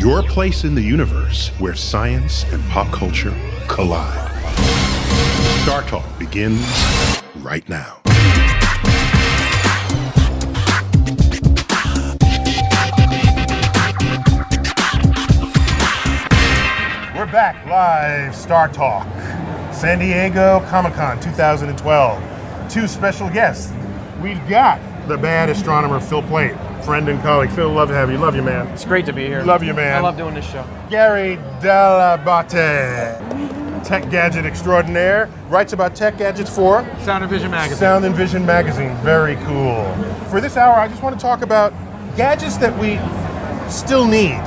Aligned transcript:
your 0.00 0.22
place 0.22 0.64
in 0.64 0.74
the 0.74 0.80
universe 0.80 1.48
where 1.58 1.74
science 1.74 2.50
and 2.54 2.64
pop 2.70 2.90
culture 2.90 3.36
collide. 3.68 4.30
Star 5.62 5.82
Talk 5.82 6.18
begins 6.18 6.66
right 7.40 7.68
now. 7.68 8.00
We're 17.14 17.30
back 17.30 17.66
live, 17.66 18.34
Star 18.34 18.68
Talk, 18.68 19.06
San 19.70 19.98
Diego 19.98 20.64
Comic 20.70 20.94
Con 20.94 21.20
2012. 21.20 22.72
Two 22.72 22.88
special 22.88 23.28
guests. 23.28 23.70
We've 24.22 24.48
got 24.48 24.80
the 25.10 25.18
bad 25.18 25.50
astronomer 25.50 25.98
Phil 25.98 26.22
Plait, 26.22 26.54
friend 26.84 27.08
and 27.08 27.20
colleague. 27.20 27.50
Phil, 27.50 27.68
love 27.68 27.88
to 27.88 27.94
have 27.94 28.12
you. 28.12 28.16
Love 28.16 28.36
you, 28.36 28.42
man. 28.42 28.68
It's 28.68 28.84
great 28.84 29.04
to 29.06 29.12
be 29.12 29.26
here. 29.26 29.42
Love 29.42 29.64
you, 29.64 29.74
man. 29.74 29.96
I 29.96 30.00
love 30.00 30.16
doing 30.16 30.34
this 30.34 30.48
show. 30.48 30.64
Gary 30.88 31.36
Dell'Abate, 31.60 33.18
tech 33.84 34.08
gadget 34.08 34.46
extraordinaire, 34.46 35.28
writes 35.48 35.72
about 35.72 35.96
tech 35.96 36.16
gadgets 36.16 36.54
for 36.54 36.88
Sound 37.00 37.24
and 37.24 37.30
Vision 37.30 37.50
Magazine. 37.50 37.78
Sound 37.78 38.04
and 38.04 38.14
Vision 38.14 38.46
Magazine. 38.46 38.96
Very 38.98 39.34
cool. 39.44 39.92
For 40.30 40.40
this 40.40 40.56
hour, 40.56 40.74
I 40.74 40.86
just 40.86 41.02
want 41.02 41.18
to 41.18 41.20
talk 41.20 41.42
about 41.42 41.72
gadgets 42.16 42.56
that 42.58 42.78
we 42.78 43.00
still 43.68 44.06
need. 44.06 44.38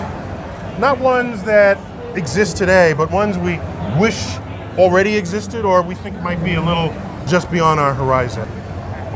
Not 0.79 0.97
ones 0.99 1.43
that 1.43 1.77
exist 2.15 2.55
today, 2.55 2.93
but 2.93 3.11
ones 3.11 3.37
we 3.37 3.59
wish 3.99 4.37
already 4.77 5.17
existed 5.17 5.65
or 5.65 5.81
we 5.81 5.93
think 5.93 6.17
might 6.21 6.41
be 6.41 6.53
a 6.53 6.61
little 6.61 6.93
just 7.27 7.51
beyond 7.51 7.81
our 7.81 7.93
horizon. 7.93 8.47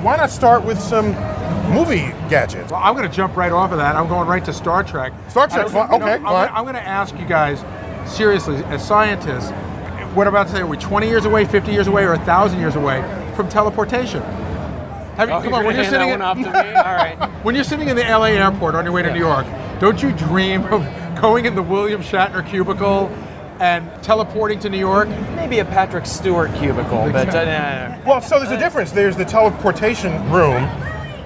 Why 0.03 0.15
not 0.17 0.29
start 0.29 0.63
with 0.63 0.79
some 0.79 1.07
movie 1.73 2.13
gadgets? 2.29 2.71
Well, 2.71 2.81
I'm 2.83 2.95
going 2.95 3.09
to 3.09 3.13
jump 3.15 3.35
right 3.35 3.51
off 3.51 3.71
of 3.71 3.77
that. 3.77 3.95
I'm 3.95 4.07
going 4.07 4.27
right 4.27 4.43
to 4.45 4.53
Star 4.53 4.83
Trek. 4.83 5.11
Star 5.29 5.47
Trek, 5.47 5.67
I- 5.67 5.69
fine, 5.69 5.91
you 5.91 5.99
know, 5.99 6.05
okay, 6.05 6.13
I'm, 6.15 6.23
fine. 6.23 6.49
I'm 6.53 6.63
going 6.63 6.75
to 6.75 6.87
ask 6.87 7.17
you 7.17 7.25
guys, 7.25 7.63
seriously, 8.09 8.57
as 8.65 8.85
scientists, 8.85 9.51
what 10.15 10.27
about 10.27 10.47
to 10.47 10.53
say, 10.53 10.59
are 10.61 10.67
we 10.67 10.77
20 10.77 11.07
years 11.07 11.25
away, 11.25 11.45
50 11.45 11.71
years 11.71 11.87
away, 11.87 12.03
or 12.03 12.15
1,000 12.15 12.59
years 12.59 12.75
away 12.75 13.01
from 13.35 13.49
teleportation? 13.49 14.21
Have 14.21 15.29
you, 15.29 15.35
Oh, 15.35 15.39
come 15.41 15.49
you're 15.49 15.59
on, 15.59 15.65
when 15.65 15.75
you're 15.75 15.83
sitting 15.85 16.09
in, 16.09 16.21
off 16.21 16.37
to 16.37 16.43
me? 16.43 16.47
All 16.47 16.53
right. 16.53 17.17
when 17.43 17.55
you're 17.55 17.63
sitting 17.63 17.89
in 17.89 17.95
the 17.95 18.03
LA 18.03 18.25
airport 18.27 18.75
on 18.75 18.85
your 18.85 18.93
way 18.93 19.01
to 19.03 19.11
New 19.11 19.19
York, 19.19 19.45
don't 19.79 20.01
you 20.01 20.11
dream 20.13 20.63
of 20.65 20.85
going 21.21 21.45
in 21.45 21.55
the 21.55 21.63
William 21.63 22.01
Shatner 22.03 22.47
cubicle 22.47 23.09
and 23.59 23.89
teleporting 24.03 24.59
to 24.59 24.69
New 24.69 24.77
York? 24.79 25.07
Maybe 25.35 25.59
a 25.59 25.65
Patrick 25.65 26.05
Stewart 26.05 26.53
cubicle, 26.55 27.09
but 27.11 27.29
uh, 27.29 27.43
nah, 27.45 27.97
nah. 27.97 28.05
Well, 28.09 28.21
so 28.21 28.39
there's 28.39 28.51
a 28.51 28.57
difference. 28.57 28.91
There's 28.91 29.15
the 29.17 29.25
teleportation 29.25 30.11
room, 30.31 30.69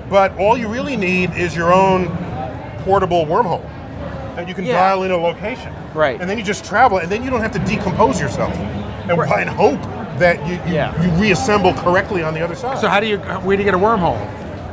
but 0.09 0.36
all 0.38 0.58
you 0.58 0.68
really 0.68 0.97
need 0.97 1.31
is 1.36 1.56
your 1.56 1.74
own 1.74 2.08
portable 2.84 3.25
wormhole 3.25 3.64
that 4.36 4.47
you 4.47 4.53
can 4.53 4.66
Yeah. 4.66 4.80
dial 4.80 5.03
in 5.03 5.12
a 5.12 5.18
location. 5.18 5.74
Right. 5.94 6.20
And 6.20 6.30
then 6.30 6.38
you 6.38 6.44
just 6.44 6.64
travel, 6.66 7.00
and 7.00 7.12
then 7.12 7.24
you 7.24 7.30
don't 7.30 7.41
have 7.41 7.52
to 7.52 7.59
decompose 7.59 8.20
yourself 8.20 8.53
and, 8.56 9.12
and 9.12 9.50
hope 9.50 9.81
that 10.20 10.46
you, 10.47 10.53
you, 10.70 10.75
Yeah. 10.75 11.02
you 11.03 11.09
reassemble 11.22 11.74
correctly 11.74 12.24
on 12.24 12.34
the 12.34 12.41
other 12.41 12.56
side. 12.56 12.80
So 12.80 12.88
how 12.88 13.00
do 13.00 13.08
you, 13.08 13.18
where 13.18 13.58
do 13.58 13.64
you 13.64 13.66
get 13.70 13.74
a 13.74 13.84
wormhole? 13.84 14.18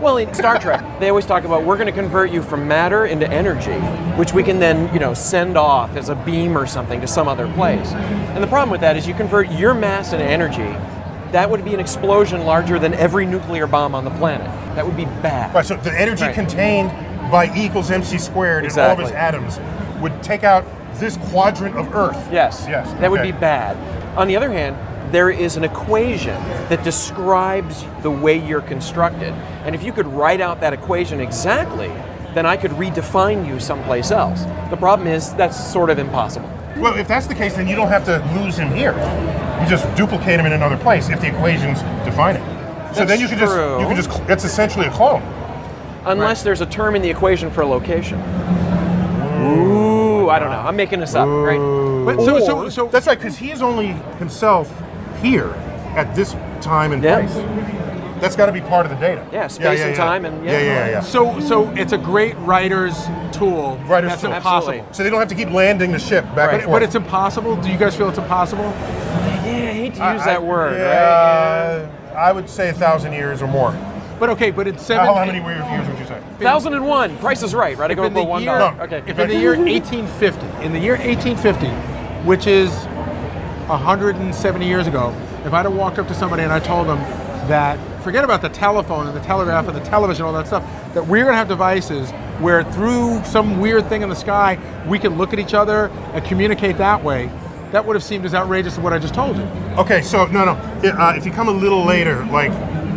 Well, 0.00 0.19
in 0.19 0.32
Star 0.32 0.60
Trek, 0.60 1.00
they 1.00 1.09
always 1.09 1.26
talk 1.26 1.42
about 1.42 1.64
we're 1.64 1.76
going 1.76 1.88
to 1.88 1.92
convert 1.92 2.31
you 2.31 2.41
from 2.41 2.69
matter 2.69 3.06
into 3.06 3.28
energy, 3.28 3.75
which 4.16 4.32
we 4.32 4.44
can 4.44 4.60
then, 4.60 4.92
you 4.94 5.00
know, 5.00 5.12
send 5.12 5.59
off 5.59 5.97
as 5.97 6.09
a 6.09 6.14
beam 6.14 6.56
or 6.56 6.66
something 6.66 7.00
to 7.00 7.09
some 7.09 7.26
other 7.26 7.53
place. 7.54 7.92
And 7.92 8.42
the 8.42 8.47
problem 8.47 8.70
with 8.70 8.81
that 8.82 8.97
is 8.97 9.09
you 9.09 9.14
convert 9.14 9.50
your 9.50 9.75
mass 9.75 10.12
into 10.12 10.25
energy. 10.25 10.69
That 11.32 11.50
would 11.50 11.64
be 11.64 11.75
an 11.75 11.81
explosion 11.81 12.42
larger 12.47 12.78
than 12.78 12.94
every 12.94 13.26
nuclear 13.26 13.66
bomb 13.66 13.97
on 13.97 14.04
the 14.04 14.12
planet. 14.12 14.47
That 14.76 14.86
would 14.86 14.97
be 14.97 15.04
bad. 15.04 15.53
Right, 15.53 15.66
so 15.66 15.76
the 15.76 15.92
energy 15.92 16.22
Right. 16.22 16.34
contained 16.34 16.92
by 17.32 17.47
E 17.56 17.66
equals 17.66 17.91
mc 17.91 18.19
squared 18.19 18.66
in 18.66 18.70
all 18.78 18.92
of 18.92 19.00
its 19.00 19.10
atoms 19.10 19.59
would 20.00 20.22
take 20.22 20.44
out 20.44 20.65
this 20.94 21.16
quadrant 21.30 21.76
of 21.76 21.92
Earth. 21.94 22.28
Yes. 22.30 22.66
Yes. 22.69 22.88
That 23.00 23.10
would 23.10 23.22
be 23.22 23.32
bad. 23.32 23.76
On 24.16 24.28
the 24.28 24.36
other 24.36 24.50
hand, 24.53 24.76
there 25.12 25.30
is 25.30 25.56
an 25.56 25.64
equation 25.64 26.34
that 26.69 26.82
describes 26.84 27.84
the 28.02 28.10
way 28.10 28.38
you're 28.38 28.60
constructed. 28.60 29.32
And 29.64 29.74
if 29.74 29.82
you 29.82 29.92
could 29.92 30.06
write 30.06 30.41
out 30.41 30.60
that 30.60 30.72
equation 30.72 31.20
exactly, 31.20 31.88
then 32.34 32.46
I 32.46 32.56
could 32.56 32.72
redefine 32.72 33.47
you 33.47 33.58
someplace 33.58 34.10
else. 34.10 34.42
The 34.70 34.76
problem 34.76 35.08
is 35.08 35.34
that's 35.34 35.72
sort 35.72 35.91
of 35.91 35.98
impossible. 35.98 36.48
Well, 36.76 36.97
if 36.97 37.08
that's 37.08 37.26
the 37.26 37.34
case, 37.34 37.56
then 37.56 37.66
you 37.66 37.74
don't 37.74 37.88
have 37.88 38.04
to 38.04 38.18
lose 38.41 38.56
him 38.56 38.70
here. 38.70 38.92
You 39.62 39.68
just 39.68 39.84
duplicate 39.97 40.38
him 40.38 40.47
in 40.47 40.52
another 40.52 40.76
place 40.76 41.08
if 41.08 41.20
the 41.20 41.28
equations 41.28 41.80
define 42.04 42.36
it. 42.36 42.58
So 42.94 43.00
That's 43.04 43.10
then 43.10 43.20
you 43.20 43.28
can 43.28 43.38
just 43.38 43.52
true. 43.52 43.80
you 43.80 43.86
can 43.86 43.97
just 43.97 44.10
it's 44.30 44.44
essentially 44.44 44.86
a 44.86 44.91
clone. 44.91 45.22
Unless 46.06 46.42
there's 46.42 46.60
a 46.60 46.66
term 46.66 46.97
in 46.97 47.02
the 47.02 47.10
equation 47.10 47.50
for 47.50 47.64
location. 47.64 48.18
Ooh, 49.41 50.30
I 50.30 50.38
don't 50.38 50.50
know. 50.50 50.60
I'm 50.60 50.76
making 50.76 51.00
this 51.00 51.14
up, 51.14 51.28
right? 51.28 51.58
But 52.04 52.24
so, 52.24 52.38
so, 52.41 52.68
so 52.68 52.88
That's 52.88 53.06
right, 53.06 53.18
because 53.18 53.36
he 53.36 53.50
is 53.50 53.60
only 53.60 53.88
himself 54.18 54.72
here 55.22 55.50
at 55.97 56.15
this 56.15 56.34
time 56.60 56.92
and 56.92 57.03
Yeah. 57.03 57.20
place. 57.26 57.34
That's 58.20 58.34
got 58.34 58.47
to 58.47 58.53
be 58.53 58.60
part 58.60 58.84
of 58.84 58.91
the 58.91 58.97
data. 58.97 59.24
Yeah, 59.32 59.47
space 59.47 59.80
and 59.80 59.94
time 59.94 60.24
and- 60.24 60.44
yeah. 60.44 60.53
yeah, 60.53 60.59
yeah, 60.60 60.88
yeah. 60.91 61.00
So, 61.00 61.38
so 61.38 61.70
it's 61.76 61.92
a 61.92 61.98
great 61.98 62.36
writer's 62.38 62.97
tool. 63.30 63.78
Writer's 63.86 64.10
that's 64.10 64.22
tool. 64.22 64.32
impossible. 64.32 64.72
Absolutely. 64.72 64.84
So 64.94 65.03
they 65.04 65.10
don't 65.10 65.20
have 65.20 65.28
to 65.28 65.36
keep 65.36 65.50
landing 65.53 65.92
the 65.92 66.00
ship 66.00 66.24
back 66.34 66.36
Right. 66.36 66.54
and 66.54 66.59
But, 66.62 66.65
forth. 66.65 66.72
but 66.80 66.82
it's 66.82 66.94
impossible. 66.97 67.54
Do 67.56 67.70
you 67.70 67.78
guys 67.78 67.94
feel 67.94 68.09
it's 68.09 68.18
impossible? 68.18 68.65
Yeah, 68.65 69.53
I 69.53 69.72
hate 69.72 69.94
to 69.94 70.12
use 70.12 70.22
I- 70.22 70.26
that 70.26 70.42
word, 70.42 70.72
right? 70.72 70.80
yeah, 70.80 71.86
I 72.16 72.32
would 72.32 72.50
say 72.50 72.71
a 72.71 72.72
thousand 72.72 73.12
years 73.12 73.41
or 73.41 73.47
more. 73.47 73.72
But 74.18 74.30
okay, 74.30 74.50
but 74.50 74.66
it's 74.66 74.82
seven. 74.84 75.06
How, 75.06 75.14
how 75.14 75.24
many 75.24 75.38
years 75.38 75.64
years 75.71 75.86
would 75.88 75.98
you 76.00 76.04
say? 76.06 76.18
Thousand 76.41 76.74
and 76.74 76.84
one. 76.88 77.16
Price 77.18 77.44
is 77.44 77.54
right, 77.54 77.78
right? 77.78 77.88
I 77.88 77.94
go 77.94 78.03
in 78.03 78.12
for 78.12 78.26
one 78.26 78.42
year. 78.42 78.59
No. 78.59 78.74
Okay. 78.80 79.00
if 79.06 79.16
in 79.16 79.28
the 79.28 79.36
year 79.36 79.54
1850, 79.54 80.44
in 80.64 80.72
the 80.72 80.80
year 80.80 80.97
1850, 80.97 81.68
which 82.26 82.48
is 82.48 82.72
170 83.68 84.66
years 84.66 84.86
ago, 84.86 85.15
if 85.44 85.53
I'd 85.53 85.65
have 85.65 85.74
walked 85.74 85.98
up 85.98 86.09
to 86.09 86.15
somebody 86.15 86.42
and 86.42 86.53
I 86.53 86.60
told 86.60 86.88
them 86.88 86.98
that 87.48 87.78
forget 88.03 88.24
about 88.24 88.42
the 88.42 88.48
telephone 88.48 89.06
and 89.06 89.16
the 89.16 89.20
telegraph 89.20 89.68
and 89.68 89.76
the 89.76 89.84
television, 89.84 90.24
all 90.24 90.32
that 90.34 90.47
stuff, 90.47 90.62
that 90.94 91.06
we're 91.06 91.24
going 91.24 91.34
to 91.34 91.38
have 91.38 91.48
devices 91.48 92.10
where 92.41 92.65
through 92.72 93.22
some 93.24 93.60
weird 93.60 93.88
thing 93.88 94.03
in 94.03 94.09
the 94.09 94.16
sky 94.16 94.59
we 94.86 94.98
can 94.98 95.18
look 95.18 95.32
at 95.32 95.38
each 95.38 95.54
other 95.54 95.88
and 96.15 96.24
communicate 96.24 96.78
that 96.78 97.03
way. 97.03 97.30
that 97.72 97.84
would 97.84 97.94
have 97.94 98.03
seemed 98.03 98.24
as 98.24 98.34
outrageous 98.34 98.74
as 98.74 98.80
what 98.80 98.92
I 98.94 98.98
just 98.98 99.12
told 99.12 99.36
you. 99.36 99.42
Okay, 99.76 100.00
so 100.00 100.24
no, 100.26 100.44
no. 100.44 100.53
Uh, 100.53 101.14
if 101.16 101.26
you 101.26 101.32
come 101.32 101.48
a 101.48 101.53
little 101.53 101.84
later, 101.84 102.24
like 102.26 102.50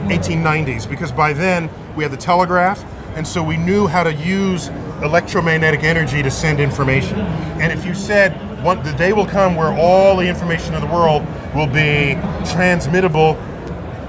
1890s, 0.07 0.89
because 0.89 1.11
by 1.11 1.33
then 1.33 1.69
we 1.95 2.03
had 2.03 2.11
the 2.11 2.17
telegraph, 2.17 2.83
and 3.15 3.27
so 3.27 3.43
we 3.43 3.57
knew 3.57 3.87
how 3.87 4.03
to 4.03 4.13
use 4.13 4.69
electromagnetic 5.03 5.83
energy 5.83 6.23
to 6.23 6.31
send 6.31 6.59
information. 6.59 7.19
And 7.59 7.73
if 7.77 7.85
you 7.85 7.93
said 7.93 8.31
one, 8.63 8.83
the 8.83 8.93
day 8.93 9.13
will 9.13 9.25
come 9.25 9.55
where 9.55 9.73
all 9.73 10.17
the 10.17 10.27
information 10.27 10.73
in 10.73 10.81
the 10.81 10.87
world 10.87 11.25
will 11.55 11.67
be 11.67 12.13
transmittable 12.51 13.37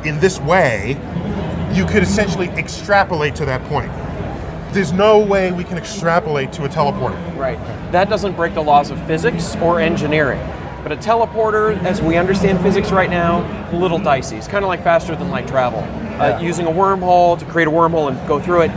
in 0.05 0.19
this 0.21 0.41
way, 0.41 0.97
you 1.73 1.87
could 1.87 2.03
essentially 2.03 2.49
extrapolate 2.51 3.35
to 3.37 3.45
that 3.47 3.65
point. 3.65 3.91
There's 4.75 4.93
no 4.93 5.19
way 5.19 5.53
we 5.53 5.65
can 5.65 5.79
extrapolate 5.79 6.53
to 6.55 6.65
a 6.65 6.69
teleporter. 6.69 7.37
Right. 7.37 7.59
That 7.93 8.09
doesn't 8.09 8.35
break 8.35 8.55
the 8.55 8.63
laws 8.63 8.91
of 8.91 9.05
physics 9.07 9.57
or 9.57 9.81
engineering. 9.81 10.41
But 10.83 10.93
a 10.93 10.97
teleporter, 10.97 11.81
as 11.85 12.03
we 12.03 12.17
understand 12.17 12.61
physics 12.61 12.91
right 12.91 13.11
now, 13.11 13.43
a 13.71 13.77
little 13.77 13.99
dicey. 13.99 14.37
It's 14.37 14.49
kind 14.49 14.65
of 14.65 14.69
like 14.69 14.83
faster 14.83 15.15
than 15.15 15.31
light 15.31 15.47
travel. 15.47 15.81
Uh, 16.21 16.39
using 16.41 16.67
a 16.67 16.71
wormhole 16.71 17.39
to 17.39 17.45
create 17.45 17.69
a 17.69 17.71
wormhole 17.71 18.11
and 18.11 18.29
go 18.29 18.41
through 18.41 18.63
it, 18.63 18.71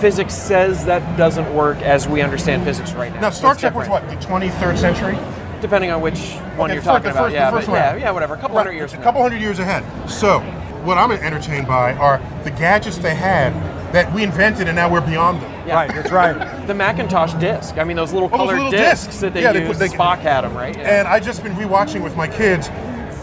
physics 0.00 0.34
says 0.34 0.84
that 0.86 1.16
doesn't 1.16 1.52
work 1.54 1.78
as 1.78 2.08
we 2.08 2.22
understand 2.22 2.64
physics 2.64 2.92
right 2.92 3.12
now. 3.14 3.20
Now, 3.20 3.30
Star 3.30 3.54
Trek 3.54 3.74
was 3.74 3.88
what, 3.88 4.08
the 4.08 4.16
23rd 4.16 4.78
century? 4.78 5.18
Depending 5.60 5.90
on 5.90 6.00
which 6.00 6.18
one 6.56 6.70
Okay, 6.70 6.74
you're 6.74 6.82
talking 6.82 7.04
the 7.04 7.10
about. 7.10 7.24
first- 7.24 7.32
the 7.32 7.38
yeah, 7.38 7.50
first 7.50 7.66
but 7.66 7.72
yeah, 7.74 7.96
yeah, 7.96 8.10
whatever. 8.10 8.34
A 8.34 8.38
couple 8.38 8.56
Right, 8.56 8.64
hundred 8.64 8.76
years 8.78 8.94
A 8.94 8.96
couple 8.96 9.20
now. 9.20 9.28
hundred 9.28 9.42
years 9.42 9.58
ahead. 9.58 9.84
So, 10.10 10.40
what 10.84 10.96
I'm 10.96 11.12
entertained 11.12 11.66
by 11.66 11.92
are 11.94 12.18
the 12.44 12.50
gadgets 12.50 12.96
they 12.96 13.14
had 13.14 13.52
that 13.92 14.10
we 14.14 14.22
invented 14.22 14.68
and 14.68 14.76
now 14.76 14.90
we're 14.90 15.00
beyond 15.02 15.42
them. 15.42 15.52
Yeah. 15.66 15.74
Right, 15.74 15.94
that's 15.94 16.10
right. 16.10 16.66
The 16.66 16.74
Macintosh 16.74 17.34
disc. 17.34 17.76
I 17.76 17.84
mean, 17.84 17.96
those 17.96 18.12
little 18.14 18.28
Oh, 18.32 18.38
those 18.38 18.46
colored 18.46 18.56
little 18.56 18.70
discs, 18.70 19.06
discs. 19.06 19.20
that 19.20 19.34
they 19.34 19.42
Yeah, 19.42 19.52
they 19.52 19.66
used. 19.66 19.78
put- 19.78 19.90
they- 19.90 19.94
Spock 19.96 20.18
had 20.20 20.42
them, 20.42 20.56
right? 20.56 20.74
Yeah. 20.76 21.00
And 21.00 21.08
I 21.08 21.20
just 21.20 21.42
been 21.42 21.54
rewatching 21.56 22.00
with 22.02 22.16
my 22.16 22.26
kids 22.28 22.68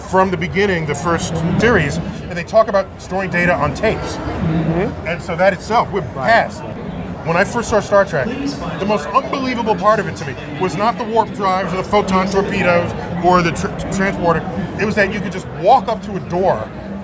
from 0.09 0.31
the 0.31 0.37
beginning, 0.37 0.85
the 0.85 0.95
first 0.95 1.35
series, 1.59 1.97
and 1.97 2.37
they 2.37 2.43
talk 2.43 2.67
about 2.67 3.01
storing 3.01 3.29
data 3.29 3.53
on 3.53 3.73
tapes. 3.73 4.15
Mm-hmm. 4.15 5.07
And 5.07 5.21
so 5.21 5.35
that 5.35 5.53
itself, 5.53 5.91
we're 5.91 6.01
past. 6.01 6.63
When 7.27 7.35
I 7.35 7.43
first 7.43 7.69
saw 7.69 7.81
Star 7.81 8.05
Trek, 8.05 8.27
the 8.79 8.85
most 8.87 9.05
unbelievable 9.07 9.75
part 9.75 9.99
of 9.99 10.07
it 10.07 10.15
to 10.17 10.25
me 10.25 10.59
was 10.61 10.77
not 10.77 10.97
the 10.97 11.03
warp 11.03 11.33
drives 11.33 11.73
or 11.73 11.77
the 11.77 11.83
photon 11.83 12.29
torpedoes 12.29 12.91
or 13.25 13.41
the 13.41 13.51
tr- 13.51 13.67
tr- 13.67 13.97
transporter. 13.97 14.39
It 14.79 14.85
was 14.85 14.95
that 14.95 15.13
you 15.13 15.19
could 15.19 15.33
just 15.33 15.47
walk 15.61 15.89
up 15.89 16.01
to 16.03 16.15
a 16.15 16.19
door 16.29 16.55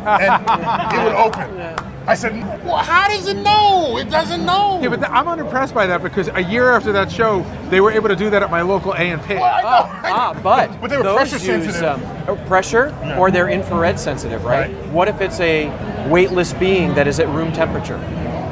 and 0.06 0.44
it 0.94 1.04
would 1.04 1.14
open. 1.14 1.82
I 2.06 2.16
said, 2.16 2.34
well, 2.66 2.78
how 2.78 3.08
does 3.08 3.28
it 3.28 3.38
know? 3.38 3.98
It 3.98 4.10
doesn't 4.10 4.46
know. 4.46 4.80
Yeah, 4.82 4.90
but 4.90 4.98
th- 5.00 5.10
I'm 5.10 5.26
unimpressed 5.28 5.74
by 5.74 5.88
that 5.88 6.04
because 6.04 6.28
a 6.34 6.42
year 6.44 6.72
after 6.72 6.92
that 6.92 7.10
show, 7.10 7.46
they 7.70 7.80
were 7.80 7.92
able 7.92 8.10
to 8.10 8.16
do 8.16 8.30
that 8.30 8.44
at 8.44 8.52
my 8.52 8.62
local 8.62 8.92
A 8.94 8.98
and 8.98 9.24
P. 9.24 9.36
Well, 9.36 9.44
I 9.46 9.62
know, 9.62 9.68
I 9.70 10.10
know. 10.10 10.16
Ah, 10.16 10.40
but, 10.44 10.82
But 10.82 10.90
they 10.90 10.98
were 10.98 11.04
those 11.04 11.16
pressure 11.16 11.36
use, 11.38 11.46
sensitive. 11.46 11.84
Um, 11.84 12.26
oh, 12.28 12.36
pressure, 12.48 12.94
or 13.18 13.32
they're 13.32 13.48
infrared 13.48 13.98
sensitive, 14.00 14.44
right? 14.44 14.70
Right. 14.74 14.88
What 14.92 15.08
if 15.08 15.22
it's 15.22 15.40
a 15.40 15.70
weightless 16.10 16.52
being 16.52 16.94
that 16.96 17.08
is 17.08 17.22
at 17.22 17.30
room 17.30 17.54
temperature, 17.54 17.96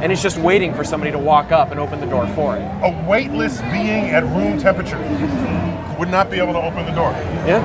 and 0.01 0.13
it's 0.13 0.21
just 0.23 0.37
waiting 0.37 0.73
for 0.73 0.85
somebody 0.85 1.11
to 1.11 1.19
walk 1.19 1.51
up 1.51 1.71
and 1.71 1.79
open 1.79 1.99
the 1.99 2.05
door 2.07 2.27
for 2.29 2.55
it? 2.55 2.61
a 2.61 3.05
weightless 3.07 3.59
being 3.63 4.11
at 4.11 4.23
room 4.23 4.59
temperature 4.59 4.97
would 5.99 6.09
not 6.09 6.29
be 6.31 6.37
able 6.37 6.53
to 6.53 6.61
open 6.61 6.85
the 6.85 6.91
door. 6.93 7.11
Yeah. 7.45 7.59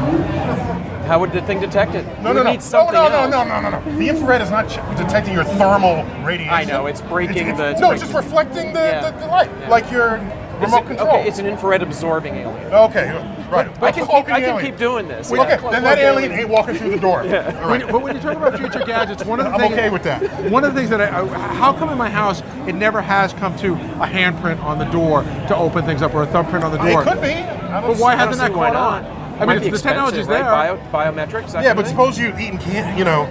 How 1.06 1.20
would 1.20 1.32
the 1.32 1.40
thing 1.42 1.60
detect 1.60 1.94
it? 1.94 2.04
No, 2.20 2.32
no, 2.32 2.42
no. 2.42 2.50
need 2.50 2.60
no, 2.72 2.90
no, 2.90 3.08
no, 3.08 3.28
no, 3.30 3.44
no, 3.44 3.60
no, 3.60 3.70
no. 3.80 3.98
The 3.98 4.08
infrared 4.08 4.42
is 4.42 4.50
not 4.50 4.68
detecting 4.96 5.34
your 5.34 5.44
thermal 5.44 6.04
radiation. 6.24 6.52
I 6.52 6.64
know, 6.64 6.86
it's 6.86 7.00
breaking 7.00 7.36
It's- 7.48 7.56
the- 7.56 7.62
it's- 7.62 7.72
it's 7.74 7.80
no, 7.80 7.88
breaking- 7.90 8.02
it's 8.06 8.12
just 8.12 8.24
reflecting 8.26 8.72
the, 8.72 8.80
Yeah. 8.80 9.10
the, 9.10 9.18
the 9.18 9.26
light, 9.26 9.50
Yeah. 9.60 9.68
like 9.68 9.90
your 9.92 10.16
It's 10.16 10.64
remote 10.64 10.82
a- 10.82 10.86
control. 10.86 11.08
Okay, 11.10 11.28
it's 11.28 11.38
an 11.38 11.46
infrared 11.46 11.82
absorbing 11.82 12.34
alien. 12.34 12.72
Okay, 12.74 13.12
right. 13.52 13.68
I 13.80 13.92
can, 13.92 14.04
Cloaking 14.06 14.24
keep, 14.24 14.34
I 14.34 14.40
can 14.40 14.60
keep 14.60 14.76
doing 14.78 15.06
this. 15.06 15.30
Okay, 15.30 15.58
Yeah. 15.62 15.70
then 15.70 15.84
that 15.84 15.98
alien 15.98 16.32
ain't 16.32 16.48
walking 16.48 16.74
through 16.74 16.90
the 16.90 16.98
door. 16.98 17.20
All 17.20 17.26
When 17.26 17.32
right. 17.68 17.80
you- 17.82 17.86
but 17.86 18.02
when 18.02 18.16
you 18.16 18.20
talk 18.20 18.36
about 18.36 18.56
future 18.58 18.80
gadgets, 18.84 19.24
one 19.24 19.38
of 19.38 19.44
the 19.46 19.52
things 19.52 19.62
I'm 19.62 19.68
things, 19.68 19.78
okay 19.80 19.90
with 19.90 20.02
that. 20.02 20.22
One 20.50 20.64
of 20.64 20.74
the 20.74 20.78
things 20.80 20.90
that 20.90 21.00
I, 21.00 21.20
I, 21.20 21.24
how 21.54 21.72
come 21.72 21.88
in 21.90 21.98
my 21.98 22.10
house 22.10 22.42
it 22.66 22.74
never 22.74 23.00
has 23.00 23.32
come 23.34 23.54
to 23.58 23.74
a 24.00 24.06
handprint 24.06 24.60
on 24.64 24.78
the 24.80 24.86
door 24.86 25.22
to 25.46 25.56
open 25.56 25.84
things 25.84 26.02
up 26.02 26.14
or 26.16 26.24
a 26.24 26.26
thumbprint 26.26 26.64
on 26.64 26.72
the 26.72 26.78
door? 26.78 27.02
It 27.02 27.06
could 27.08 27.20
be. 27.22 27.44
But 27.70 27.82
why 27.82 27.96
see- 27.96 28.04
I 28.04 28.10
don't 28.10 28.18
hasn't 28.18 28.38
that 28.38 28.52
Why 28.58 28.70
caught 28.70 28.74
not? 28.74 29.04
on? 29.04 29.15
I 29.38 29.46
mean, 29.46 29.60
be 29.60 29.70
the 29.70 29.78
technology's 29.78 30.20
expensive, 30.20 30.28
there. 30.28 30.42
right? 30.44 30.90
Bio, 30.92 31.12
biometrics. 31.12 31.62
Yeah, 31.62 31.74
but 31.74 31.86
suppose 31.86 32.18
you 32.18 32.28
eat 32.38 32.50
and 32.50 32.60
can't, 32.60 32.98
you 32.98 33.04
know, 33.04 33.24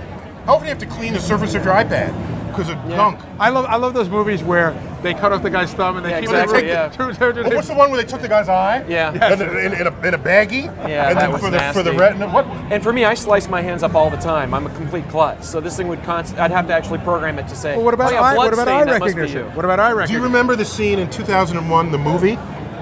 how 0.46 0.56
often 0.56 0.68
you 0.68 0.70
have 0.70 0.80
to 0.80 0.86
clean 0.86 1.14
the 1.14 1.20
surface 1.20 1.56
of 1.56 1.64
your 1.66 1.74
iPad 1.74 2.14
because 2.50 2.70
of 2.70 2.76
gunk? 2.90 3.20
I 3.40 3.50
love 3.50 3.66
I 3.66 3.76
love 3.78 3.94
those 3.94 4.10
movies 4.10 4.44
where 4.44 4.72
they 5.02 5.14
cut 5.14 5.32
off 5.34 5.42
the 5.44 5.50
guy's 5.50 5.74
thumb 5.74 5.98
and 5.98 6.06
they 6.06 6.12
Yeah, 6.12 6.20
keep 6.22 6.30
exactly, 6.30 6.60
it. 6.60 6.68
yeah. 7.50 7.56
what's 7.56 7.68
the 7.68 7.74
one 7.74 7.92
where 7.92 8.02
they 8.02 8.08
took 8.08 8.22
the 8.22 8.28
guy's 8.28 8.48
eye? 8.50 8.86
Yeah. 8.88 9.12
In, 9.34 9.42
a, 9.42 9.46
in, 9.46 9.74
in, 9.74 9.88
a, 9.88 10.08
in 10.08 10.14
a 10.14 10.18
baggie. 10.20 10.66
Yeah, 10.88 11.10
And 11.10 11.18
that 11.18 11.22
then 11.22 11.32
was 11.32 11.42
for 11.42 11.50
the 11.50 11.60
for 11.74 11.84
the 11.84 11.94
retina. 11.94 12.30
What? 12.30 12.46
And 12.72 12.82
for 12.84 12.94
me, 12.94 13.06
I 13.06 13.14
slice 13.16 13.48
my 13.48 13.62
hands 13.62 13.82
up 13.84 13.96
all 13.96 14.10
the 14.10 14.18
time. 14.18 14.54
I'm 14.54 14.68
a 14.68 14.74
complete 14.76 15.08
klutz. 15.10 15.48
So 15.50 15.60
this 15.60 15.76
thing 15.78 15.88
would 15.88 16.04
const- 16.04 16.38
I'd 16.38 16.52
have 16.52 16.68
to 16.68 16.74
actually 16.74 17.00
program 17.00 17.40
it 17.40 17.48
to 17.50 17.56
say, 17.56 17.76
Well, 17.76 17.86
what 17.86 17.94
about 17.96 18.12
oh, 18.12 18.16
yeah, 18.16 18.22
eye, 18.22 18.34
blood 18.36 18.46
what 18.46 18.54
about 18.54 18.68
stain, 18.68 18.76
eye 18.82 18.86
that 18.86 19.00
must 19.00 19.16
be 19.16 19.22
recognition? 19.22 19.56
What 19.56 19.66
about 19.66 19.80
eye 19.80 19.92
recognition? 19.92 20.14
Do 20.16 20.20
you 20.20 20.24
remember 20.24 20.56
the 20.56 20.66
scene 20.66 21.00
in 21.00 21.10
2001, 21.10 21.92
the 21.92 21.98
movie, 21.98 22.36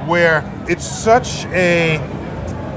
where 0.05 0.43
it's 0.69 0.85
such 0.85 1.45
a 1.47 1.97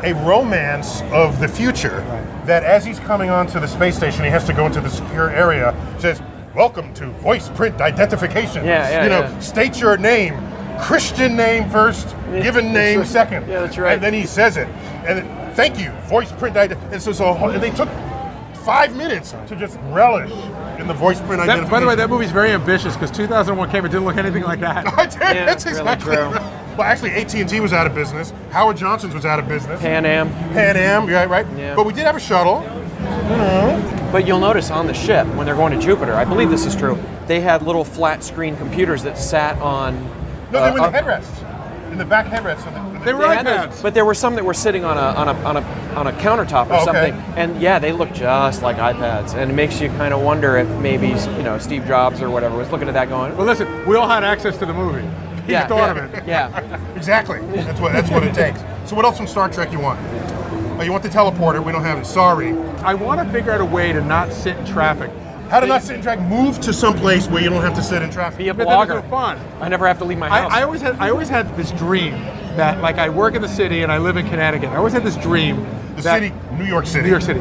a 0.05 0.13
romance 0.27 1.03
of 1.13 1.41
the 1.41 1.49
future 1.49 2.01
that 2.47 2.63
as 2.65 2.85
he's 2.85 2.99
coming 3.01 3.31
onto 3.31 3.59
the 3.61 3.67
space 3.69 3.97
station, 3.97 4.25
he 4.25 4.31
has 4.31 4.45
to 4.45 4.53
go 4.53 4.67
into 4.67 4.81
the 4.81 4.91
secure 4.91 5.31
area. 5.31 5.75
Says, 5.99 6.21
"Welcome 6.55 6.93
to 6.95 7.07
voice 7.07 7.49
print 7.51 7.81
identification." 7.81 8.65
Yeah, 8.65 8.89
yeah, 8.89 9.03
You 9.05 9.09
know, 9.09 9.21
yeah. 9.21 9.39
state 9.41 9.81
your 9.81 9.97
name, 9.97 10.35
Christian 10.81 11.37
name 11.37 11.69
first, 11.71 12.15
given 12.43 12.73
name 12.73 13.05
second. 13.05 13.49
Yeah, 13.49 13.61
that's 13.61 13.79
right. 13.79 13.95
And 13.95 14.03
then 14.03 14.13
he 14.15 14.27
says 14.27 14.57
it, 14.57 14.69
and 15.07 15.19
then, 15.19 15.55
thank 15.55 15.79
you, 15.79 15.91
voice 16.09 16.31
print 16.33 16.57
identification. 16.57 16.93
And 16.95 17.03
so, 17.03 17.13
so 17.13 17.35
and 17.51 17.63
they 17.63 17.71
took 17.71 17.89
five 18.65 18.97
minutes 18.97 19.35
to 19.47 19.55
just 19.57 19.79
relish 19.91 20.33
in 20.81 20.87
the 20.89 20.95
voice 20.95 21.19
print 21.21 21.37
That, 21.39 21.49
identification. 21.49 21.71
by 21.71 21.81
the 21.81 21.87
way, 21.87 21.95
that 21.95 22.11
movie's 22.11 22.33
very 22.33 22.51
ambitious 22.51 22.95
because 22.95 23.11
2001 23.13 23.71
came, 23.71 23.85
it 23.85 23.89
didn't 23.91 24.05
look 24.05 24.17
anything 24.17 24.43
like 24.43 24.59
that. 24.61 24.87
I 24.99 25.07
did. 25.07 25.21
Yeah, 25.21 25.47
That's 25.47 25.65
really 25.65 25.79
exactly. 25.79 26.15
true. 26.17 26.33
Well, 26.77 26.83
actually, 26.87 27.13
AT 27.13 27.35
and 27.35 27.49
T 27.49 27.61
was 27.61 27.73
out 27.73 27.87
of 27.87 27.95
business. 27.95 28.33
Howard 28.51 28.77
Johnson's 28.77 29.15
was 29.15 29.25
out 29.25 29.39
of 29.39 29.49
business. 29.49 29.81
Pan 29.81 30.05
Am. 30.05 30.29
Pan 30.53 30.77
Am, 30.77 31.09
yeah, 31.09 31.25
right. 31.25 31.47
Yeah. 31.57 31.75
But 31.75 31.87
we 31.87 31.93
did 31.93 32.05
have 32.05 32.17
a 32.17 32.21
shuttle. 32.21 32.61
But 34.13 34.27
you'll 34.27 34.39
notice 34.41 34.71
on 34.71 34.87
the 34.87 34.95
ship 34.95 35.27
when 35.35 35.47
they're 35.47 35.55
going 35.57 35.73
to 35.79 35.85
Jupiter, 35.85 36.15
I 36.15 36.25
believe 36.25 36.51
this 36.51 36.65
is 36.67 36.77
true. 36.77 36.99
They 37.27 37.41
had 37.41 37.63
little 37.63 37.85
flat 37.85 38.23
screen 38.23 38.57
computers 38.57 39.03
that 39.03 39.19
sat 39.19 39.59
on. 39.61 39.95
No, 40.53 40.59
uh, 40.61 40.65
they 40.67 40.71
were 40.81 40.87
in 40.87 40.93
the 40.93 40.99
up- 40.99 41.05
headrest, 41.05 41.91
in 41.93 41.99
the 41.99 42.05
back 42.05 42.27
headrest. 42.27 42.67
Of 42.67 42.75
the, 42.75 43.05
They 43.05 43.13
were 43.13 43.23
They 43.29 43.35
had 43.37 43.47
iPads. 43.47 43.71
those, 43.73 43.83
but 43.83 43.95
there 43.95 44.05
were 44.05 44.15
some 44.15 44.35
that 44.37 44.45
were 44.45 44.55
sitting 44.55 44.85
on 44.85 44.97
a 44.97 45.01
on 45.01 45.29
a 45.29 45.33
on 45.45 45.57
a 45.57 45.61
on 45.97 46.07
a 46.07 46.13
countertop 46.13 46.69
or 46.69 46.75
Oh, 46.75 46.77
okay. 46.77 46.85
something, 46.85 47.15
and 47.37 47.61
yeah, 47.61 47.79
they 47.79 47.93
look 47.93 48.13
just 48.13 48.63
like 48.63 48.77
iPads, 48.77 49.35
and 49.35 49.51
it 49.51 49.55
makes 49.55 49.81
you 49.81 49.89
kind 49.91 50.15
of 50.15 50.21
wonder 50.23 50.57
if 50.57 50.69
maybe 50.81 51.09
you 51.09 51.43
know 51.43 51.59
Steve 51.59 51.85
Jobs 51.87 52.23
or 52.23 52.31
whatever 52.31 52.57
was 52.57 52.71
looking 52.71 52.87
at 52.89 52.95
that 52.95 53.09
going, 53.09 53.37
Well, 53.37 53.47
listen, 53.47 53.67
we 53.87 53.97
all 53.97 54.09
had 54.09 54.23
access 54.25 54.57
to 54.59 54.67
the 54.67 54.73
movie. 54.75 55.07
He 55.47 55.53
yeah, 55.53 55.67
thought 55.67 55.97
yeah, 55.97 56.03
of 56.05 56.15
it. 56.15 56.27
yeah. 56.27 56.95
Exactly. 56.97 57.39
That's 57.39 57.81
what 57.81 57.93
that's 57.93 58.11
what 58.11 58.25
it 58.25 58.35
takes. 58.35 58.61
So 58.89 58.97
what 58.97 59.05
else 59.05 59.17
from 59.17 59.27
Star 59.27 59.49
Trek 59.49 59.73
you 59.73 59.81
want? 59.81 59.99
Oh, 60.79 60.83
you 60.83 60.91
want 60.93 61.03
the 61.03 61.09
teleporter? 61.09 61.65
We 61.65 61.73
don't 61.73 61.83
have 61.85 61.99
it. 61.99 62.05
Sorry. 62.07 62.53
I 62.83 62.95
want 62.95 63.21
to 63.21 63.33
figure 63.33 63.53
out 63.53 63.61
a 63.61 63.65
way 63.65 63.93
to 63.93 64.03
not 64.05 64.33
sit 64.33 64.57
in 64.57 64.67
traffic. 64.67 65.11
How 65.49 65.61
to 65.61 65.67
not 65.67 65.83
sit 65.83 65.97
in 65.97 66.03
traffic? 66.03 66.25
Move 66.27 66.61
to 66.61 66.73
some 66.73 66.95
place 66.95 67.29
where 67.29 67.43
you 67.43 67.49
don't 67.49 67.63
have 67.63 67.75
to 67.77 67.83
sit 67.83 68.03
in 68.03 68.11
traffic. 68.11 68.39
Be 68.39 68.49
a 68.49 68.55
But 68.55 68.67
that 68.67 68.89
is 68.89 69.03
blogger. 69.03 69.09
fun. 69.11 69.39
I 69.61 69.69
never 69.69 69.87
have 69.87 69.99
to 69.99 70.05
leave 70.05 70.19
my 70.19 70.29
house. 70.29 70.53
I, 70.53 70.61
I 70.61 70.63
always 70.65 70.81
had 70.83 70.97
I 70.97 71.11
always 71.11 71.29
had 71.29 71.57
this 71.57 71.71
dream 71.73 72.13
that 72.57 72.81
like 72.83 72.97
I 72.99 73.09
work 73.09 73.35
in 73.35 73.43
the 73.43 73.49
city 73.49 73.83
and 73.83 73.93
I 73.93 73.99
live 73.99 74.17
in 74.17 74.29
Connecticut. 74.29 74.71
I 74.71 74.77
always 74.77 74.93
had 74.93 75.05
this 75.05 75.17
dream 75.17 75.65
the 75.95 76.03
that 76.03 76.21
city, 76.21 76.35
New 76.59 76.65
York 76.65 76.87
City. 76.87 77.05
New 77.05 77.11
York 77.11 77.23
City. 77.23 77.41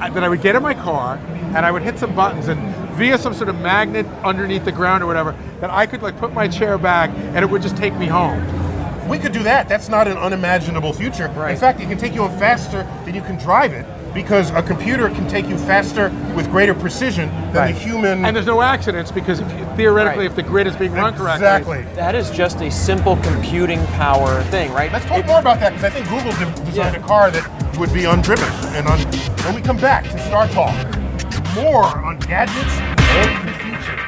I, 0.00 0.10
that 0.10 0.22
I 0.22 0.28
would 0.28 0.42
get 0.42 0.54
in 0.54 0.62
my 0.62 0.74
car 0.74 1.16
and 1.56 1.58
I 1.66 1.70
would 1.72 1.82
hit 1.82 1.98
some 1.98 2.14
buttons 2.14 2.48
and 2.48 2.60
via 2.98 3.16
some 3.16 3.32
sort 3.32 3.48
of 3.48 3.58
magnet 3.60 4.04
underneath 4.24 4.64
the 4.64 4.72
ground 4.72 5.02
or 5.02 5.06
whatever, 5.06 5.34
that 5.60 5.70
I 5.70 5.86
could 5.86 6.02
like 6.02 6.18
put 6.18 6.32
my 6.32 6.48
chair 6.48 6.76
back 6.76 7.10
and 7.10 7.38
it 7.38 7.48
would 7.48 7.62
just 7.62 7.76
take 7.76 7.94
me 7.94 8.06
home. 8.06 8.42
We 9.08 9.18
could 9.18 9.32
do 9.32 9.42
that. 9.44 9.68
That's 9.68 9.88
not 9.88 10.06
an 10.08 10.18
unimaginable 10.18 10.92
future. 10.92 11.28
Right. 11.28 11.52
In 11.52 11.56
fact, 11.56 11.80
it 11.80 11.88
can 11.88 11.96
take 11.96 12.14
you 12.14 12.22
on 12.24 12.38
faster 12.38 12.82
than 13.06 13.14
you 13.14 13.22
can 13.22 13.36
drive 13.38 13.72
it 13.72 13.86
because 14.12 14.50
a 14.50 14.62
computer 14.62 15.08
can 15.10 15.28
take 15.28 15.46
you 15.46 15.56
faster 15.56 16.10
with 16.34 16.50
greater 16.50 16.74
precision 16.74 17.28
than 17.52 17.72
the 17.72 17.78
human. 17.78 18.24
And 18.24 18.34
there's 18.34 18.46
no 18.46 18.60
accidents 18.60 19.10
because 19.12 19.38
if 19.40 19.50
you, 19.52 19.64
theoretically, 19.76 20.24
Right. 20.24 20.30
if 20.30 20.36
the 20.36 20.42
grid 20.42 20.66
is 20.66 20.76
being 20.76 20.92
run 20.92 21.14
correctly, 21.14 21.78
exactly. 21.78 21.82
that 21.94 22.14
is 22.14 22.30
just 22.30 22.60
a 22.60 22.70
simple 22.70 23.16
computing 23.22 23.84
power 23.88 24.42
thing, 24.44 24.72
right? 24.72 24.92
Let's 24.92 25.04
talk 25.06 25.18
It- 25.18 25.26
more 25.26 25.38
about 25.38 25.60
that 25.60 25.72
because 25.74 25.84
I 25.84 25.90
think 25.90 26.08
Google 26.08 26.32
de- 26.32 26.64
designed 26.64 26.94
Yeah. 26.96 27.00
a 27.00 27.06
car 27.06 27.30
that 27.30 27.78
would 27.78 27.92
be 27.92 28.02
undriven. 28.02 28.50
And 28.74 28.86
on, 28.88 28.98
when 29.44 29.54
we 29.54 29.62
come 29.62 29.76
back 29.78 30.04
to 30.04 30.18
Star 30.26 30.48
Talk, 30.48 30.74
more 31.62 31.84
on 32.04 32.18
gadgets 32.20 32.56
and 32.56 33.48
the 33.48 33.52
future. 33.54 33.98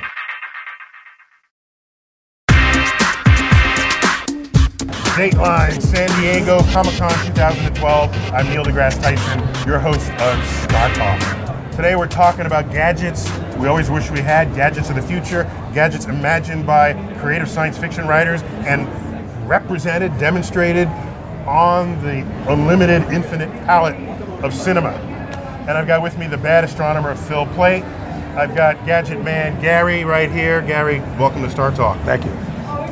Dateline 5.16 5.83
San 5.83 6.09
Diego 6.21 6.61
Comic 6.71 6.95
Con 6.95 7.11
2012. 7.26 8.33
I'm 8.33 8.49
Neil 8.49 8.64
deGrasse 8.64 9.02
Tyson, 9.02 9.69
your 9.69 9.80
host 9.80 10.11
of 10.12 10.47
Star 10.62 10.95
Talk. 10.95 11.73
Today 11.73 11.97
we're 11.97 12.07
talking 12.07 12.47
about 12.47 12.71
gadgets 12.71 13.28
we 13.59 13.66
always 13.66 13.90
wish 13.90 14.11
we 14.11 14.21
had, 14.21 14.54
gadgets 14.54 14.88
of 14.88 14.97
the 14.97 15.02
future, 15.02 15.45
gadgets 15.75 16.07
imagined 16.07 16.66
by 16.66 16.95
creative 17.19 17.49
science 17.49 17.76
fiction 17.76 18.07
writers 18.07 18.42
and 18.64 18.88
represented, 19.47 20.16
demonstrated 20.19 20.88
on 21.47 22.00
the 22.02 22.21
unlimited, 22.50 23.02
infinite 23.12 23.50
palette 23.64 23.97
of 24.42 24.54
cinema. 24.54 25.10
And 25.70 25.78
I've 25.78 25.86
got 25.86 26.02
with 26.02 26.18
me 26.18 26.26
the 26.26 26.36
bad 26.36 26.64
astronomer 26.64 27.14
Phil 27.14 27.46
Plait. 27.46 27.84
I've 28.34 28.56
got 28.56 28.84
Gadget 28.84 29.22
Man 29.22 29.62
Gary 29.62 30.02
right 30.02 30.28
here. 30.28 30.62
Gary, 30.62 30.98
welcome 31.16 31.42
to 31.42 31.50
Star 31.50 31.70
Talk. 31.70 31.96
Thank 32.00 32.24
you. 32.24 32.32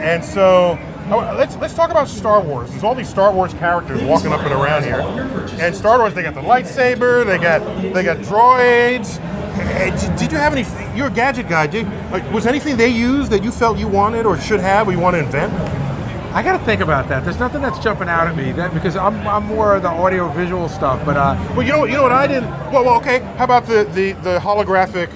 And 0.00 0.24
so 0.24 0.78
oh, 1.10 1.34
let's 1.36 1.56
let's 1.56 1.74
talk 1.74 1.90
about 1.90 2.06
Star 2.06 2.40
Wars. 2.40 2.70
There's 2.70 2.84
all 2.84 2.94
these 2.94 3.08
Star 3.08 3.32
Wars 3.32 3.52
characters 3.54 4.00
walking 4.04 4.30
up 4.30 4.42
and 4.42 4.52
around 4.52 4.84
here. 4.84 5.00
And 5.60 5.74
Star 5.74 5.98
Wars, 5.98 6.14
they 6.14 6.22
got 6.22 6.34
the 6.34 6.40
lightsaber, 6.40 7.26
they 7.26 7.38
got 7.38 7.64
they 7.92 8.04
got 8.04 8.18
droids. 8.18 9.18
Did- 9.56 10.16
Did 10.16 10.30
you 10.30 10.38
have 10.38 10.54
any? 10.54 10.64
You're 10.96 11.08
a 11.08 11.10
gadget 11.10 11.48
guy. 11.48 11.66
Did 11.66 11.84
like, 12.12 12.30
was 12.30 12.46
anything 12.46 12.76
they 12.76 12.90
used 12.90 13.32
that 13.32 13.42
you 13.42 13.50
felt 13.50 13.76
you 13.76 13.88
wanted 13.88 14.24
or 14.24 14.38
should 14.38 14.60
have 14.60 14.86
or 14.86 14.92
you 14.92 15.00
want 15.00 15.14
to 15.14 15.18
invent? 15.18 15.52
I 16.32 16.42
got 16.42 16.58
to 16.58 16.64
think 16.64 16.80
about 16.82 17.08
that. 17.08 17.24
There's 17.24 17.38
nothing 17.38 17.62
that's 17.62 17.78
jumping 17.78 18.08
out 18.08 18.28
at 18.28 18.36
me 18.36 18.52
that 18.52 18.74
because 18.74 18.96
I'm, 18.96 19.26
I'm 19.26 19.44
more 19.44 19.76
of 19.76 19.82
the 19.82 19.88
audio 19.88 20.28
visual 20.28 20.68
stuff. 20.68 21.04
But 21.04 21.16
uh, 21.16 21.36
Well, 21.56 21.62
you 21.62 21.72
know 21.72 21.80
what? 21.80 21.90
You 21.90 21.96
know 21.96 22.02
what 22.02 22.12
I 22.12 22.26
did? 22.26 22.42
Well, 22.72 22.84
well, 22.84 22.96
okay. 22.96 23.20
How 23.36 23.44
about 23.44 23.66
the 23.66 23.84
the 23.94 24.12
the 24.12 24.38
holographic 24.38 25.10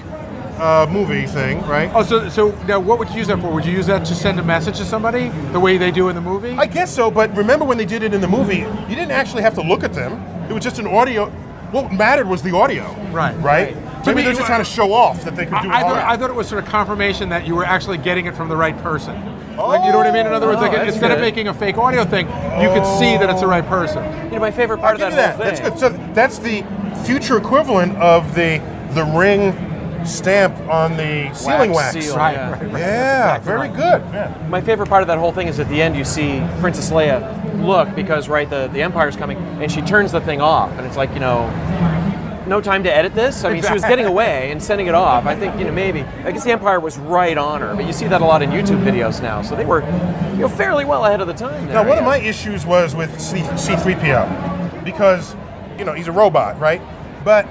uh, 0.59 0.87
movie 0.91 1.25
thing, 1.27 1.61
right? 1.67 1.91
oh, 1.93 2.03
so 2.03 2.29
so 2.29 2.51
now 2.65 2.79
what 2.79 2.97
would 2.99 3.09
you 3.09 3.17
use 3.17 3.27
that 3.27 3.39
for? 3.39 3.51
Would 3.53 3.65
you 3.65 3.71
use 3.71 3.85
that 3.87 4.05
to 4.05 4.15
send 4.15 4.39
a 4.39 4.43
message 4.43 4.77
to 4.77 4.85
somebody 4.85 5.29
the 5.51 5.59
way 5.59 5.77
they 5.77 5.91
do 5.91 6.09
in 6.09 6.15
the 6.15 6.21
movie? 6.21 6.51
I 6.51 6.65
guess 6.65 6.93
so, 6.93 7.11
but 7.11 7.35
remember 7.37 7.63
when 7.65 7.77
they 7.77 7.85
did 7.85 8.01
it 8.03 8.13
in 8.13 8.21
the 8.21 8.27
movie, 8.27 8.59
you 8.89 8.95
didn't 8.95 9.11
actually 9.11 9.43
have 9.43 9.53
to 9.55 9.61
look 9.61 9.83
at 9.83 9.93
them. 9.93 10.13
It 10.49 10.53
was 10.53 10.63
just 10.63 10.79
an 10.79 10.87
audio. 10.87 11.29
What 11.71 11.91
mattered 11.91 12.27
was 12.27 12.43
the 12.43 12.55
audio. 12.55 12.93
Right. 13.11 13.35
Right? 13.37 13.73
To 14.03 14.09
Maybe 14.09 14.17
me, 14.17 14.23
they're 14.23 14.33
just 14.33 14.47
trying 14.47 14.63
to 14.63 14.69
show 14.69 14.93
off 14.93 15.23
that 15.23 15.35
they 15.35 15.45
could 15.45 15.55
I, 15.55 15.63
do 15.63 15.69
I, 15.69 15.79
thought, 15.81 15.91
audio. 15.91 16.05
I 16.05 16.17
thought 16.17 16.29
it 16.29 16.35
was 16.35 16.47
sort 16.47 16.63
of 16.63 16.69
confirmation 16.69 17.29
that 17.29 17.47
you 17.47 17.55
were 17.55 17.65
actually 17.65 17.97
getting 17.97 18.25
it 18.25 18.35
from 18.35 18.49
the 18.49 18.55
right 18.55 18.77
person. 18.79 19.15
Like, 19.57 19.83
you 19.85 19.91
know 19.91 19.97
what 19.97 20.07
I 20.07 20.11
mean? 20.11 20.25
In 20.25 20.33
other 20.33 20.47
words, 20.47 20.59
Oh, 20.59 20.61
like 20.63 20.71
that's 20.71 20.91
instead 20.93 21.11
of 21.11 21.19
making 21.19 21.47
a 21.47 21.53
fake 21.53 21.77
audio 21.77 22.03
thing, 22.05 22.27
you 22.61 22.69
could 22.69 22.85
see 22.99 23.17
that 23.17 23.29
it's 23.29 23.41
the 23.41 23.47
right 23.47 23.65
person. 23.65 24.03
You 24.25 24.31
know, 24.31 24.39
my 24.39 24.51
favorite 24.51 24.79
part 24.79 24.99
I'll 24.99 25.07
of 25.07 25.09
give 25.11 25.15
that, 25.17 25.37
you 25.37 25.43
that. 25.43 25.59
whole 25.59 25.69
That's 25.69 25.81
good. 25.89 25.97
So 25.97 26.13
that's 26.13 26.39
the 26.39 26.63
future 27.05 27.37
equivalent 27.37 27.95
of 27.97 28.33
the 28.35 28.61
the 28.91 29.03
ring 29.05 29.53
stamp 30.05 30.55
on 30.69 30.97
the 30.97 31.33
sealing 31.33 31.71
wax. 31.71 31.93
seal, 31.93 32.17
Right, 32.17 32.33
yeah. 32.33 32.51
right, 32.51 32.61
right. 32.61 32.71
Yeah, 32.73 33.25
That's 33.37 33.45
very 33.45 33.67
exactly 33.69 34.01
good. 34.11 34.13
Yeah. 34.13 34.47
My 34.49 34.59
favorite 34.59 34.89
part 34.89 35.01
of 35.01 35.07
that 35.07 35.17
whole 35.17 35.31
thing 35.31 35.47
is 35.47 35.59
at 35.61 35.69
the 35.69 35.81
end 35.81 35.95
you 35.95 36.03
see 36.03 36.45
Princess 36.59 36.91
Leia 36.91 37.65
look 37.65 37.95
because 37.95 38.27
right 38.27 38.49
the, 38.49 38.67
the 38.73 38.81
Empire's 38.81 39.15
coming 39.15 39.37
and 39.61 39.71
she 39.71 39.81
turns 39.81 40.11
the 40.11 40.19
thing 40.19 40.41
off 40.41 40.69
and 40.77 40.85
it's 40.85 40.97
like 40.97 41.09
you 41.13 41.21
know 41.21 41.43
no 42.47 42.61
time 42.61 42.83
to 42.83 42.93
edit 42.93 43.13
this. 43.15 43.43
I 43.43 43.53
mean 43.53 43.63
she 43.63 43.73
was 43.73 43.83
getting 43.83 44.05
away 44.05 44.51
and 44.51 44.61
sending 44.61 44.87
it 44.87 44.95
off. 44.95 45.25
I 45.25 45.35
think 45.35 45.57
you 45.57 45.65
know 45.65 45.71
maybe 45.71 46.01
I 46.25 46.31
guess 46.31 46.43
the 46.43 46.51
Empire 46.51 46.79
was 46.79 46.97
right 46.97 47.37
on 47.37 47.61
her, 47.61 47.75
but 47.75 47.85
you 47.85 47.93
see 47.93 48.07
that 48.07 48.21
a 48.21 48.25
lot 48.25 48.41
in 48.41 48.49
YouTube 48.49 48.83
videos 48.83 49.21
now. 49.21 49.41
So 49.41 49.55
they 49.55 49.65
were 49.65 49.81
you 50.33 50.39
know 50.39 50.49
fairly 50.49 50.85
well 50.85 51.05
ahead 51.05 51.21
of 51.21 51.27
the 51.27 51.33
time. 51.33 51.65
There, 51.67 51.75
Now, 51.83 51.87
one 51.87 51.97
of 51.97 52.03
my 52.05 52.17
issues 52.17 52.65
was 52.65 52.95
with 52.95 53.19
C- 53.19 53.37
C3PO 53.41 54.83
because, 54.83 55.35
you 55.77 55.85
know, 55.85 55.93
he's 55.93 56.07
a 56.07 56.11
robot, 56.11 56.59
right? 56.59 56.81
But 57.23 57.45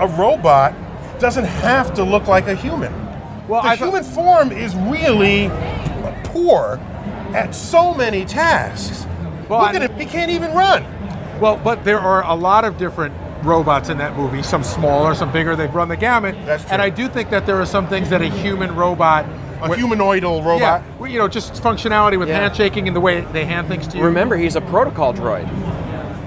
a 0.00 0.06
robot 0.18 0.74
doesn't 1.18 1.44
have 1.44 1.92
to 1.94 2.04
look 2.04 2.26
like 2.26 2.46
a 2.46 2.54
human. 2.54 2.92
Well, 3.48 3.62
the 3.62 3.68
I 3.68 3.76
thought- 3.76 3.86
human 3.88 4.04
form 4.04 4.52
is 4.52 4.74
really 4.76 5.50
poor 6.24 6.80
at 7.34 7.54
so 7.54 7.92
many 7.94 8.24
tasks. 8.24 9.06
Well, 9.48 9.60
Look 9.60 9.74
at 9.74 9.82
him, 9.90 9.98
he 9.98 10.04
can't 10.06 10.30
even 10.30 10.52
run. 10.52 10.84
Well, 11.40 11.56
but 11.62 11.84
there 11.84 11.98
are 12.00 12.24
a 12.24 12.34
lot 12.34 12.64
of 12.64 12.76
different 12.78 13.14
robots 13.42 13.88
in 13.88 13.98
that 13.98 14.16
movie. 14.16 14.42
Some 14.42 14.62
smaller, 14.62 15.14
some 15.14 15.32
bigger. 15.32 15.56
They've 15.56 15.74
run 15.74 15.88
the 15.88 15.96
gamut. 15.96 16.34
That's 16.44 16.64
true. 16.64 16.72
And 16.72 16.82
I 16.82 16.90
do 16.90 17.08
think 17.08 17.30
that 17.30 17.46
there 17.46 17.56
are 17.60 17.66
some 17.66 17.86
things 17.88 18.10
that 18.10 18.20
a 18.22 18.28
human 18.28 18.74
robot, 18.74 19.24
A 19.60 19.68
wi- 19.68 19.76
humanoidal 19.78 20.44
robot. 20.44 20.60
yeah, 20.60 20.82
well, 20.98 21.10
you 21.10 21.18
know, 21.18 21.28
just 21.28 21.54
functionality 21.62 22.18
with 22.18 22.28
Yeah. 22.28 22.40
handshaking 22.40 22.86
and 22.86 22.96
the 22.96 23.00
way 23.00 23.20
they 23.32 23.44
hand 23.44 23.68
things 23.68 23.86
to 23.88 23.98
you. 23.98 24.04
Remember, 24.04 24.36
he's 24.36 24.56
a 24.56 24.60
protocol 24.60 25.12
droid, 25.14 25.48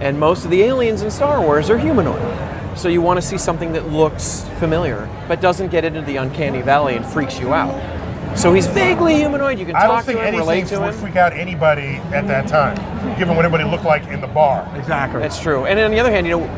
and 0.01 0.19
most 0.19 0.45
of 0.45 0.51
the 0.51 0.63
aliens 0.63 1.01
in 1.01 1.11
Star 1.11 1.41
Wars 1.41 1.69
are 1.69 1.77
humanoid. 1.77 2.21
So 2.75 2.87
you 2.87 3.01
want 3.01 3.17
to 3.19 3.21
see 3.21 3.37
something 3.37 3.73
that 3.73 3.91
looks 3.91 4.45
familiar, 4.59 5.07
but 5.27 5.41
doesn't 5.41 5.67
get 5.71 5.83
into 5.83 6.01
the 6.01 6.15
uncanny 6.17 6.61
valley 6.61 6.95
and 6.95 7.05
freaks 7.05 7.39
you 7.39 7.53
out. 7.53 7.75
So 8.33 8.53
he's 8.53 8.65
vaguely 8.65 9.15
humanoid. 9.15 9.59
You 9.59 9.65
can 9.65 9.75
I 9.75 9.81
talk 9.81 9.89
don't 9.89 10.05
think 10.05 10.19
to 10.19 10.25
him, 10.25 10.35
relate 10.37 10.59
anything 10.59 10.77
to 10.77 10.85
would 10.85 10.93
him. 10.93 11.01
freak 11.01 11.15
out 11.17 11.33
anybody 11.33 11.99
at 12.13 12.27
that 12.27 12.47
time, 12.47 12.77
given 13.19 13.35
what 13.35 13.43
everybody 13.43 13.69
looked 13.69 13.83
like 13.83 14.07
in 14.07 14.21
the 14.21 14.27
bar. 14.27 14.65
Exactly. 14.77 15.19
That's 15.19 15.37
true. 15.37 15.65
And 15.65 15.77
on 15.77 15.91
the 15.91 15.99
other 15.99 16.09
hand, 16.11 16.25
you 16.25 16.39
know, 16.39 16.49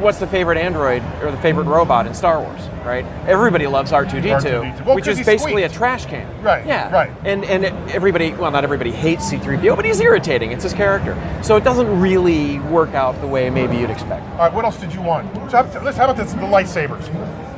what's 0.00 0.18
the 0.18 0.26
favorite 0.26 0.58
android 0.58 1.02
or 1.22 1.30
the 1.30 1.36
favorite 1.38 1.64
robot 1.64 2.06
in 2.06 2.14
Star 2.14 2.40
Wars, 2.40 2.60
right? 2.84 3.04
Everybody 3.26 3.66
loves 3.66 3.92
R2D2, 3.92 4.40
R2D2. 4.40 4.84
Well, 4.86 4.94
which 4.96 5.06
is 5.06 5.18
basically 5.18 5.52
squeaked. 5.62 5.74
a 5.74 5.78
trash 5.78 6.06
can. 6.06 6.42
Right, 6.42 6.66
Yeah. 6.66 6.90
right. 6.92 7.10
And 7.24 7.44
and 7.44 7.64
everybody, 7.90 8.32
well, 8.32 8.50
not 8.50 8.64
everybody 8.64 8.90
hates 8.90 9.30
C3PO, 9.30 9.76
but 9.76 9.84
he's 9.84 10.00
irritating. 10.00 10.52
It's 10.52 10.64
his 10.64 10.72
character. 10.72 11.16
So 11.42 11.56
it 11.56 11.64
doesn't 11.64 12.00
really 12.00 12.58
work 12.60 12.94
out 12.94 13.20
the 13.20 13.26
way 13.26 13.50
maybe 13.50 13.76
you'd 13.76 13.90
expect. 13.90 14.26
All 14.32 14.38
right, 14.38 14.52
what 14.52 14.64
else 14.64 14.78
did 14.78 14.92
you 14.94 15.02
want? 15.02 15.32
Let's, 15.52 15.52
how 15.96 16.04
about 16.04 16.16
this, 16.16 16.32
the 16.32 16.40
lightsabers? 16.40 17.08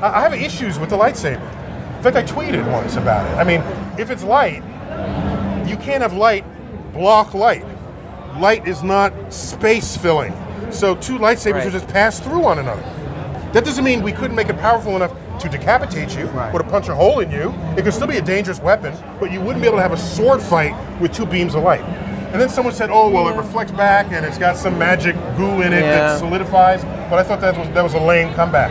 I, 0.02 0.18
I 0.18 0.22
have 0.22 0.34
issues 0.34 0.78
with 0.78 0.90
the 0.90 0.96
lightsaber. 0.96 1.40
In 1.96 2.02
fact, 2.02 2.16
I 2.16 2.25
tweeted 2.25 2.70
once 2.72 2.96
about 2.96 3.25
it. 3.30 3.38
I 3.38 3.44
mean, 3.44 3.61
if 3.99 4.11
it's 4.11 4.25
light, 4.25 4.62
you 5.68 5.76
can't 5.76 6.02
have 6.02 6.12
light 6.12 6.44
block 6.92 7.32
light. 7.34 7.64
Light 8.38 8.66
is 8.66 8.82
not 8.82 9.12
space 9.32 9.96
filling. 9.96 10.32
So 10.71 10.95
two 10.95 11.19
lightsabers 11.19 11.52
Right. 11.54 11.64
will 11.64 11.73
just 11.73 11.88
pass 11.88 12.19
through 12.21 12.40
one 12.40 12.59
another. 12.59 12.83
That 13.52 13.64
doesn't 13.64 13.85
mean 13.85 14.02
we 14.02 14.12
couldn't 14.12 14.37
make 14.37 14.49
it 14.49 14.59
powerful 14.59 14.97
enough 14.97 15.12
to 15.40 15.49
decapitate 15.49 16.16
you 16.16 16.26
Right. 16.26 16.54
or 16.54 16.59
to 16.59 16.64
punch 16.64 16.88
a 16.88 16.95
hole 16.95 17.21
in 17.21 17.31
you. 17.31 17.52
It 17.76 17.83
could 17.85 17.92
still 17.95 18.07
be 18.07 18.16
a 18.19 18.23
dangerous 18.23 18.61
weapon, 18.62 18.95
but 19.21 19.31
you 19.31 19.40
wouldn't 19.40 19.61
be 19.61 19.69
able 19.69 19.78
to 19.78 19.83
have 19.83 19.92
a 19.92 19.97
sword 19.97 20.40
fight 20.40 20.75
with 21.00 21.12
two 21.12 21.26
beams 21.26 21.54
of 21.54 21.62
light. 21.62 21.83
And 22.33 22.40
then 22.40 22.49
someone 22.49 22.73
said, 22.73 22.88
"Oh, 22.90 23.11
well, 23.11 23.28
it 23.28 23.37
reflects 23.37 23.73
back 23.73 24.07
and 24.11 24.25
it's 24.25 24.38
got 24.38 24.57
some 24.57 24.78
magic 24.78 25.14
goo 25.37 25.61
in 25.61 25.73
it 25.75 25.83
Yeah. 25.85 25.97
that 25.97 26.19
solidifies." 26.19 26.83
But 27.11 27.19
I 27.19 27.23
thought 27.23 27.40
that 27.42 27.59
was 27.59 27.69
that 27.75 27.83
was 27.83 27.92
a 27.95 27.99
lame 28.00 28.33
comeback. 28.35 28.71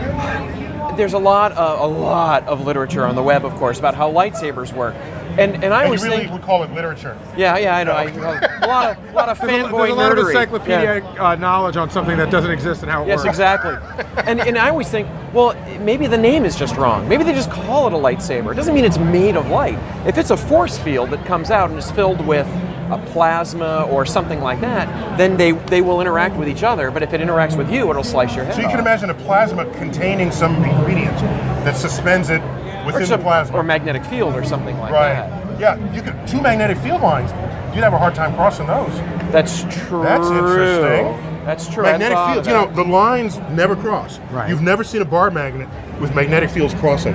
There's 0.96 1.12
a 1.14 1.18
lot, 1.18 1.52
of, 1.52 1.80
a 1.80 1.86
lot 1.86 2.46
of 2.48 2.66
literature 2.66 3.06
on 3.06 3.14
the 3.14 3.22
web, 3.22 3.44
of 3.46 3.54
course, 3.56 3.78
about 3.78 3.94
how 3.94 4.10
lightsabers 4.10 4.72
work. 4.72 4.94
And 5.38 5.62
and 5.64 5.72
I 5.72 5.84
And 5.84 5.94
you 5.98 6.04
really 6.04 6.18
think, 6.18 6.32
would 6.32 6.42
call 6.42 6.64
it 6.64 6.74
literature. 6.74 7.16
yeah, 7.36 7.56
yeah, 7.56 7.76
I 7.76 7.84
know. 7.84 7.92
I, 7.92 8.06
a 8.66 8.66
lot 8.68 8.90
of, 8.98 9.04
a 9.08 9.12
lot 9.12 9.28
of 9.28 9.38
There's 9.40 9.50
a, 9.50 9.68
fanboy 9.68 9.78
there's 9.78 9.90
a 9.90 9.94
lot 9.94 10.12
of 10.12 10.18
nerdery. 10.18 10.32
Yeah. 10.34 10.40
encyclopedia 10.40 11.22
uh, 11.22 11.34
knowledge 11.36 11.76
on 11.76 11.90
something 11.90 12.16
that 12.16 12.30
doesn't 12.30 12.50
exist 12.50 12.82
and 12.82 12.90
how 12.90 13.02
it 13.02 13.08
Yes, 13.08 13.24
works. 13.24 13.38
Yes, 13.38 13.60
exactly. 13.64 14.22
and, 14.26 14.40
and 14.40 14.58
I 14.58 14.68
always 14.70 14.88
think, 14.88 15.08
well, 15.32 15.54
maybe 15.80 16.06
the 16.06 16.18
name 16.18 16.44
is 16.44 16.56
just 16.56 16.76
wrong. 16.76 17.08
Maybe 17.08 17.24
they 17.24 17.32
just 17.34 17.50
call 17.50 17.86
it 17.86 17.92
a 17.92 17.96
lightsaber. 17.96 18.52
It 18.52 18.54
doesn't 18.56 18.74
mean 18.74 18.84
it's 18.84 18.98
made 18.98 19.36
of 19.36 19.48
light. 19.48 19.78
If 20.06 20.18
it's 20.18 20.30
a 20.30 20.36
force 20.36 20.78
field 20.78 21.10
that 21.10 21.24
comes 21.26 21.50
out 21.50 21.70
and 21.70 21.78
is 21.78 21.90
filled 21.90 22.24
with 22.26 22.46
a 22.90 23.02
plasma 23.12 23.84
or 23.90 24.04
something 24.04 24.40
like 24.42 24.60
that, 24.60 25.16
then 25.16 25.36
they, 25.38 25.52
they 25.52 25.80
will 25.80 26.00
interact 26.02 26.36
with 26.36 26.48
each 26.48 26.62
other. 26.62 26.90
But 26.90 27.02
if 27.02 27.14
it 27.14 27.20
interacts 27.22 27.56
with 27.56 27.70
you, 27.70 27.88
it'll 27.90 28.04
slice 28.04 28.36
your 28.36 28.44
head 28.44 28.54
So 28.54 28.60
you 28.60 28.68
can 28.68 28.80
imagine 28.80 29.08
a 29.08 29.14
plasma 29.14 29.64
containing 29.76 30.30
some 30.30 30.62
ingredient 30.62 31.16
that 31.64 31.74
suspends 31.76 32.28
it 32.28 32.42
or, 32.42 32.86
within 32.86 33.00
the 33.02 33.06
some- 33.06 33.22
plasma. 33.22 33.56
or 33.56 33.62
magnetic 33.62 34.04
field 34.04 34.34
or 34.34 34.44
something 34.44 34.76
like 34.78 34.92
right. 34.92 35.14
that. 35.14 35.41
Yeah, 35.62 35.94
you 35.94 36.02
could 36.02 36.26
two 36.26 36.40
magnetic 36.40 36.76
field 36.78 37.02
lines. 37.02 37.30
You'd 37.72 37.84
have 37.84 37.92
a 37.92 37.98
hard 37.98 38.16
time 38.16 38.34
crossing 38.34 38.66
those. 38.66 38.92
That's 39.30 39.62
true. 39.62 40.02
That's 40.02 40.28
interesting. 40.28 41.44
That's 41.44 41.68
true. 41.72 41.84
Magnetic 41.84 42.18
fields, 42.18 42.48
you 42.48 42.52
know, 42.52 42.66
the 42.72 42.82
lines 42.82 43.38
never 43.52 43.76
cross. 43.76 44.18
Right. 44.32 44.50
You've 44.50 44.60
never 44.60 44.82
seen 44.82 45.02
a 45.02 45.04
bar 45.04 45.30
magnet 45.30 45.68
with 46.00 46.16
magnetic 46.16 46.50
fields 46.50 46.74
crossing. 46.74 47.14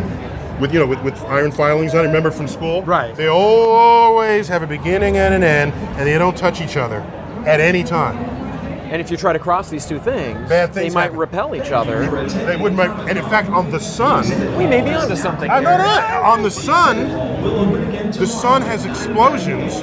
With 0.62 0.74
you 0.74 0.80
know, 0.80 0.88
with, 0.88 1.04
with 1.04 1.20
iron 1.26 1.52
filings 1.52 1.94
on 1.94 2.06
remember 2.06 2.32
from 2.32 2.48
school? 2.48 2.84
Right. 2.84 3.14
They 3.16 3.28
always 3.28 4.48
have 4.48 4.64
a 4.64 4.68
beginning 4.68 5.18
and 5.18 5.34
an 5.34 5.44
end, 5.44 5.74
and 5.74 6.08
they 6.08 6.18
don't 6.18 6.38
touch 6.38 6.62
each 6.62 6.78
other 6.78 7.02
at 7.46 7.60
any 7.60 7.84
time. 7.84 8.16
And 8.90 9.02
if 9.02 9.12
you 9.12 9.18
try 9.18 9.34
to 9.34 9.40
cross 9.40 9.70
these 9.70 9.86
two 9.86 10.00
things, 10.00 10.48
Bad 10.50 10.74
they 10.74 10.90
might 10.90 11.04
happen. 11.04 11.18
repel 11.18 11.56
each 11.56 11.72
other. 11.72 12.06
They 12.46 12.56
wouldn't 12.56 12.78
make, 12.78 12.90
and 13.10 13.18
in 13.18 13.24
fact, 13.26 13.50
on 13.50 13.70
the 13.70 13.80
sun, 13.80 14.24
We 14.58 14.66
may 14.66 14.82
be 14.82 14.92
onto 14.92 15.16
something 15.16 15.50
I 15.50 15.60
know 15.60 15.78
that. 15.78 16.24
On 16.24 16.42
the 16.42 16.52
sun, 16.52 17.08
the 18.12 18.26
sun 18.26 18.62
has 18.62 18.86
explosions, 18.86 19.76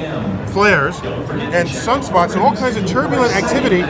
flares, 0.53 0.99
and 1.03 1.69
sunspots, 1.69 2.33
and 2.33 2.41
all 2.41 2.55
kinds 2.57 2.77
of 2.77 2.87
turbulent 2.87 3.35
activity 3.37 3.83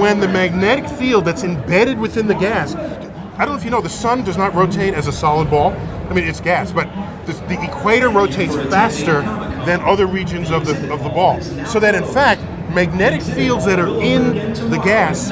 when 0.00 0.20
the 0.20 0.28
magnetic 0.28 0.88
field 0.88 1.24
that's 1.24 1.42
embedded 1.42 1.98
within 1.98 2.26
the 2.26 2.34
gas. 2.34 2.74
I 2.74 3.44
don't 3.44 3.54
know 3.54 3.58
if 3.58 3.64
you 3.64 3.70
know, 3.70 3.80
the 3.80 3.88
sun 3.88 4.22
does 4.22 4.36
not 4.36 4.54
rotate 4.54 4.94
as 4.94 5.06
a 5.06 5.12
solid 5.12 5.50
ball. 5.50 5.72
I 5.72 6.12
mean, 6.12 6.24
it's 6.24 6.40
gas, 6.40 6.72
but 6.72 6.84
the, 7.26 7.32
the 7.48 7.62
equator 7.62 8.08
rotates 8.10 8.54
faster 8.54 9.22
than 9.64 9.80
other 9.80 10.06
regions 10.06 10.50
of 10.50 10.66
the 10.66 10.92
of 10.92 11.02
the 11.02 11.08
ball. 11.10 11.40
So 11.66 11.80
that 11.80 11.94
in 11.94 12.04
fact, 12.04 12.42
magnetic 12.74 13.22
fields 13.22 13.64
that 13.64 13.78
are 13.78 14.00
in 14.00 14.34
the 14.70 14.80
gas 14.84 15.30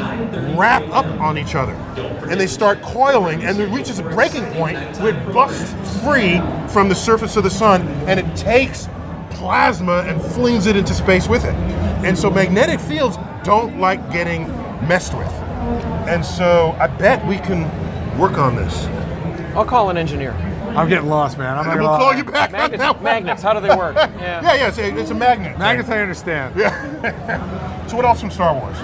wrap 0.57 0.83
up 0.91 1.07
on 1.21 1.39
each 1.39 1.55
other 1.55 1.73
and 2.31 2.39
they 2.39 2.47
start 2.47 2.81
coiling 2.83 3.45
and 3.45 3.59
it 3.59 3.69
reaches 3.71 3.99
a 3.99 4.03
breaking 4.03 4.45
point 4.53 4.79
where 4.99 5.15
it 5.15 5.33
busts 5.33 5.73
free 6.03 6.39
from 6.69 6.89
the 6.89 6.95
surface 6.95 7.37
of 7.37 7.45
the 7.45 7.51
sun 7.51 7.83
and 8.07 8.21
it 8.21 8.37
takes 8.37 8.89
plasma 9.31 10.05
and 10.07 10.21
flings 10.21 10.67
it 10.67 10.77
into 10.77 10.93
space 10.93 11.29
with 11.29 11.45
it. 11.45 11.55
And 12.05 12.19
so 12.19 12.31
magnetic 12.31 12.81
fields 12.81 13.17
don't 13.45 13.79
like 13.79 14.13
getting 14.13 14.49
messed 14.87 15.15
with. 15.15 15.29
And 16.09 16.25
so 16.25 16.77
I 16.79 16.87
bet 16.87 17.25
we 17.27 17.39
can 17.39 17.63
work 18.19 18.37
on 18.37 18.57
this. 18.57 18.87
I'll 19.57 19.65
call 19.65 19.91
an 19.91 19.97
engineer. 19.97 20.33
I'm 20.77 20.89
getting 20.89 21.09
lost, 21.09 21.39
man. 21.39 21.57
I'm 21.57 21.67
not 21.67 21.77
gonna 21.77 21.89
we'll 21.89 21.99
call 21.99 22.15
you 22.15 22.25
back 22.25 22.53
Magnets, 22.53 22.81
that 22.81 23.03
magnets, 23.03 23.43
how 23.43 23.53
do 23.53 23.61
they 23.61 23.75
work? 23.75 23.95
Yeah. 24.19 24.43
Yeah, 24.43 24.55
yeah, 24.55 24.69
it's 24.69 24.79
a, 24.79 24.99
it's 24.99 25.11
a 25.11 25.15
magnet. 25.15 25.59
Magnets, 25.59 25.89
I 25.89 26.01
understand. 26.01 26.55
Yeah. 26.57 27.87
So 27.87 27.97
what 27.97 28.05
else 28.05 28.21
from 28.21 28.31
Star 28.31 28.55
Wars? 28.55 28.77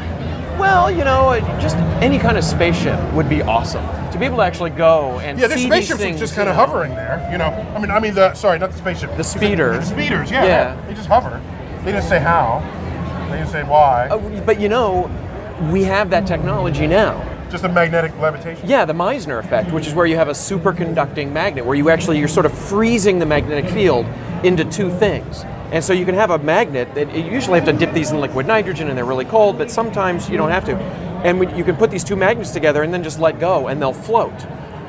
Well, 0.58 0.90
you 0.90 1.04
know, 1.04 1.30
uh, 1.30 1.60
just 1.60 1.76
any 2.00 2.18
kind 2.18 2.38
of 2.38 2.44
spaceship 2.44 2.98
would 3.12 3.28
be 3.28 3.42
awesome 3.42 3.84
to 4.12 4.18
be 4.18 4.24
able 4.26 4.36
to 4.36 4.42
actually 4.44 4.70
go 4.70 5.18
and 5.18 5.38
Yeah, 5.38 5.48
the 5.48 5.56
see 5.56 5.66
spaceships 5.66 5.88
these 5.88 5.90
are 5.92 5.96
things, 5.98 6.20
just 6.20 6.34
kind 6.34 6.48
of 6.48 6.54
know. 6.54 6.64
hovering 6.64 6.94
there. 6.94 7.28
You 7.32 7.38
know, 7.38 7.46
I 7.74 7.80
mean, 7.80 7.90
I 7.90 7.98
mean 7.98 8.14
the 8.14 8.32
sorry, 8.34 8.58
not 8.60 8.70
the 8.70 8.78
spaceship. 8.78 9.16
The 9.16 9.24
speeder. 9.24 9.72
The, 9.78 9.82
speeders, 9.84 10.30
yeah. 10.30 10.44
Yeah. 10.44 10.86
They 10.86 10.94
just 10.94 11.08
hover. 11.08 11.42
They 11.84 11.90
didn't 11.92 12.04
say 12.04 12.20
how. 12.20 12.60
They 13.30 13.38
didn't 13.38 13.50
say 13.50 13.64
why. 13.64 14.08
Uh, 14.08 14.40
but 14.42 14.60
you 14.60 14.68
know, 14.68 15.10
we 15.72 15.82
have 15.82 16.10
that 16.10 16.26
technology 16.26 16.86
now. 16.86 17.33
Just 17.54 17.64
a 17.64 17.68
magnetic 17.68 18.18
levitation. 18.18 18.68
Yeah, 18.68 18.84
the 18.84 18.94
Meissner 18.94 19.38
effect, 19.38 19.70
which 19.70 19.86
is 19.86 19.94
where 19.94 20.06
you 20.06 20.16
have 20.16 20.26
a 20.26 20.32
superconducting 20.32 21.30
magnet, 21.30 21.64
where 21.64 21.76
you 21.76 21.88
actually 21.88 22.18
you're 22.18 22.26
sort 22.26 22.46
of 22.46 22.52
freezing 22.52 23.20
the 23.20 23.26
magnetic 23.26 23.70
field 23.70 24.06
into 24.42 24.64
two 24.64 24.90
things. 24.90 25.44
And 25.70 25.84
so 25.84 25.92
you 25.92 26.04
can 26.04 26.16
have 26.16 26.30
a 26.30 26.38
magnet 26.38 26.92
that 26.96 27.14
you 27.14 27.22
usually 27.22 27.60
have 27.60 27.68
to 27.68 27.72
dip 27.72 27.94
these 27.94 28.10
in 28.10 28.18
liquid 28.20 28.48
nitrogen 28.48 28.88
and 28.88 28.98
they're 28.98 29.04
really 29.04 29.24
cold, 29.24 29.56
but 29.56 29.70
sometimes 29.70 30.28
you 30.28 30.36
don't 30.36 30.50
have 30.50 30.64
to. 30.64 30.74
And 30.74 31.56
you 31.56 31.62
can 31.62 31.76
put 31.76 31.92
these 31.92 32.02
two 32.02 32.16
magnets 32.16 32.50
together 32.50 32.82
and 32.82 32.92
then 32.92 33.04
just 33.04 33.20
let 33.20 33.38
go 33.38 33.68
and 33.68 33.80
they'll 33.80 33.92
float. 33.92 34.34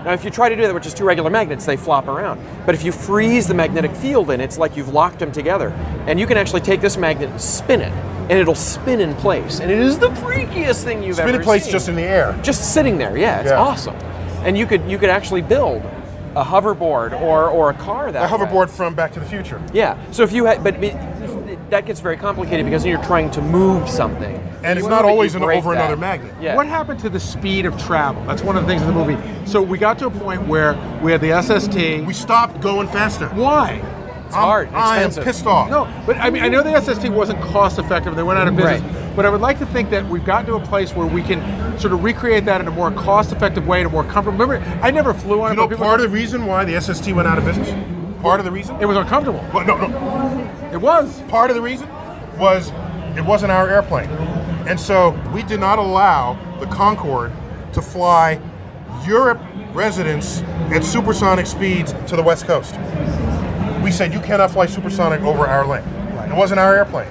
Now, 0.05 0.13
if 0.13 0.23
you 0.23 0.29
try 0.29 0.49
to 0.49 0.55
do 0.55 0.61
that 0.61 0.73
with 0.73 0.83
just 0.83 0.97
two 0.97 1.03
regular 1.03 1.31
magnets, 1.31 1.65
they 1.65 1.75
flop 1.75 2.07
around. 2.07 2.39
But 2.65 2.75
if 2.75 2.83
you 2.83 2.91
freeze 2.91 3.47
the 3.47 3.55
magnetic 3.55 3.91
field 3.95 4.29
in, 4.29 4.39
it's 4.39 4.59
like 4.59 4.77
you've 4.77 4.89
locked 4.93 5.17
them 5.17 5.31
together. 5.31 5.69
And 6.07 6.19
you 6.19 6.27
can 6.27 6.37
actually 6.37 6.61
take 6.61 6.79
this 6.79 6.95
magnet 6.95 7.31
and 7.31 7.41
spin 7.41 7.81
it, 7.81 7.91
and 7.91 8.33
it'll 8.33 8.53
spin 8.53 9.01
in 9.01 9.15
place. 9.15 9.59
And 9.59 9.71
it 9.71 9.79
is 9.79 9.97
the 9.97 10.09
freakiest 10.09 10.83
thing 10.83 11.01
you've 11.01 11.15
Spin 11.15 11.29
ever 11.29 11.33
seen. 11.33 11.33
Spin 11.33 11.35
in 11.35 11.41
place 11.43 11.63
seen 11.63 11.71
just 11.71 11.89
in 11.89 11.95
the 11.95 12.03
air. 12.03 12.39
just 12.43 12.73
sitting 12.73 12.99
there. 12.99 13.17
Yeah, 13.17 13.39
it's 13.41 13.49
Yeah. 13.49 13.57
awesome. 13.59 13.95
And 14.43 14.55
you 14.55 14.67
could 14.67 14.83
you 14.87 14.99
could 14.99 15.09
actually 15.09 15.41
build 15.41 15.81
a 16.35 16.43
hoverboard 16.43 17.19
or 17.19 17.47
or 17.49 17.71
a 17.71 17.73
car 17.73 18.11
that 18.11 18.19
A 18.31 18.37
way. 18.37 18.45
hoverboard 18.45 18.69
from 18.69 18.93
Back 18.93 19.11
to 19.13 19.19
the 19.19 19.25
Future. 19.25 19.59
Yeah. 19.73 19.95
So 20.11 20.21
if 20.21 20.31
you 20.31 20.45
had, 20.45 20.63
but 20.63 20.75
that 21.69 21.85
gets 21.85 21.99
very 21.99 22.17
complicated 22.17 22.65
because 22.65 22.85
you're 22.85 23.01
trying 23.03 23.31
to 23.31 23.41
move 23.41 23.89
something, 23.89 24.35
And 24.63 24.77
it's 24.77 24.87
not 24.87 25.03
always 25.05 25.33
you 25.33 25.43
an, 25.43 25.57
over 25.57 25.73
that. 25.73 25.81
another 25.85 25.97
magnet. 25.97 26.33
Yeah. 26.39 26.55
What 26.55 26.67
happened 26.67 26.99
to 27.01 27.09
the 27.09 27.19
speed 27.19 27.65
of 27.65 27.79
travel? 27.81 28.23
That's 28.25 28.43
one 28.43 28.55
of 28.55 28.63
the 28.63 28.67
things 28.67 28.81
in 28.83 28.87
the 28.87 28.93
movie. 28.93 29.17
So 29.47 29.61
we 29.61 29.77
got 29.77 29.97
to 29.99 30.07
a 30.07 30.11
point 30.11 30.47
where 30.47 30.73
we 31.01 31.11
had 31.11 31.21
the 31.21 31.41
SST. 31.41 32.05
We 32.05 32.13
stopped 32.13 32.61
going 32.61 32.87
faster. 32.87 33.27
Why? 33.29 33.81
It's 34.27 34.35
hard. 34.35 34.69
I 34.73 35.01
am 35.01 35.11
pissed 35.11 35.45
off. 35.45 35.69
No, 35.69 35.87
but 36.05 36.17
I 36.17 36.29
mean, 36.29 36.43
I 36.43 36.47
know 36.49 36.61
the 36.63 36.79
SST 36.79 37.09
wasn't 37.09 37.39
cost 37.41 37.77
effective. 37.79 38.15
They 38.15 38.23
went 38.23 38.39
out 38.39 38.47
of 38.47 38.55
business. 38.55 38.81
Right. 38.81 39.15
But 39.15 39.25
I 39.25 39.29
would 39.29 39.41
like 39.41 39.59
to 39.59 39.65
think 39.67 39.89
that 39.91 40.05
we've 40.07 40.25
gotten 40.25 40.47
to 40.47 40.55
a 40.55 40.59
place 40.65 40.93
where 40.93 41.05
we 41.07 41.21
can 41.21 41.39
sort 41.79 41.93
of 41.93 42.03
recreate 42.03 42.43
that 42.45 42.59
in 42.59 42.67
a 42.67 42.71
more 42.71 42.91
cost 42.91 43.31
effective 43.31 43.65
way, 43.67 43.81
in 43.81 43.85
a 43.85 43.89
more 43.89 44.03
comfortable. 44.03 44.37
Remember, 44.45 44.65
I 44.81 44.91
never 44.91 45.13
flew 45.13 45.41
on 45.41 45.55
You 45.55 45.63
it. 45.63 45.63
know, 45.63 45.67
but 45.69 45.77
part 45.77 45.99
of 46.01 46.09
the 46.11 46.15
reason 46.15 46.45
why 46.47 46.65
the 46.65 46.79
SST 46.79 47.11
went 47.13 47.27
out 47.27 47.37
of 47.37 47.45
business. 47.45 47.69
Part 48.21 48.39
of 48.39 48.45
the 48.45 48.51
reason. 48.51 48.75
it 48.81 48.85
was 48.87 48.97
uncomfortable. 48.97 49.45
Well, 49.53 49.65
no, 49.65 49.77
no. 49.77 50.64
It 50.75 50.81
was. 50.81 51.21
Part 51.29 51.49
of 51.49 51.55
the 51.55 51.61
reason 51.61 51.87
was 52.37 52.69
it 53.15 53.23
wasn't 53.23 53.53
our 53.53 53.69
airplane, 53.69 54.09
and 54.67 54.77
so 54.77 55.11
we 55.33 55.41
did 55.41 55.61
not 55.61 55.79
allow 55.79 56.33
the 56.59 56.65
Concorde 56.65 57.31
to 57.71 57.81
fly 57.81 58.41
Europe 59.07 59.39
residents 59.73 60.41
at 60.73 60.83
supersonic 60.83 61.45
speeds 61.45 61.93
to 62.07 62.17
the 62.17 62.23
West 62.23 62.45
Coast. 62.45 62.75
We 63.81 63.89
said 63.89 64.11
you 64.11 64.19
cannot 64.19 64.51
fly 64.51 64.65
supersonic 64.65 65.21
over 65.21 65.47
our 65.47 65.65
lane. 65.65 65.87
It 66.29 66.35
wasn't 66.35 66.59
our 66.59 66.75
airplane. 66.75 67.07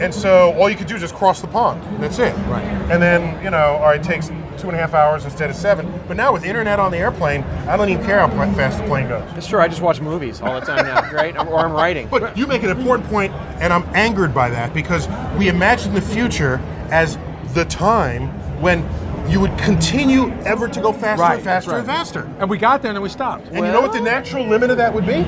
And 0.00 0.12
so 0.12 0.52
all 0.54 0.68
you 0.68 0.76
could 0.76 0.86
do 0.86 0.96
is 0.96 1.00
just 1.00 1.14
cross 1.14 1.40
the 1.40 1.46
pond. 1.46 1.82
That's 2.02 2.18
it. 2.18 2.34
Right. 2.48 2.64
And 2.90 3.00
then, 3.02 3.42
you 3.42 3.50
know, 3.50 3.76
all 3.76 3.86
right, 3.86 4.00
it 4.00 4.04
takes 4.04 4.28
two 4.58 4.68
and 4.68 4.74
a 4.74 4.76
half 4.76 4.94
hours 4.94 5.24
instead 5.24 5.50
of 5.50 5.56
seven. 5.56 5.92
But 6.08 6.16
now 6.16 6.32
with 6.32 6.44
internet 6.44 6.80
on 6.80 6.90
the 6.90 6.98
airplane, 6.98 7.42
I 7.68 7.76
don't 7.76 7.88
even 7.88 8.04
care 8.04 8.18
how 8.18 8.28
fast 8.54 8.78
the 8.78 8.84
plane 8.84 9.08
goes. 9.08 9.28
It's 9.36 9.46
true. 9.46 9.60
I 9.60 9.68
just 9.68 9.82
watch 9.82 10.00
movies 10.00 10.40
all 10.40 10.58
the 10.58 10.66
time 10.66 10.84
now, 10.84 11.10
right? 11.12 11.36
Or 11.36 11.58
I'm 11.58 11.72
writing. 11.72 12.08
But 12.08 12.36
you 12.36 12.46
make 12.46 12.62
an 12.62 12.70
important 12.70 13.08
point, 13.08 13.32
and 13.60 13.72
I'm 13.72 13.84
angered 13.94 14.34
by 14.34 14.50
that 14.50 14.74
because 14.74 15.08
we 15.38 15.48
imagine 15.48 15.94
the 15.94 16.00
future 16.00 16.60
as 16.90 17.18
the 17.54 17.64
time 17.64 18.28
when 18.60 18.82
you 19.28 19.40
would 19.40 19.56
continue 19.58 20.30
ever 20.42 20.68
to 20.68 20.80
go 20.80 20.92
faster 20.92 21.22
Right, 21.22 21.34
and 21.36 21.44
faster 21.44 21.70
that's 21.70 21.88
and 21.88 21.96
faster. 21.96 22.30
And 22.38 22.50
we 22.50 22.58
got 22.58 22.82
there 22.82 22.90
and 22.90 22.96
then 22.96 23.02
we 23.02 23.08
stopped. 23.08 23.46
And 23.46 23.64
you 23.64 23.72
know 23.72 23.80
what 23.80 23.92
the 23.92 24.00
natural 24.00 24.46
limit 24.46 24.70
of 24.70 24.76
that 24.76 24.92
would 24.92 25.06
be? 25.06 25.24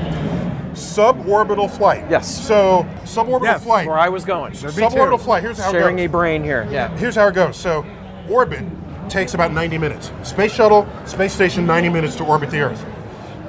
Suborbital 0.77 1.69
flight. 1.69 2.05
Yes. 2.09 2.45
So 2.47 2.85
suborbital 3.03 3.59
flight. 3.59 3.87
Where 3.87 3.97
I 3.97 4.09
was 4.09 4.23
going. 4.23 4.53
Suborbital 4.53 5.19
flight. 5.19 5.43
Here's 5.43 5.57
how 5.57 5.71
Sharing 5.71 5.75
it 5.75 5.79
goes. 5.79 5.81
Sharing 5.81 5.99
a 5.99 6.07
brain 6.07 6.43
here. 6.43 6.67
Yeah. 6.71 6.95
Here's 6.97 7.15
how 7.15 7.27
it 7.27 7.35
goes. 7.35 7.57
So 7.57 7.85
orbit 8.29 8.63
takes 9.09 9.33
about 9.33 9.51
90 9.51 9.77
minutes. 9.77 10.11
Space 10.23 10.53
shuttle, 10.53 10.87
space 11.05 11.33
station, 11.33 11.65
90 11.65 11.89
minutes 11.89 12.15
to 12.17 12.23
orbit 12.25 12.51
the 12.51 12.59
Earth. 12.59 12.85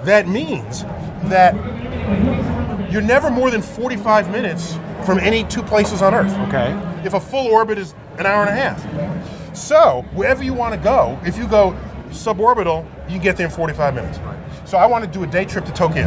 That 0.04 0.28
means 0.28 0.84
that 1.24 1.54
you're 2.90 3.02
never 3.02 3.30
more 3.30 3.50
than 3.50 3.60
45 3.60 4.30
minutes 4.30 4.78
from 5.04 5.18
any 5.18 5.44
two 5.44 5.62
places 5.62 6.00
on 6.00 6.14
Earth. 6.14 6.32
Okay. 6.48 6.72
If 7.04 7.14
a 7.14 7.20
full 7.20 7.48
orbit 7.48 7.78
is 7.78 7.94
an 8.18 8.26
hour 8.26 8.44
and 8.44 8.50
a 8.50 8.54
half. 8.54 9.56
So, 9.56 10.04
wherever 10.14 10.42
you 10.42 10.54
want 10.54 10.74
to 10.74 10.80
go, 10.80 11.18
if 11.24 11.36
you 11.36 11.46
go 11.48 11.76
suborbital, 12.10 12.84
you 13.04 13.14
can 13.14 13.22
get 13.22 13.36
there 13.36 13.46
in 13.46 13.52
45 13.52 13.94
minutes. 13.94 14.18
So, 14.68 14.76
I 14.76 14.84
want 14.84 15.02
to 15.02 15.10
do 15.10 15.24
a 15.24 15.26
day 15.26 15.46
trip 15.46 15.64
to 15.64 15.72
Tokyo. 15.72 16.04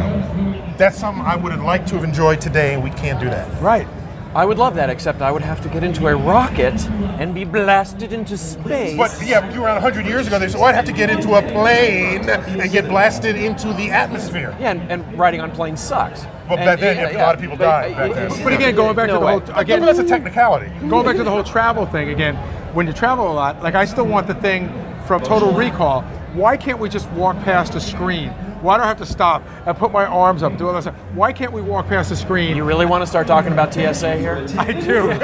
That's 0.78 0.96
something 0.96 1.24
I 1.24 1.34
would 1.34 1.50
have 1.50 1.62
liked 1.62 1.88
to 1.88 1.96
have 1.96 2.04
enjoyed 2.04 2.40
today, 2.40 2.74
and 2.74 2.84
we 2.84 2.90
can't 2.90 3.18
do 3.18 3.28
that. 3.28 3.60
Right. 3.60 3.88
I 4.36 4.44
would 4.44 4.56
love 4.56 4.76
that, 4.76 4.88
except 4.88 5.20
I 5.20 5.32
would 5.32 5.42
have 5.42 5.60
to 5.62 5.68
get 5.68 5.82
into 5.82 6.06
a 6.06 6.14
rocket 6.14 6.80
and 7.18 7.34
be 7.34 7.42
blasted 7.42 8.12
into 8.12 8.38
space. 8.38 8.96
But 8.96 9.18
yeah, 9.20 9.52
you 9.52 9.62
were 9.62 9.66
around 9.66 9.82
100 9.82 10.06
years 10.06 10.28
ago, 10.28 10.38
they 10.38 10.48
said, 10.48 10.60
oh, 10.60 10.62
I'd 10.62 10.76
have 10.76 10.84
to 10.84 10.92
get 10.92 11.10
into 11.10 11.34
a 11.34 11.42
plane 11.42 12.30
and 12.30 12.70
get 12.70 12.86
blasted 12.86 13.34
into 13.34 13.72
the 13.72 13.90
atmosphere. 13.90 14.56
yeah, 14.60 14.70
and, 14.70 14.92
and 14.92 15.18
riding 15.18 15.40
on 15.40 15.50
planes 15.50 15.80
sucks. 15.80 16.22
Well, 16.48 16.56
And, 16.56 16.64
back 16.64 16.78
then, 16.78 16.98
yeah, 16.98 17.18
a 17.18 17.20
lot 17.20 17.34
of 17.34 17.40
people 17.40 17.56
but, 17.56 17.64
died 17.64 17.94
uh, 17.94 18.14
back 18.14 18.30
then. 18.30 18.44
But 18.44 18.52
again, 18.52 18.76
going 18.76 18.94
back 18.94 19.08
no 19.08 19.14
to 19.14 19.18
the 19.18 19.26
way. 19.26 19.32
whole 19.32 19.42
Again, 19.42 19.58
again, 19.58 19.80
that's 19.82 19.98
a 19.98 20.06
technicality. 20.06 20.68
going 20.88 21.04
back 21.04 21.16
to 21.16 21.24
the 21.24 21.30
whole 21.32 21.42
travel 21.42 21.84
thing 21.84 22.10
again, 22.10 22.36
when 22.74 22.86
you 22.86 22.92
travel 22.92 23.28
a 23.28 23.34
lot, 23.34 23.60
like 23.60 23.74
I 23.74 23.84
still 23.86 24.06
want 24.06 24.28
the 24.28 24.34
thing 24.34 24.68
from 25.04 25.20
Total 25.20 25.52
Recall. 25.52 26.04
Why 26.34 26.56
can't 26.56 26.78
we 26.78 26.88
just 26.88 27.10
walk 27.10 27.36
past 27.42 27.74
a 27.74 27.80
screen? 27.80 28.30
Why 28.62 28.76
do 28.78 28.84
I 28.84 28.86
have 28.86 28.98
to 28.98 29.06
stop 29.06 29.42
and 29.66 29.76
put 29.76 29.92
my 29.92 30.06
arms 30.06 30.42
up, 30.42 30.56
do 30.56 30.66
all 30.68 30.72
that 30.74 30.82
stuff? 30.82 30.94
Why 31.14 31.32
can't 31.32 31.52
we 31.52 31.60
walk 31.60 31.88
past 31.88 32.10
the 32.10 32.16
screen? 32.16 32.56
You 32.56 32.64
really 32.64 32.86
want 32.86 33.02
to 33.02 33.06
start 33.06 33.26
talking 33.26 33.52
about 33.52 33.74
TSA 33.74 34.16
here? 34.16 34.46
I 34.58 34.72
do. 34.72 35.18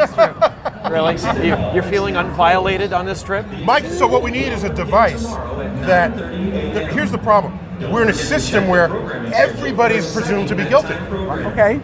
Really? 0.88 1.16
You, 1.46 1.54
you're 1.74 1.82
feeling 1.82 2.14
unviolated 2.14 2.96
on 2.98 3.04
this 3.04 3.22
trip? 3.22 3.44
Mike, 3.62 3.84
so 3.84 4.06
what 4.06 4.22
we 4.22 4.30
need 4.30 4.52
is 4.54 4.64
a 4.64 4.72
device 4.72 5.26
that, 5.84 6.16
that- 6.16 6.92
here's 6.94 7.10
the 7.10 7.18
problem. 7.18 7.58
We're 7.92 8.04
in 8.04 8.08
a 8.08 8.14
system 8.14 8.68
where 8.68 8.86
everybody 9.34 9.96
is 9.96 10.10
presumed 10.14 10.48
to 10.48 10.56
be 10.56 10.64
guilty. 10.64 10.94
okay. 10.94 11.80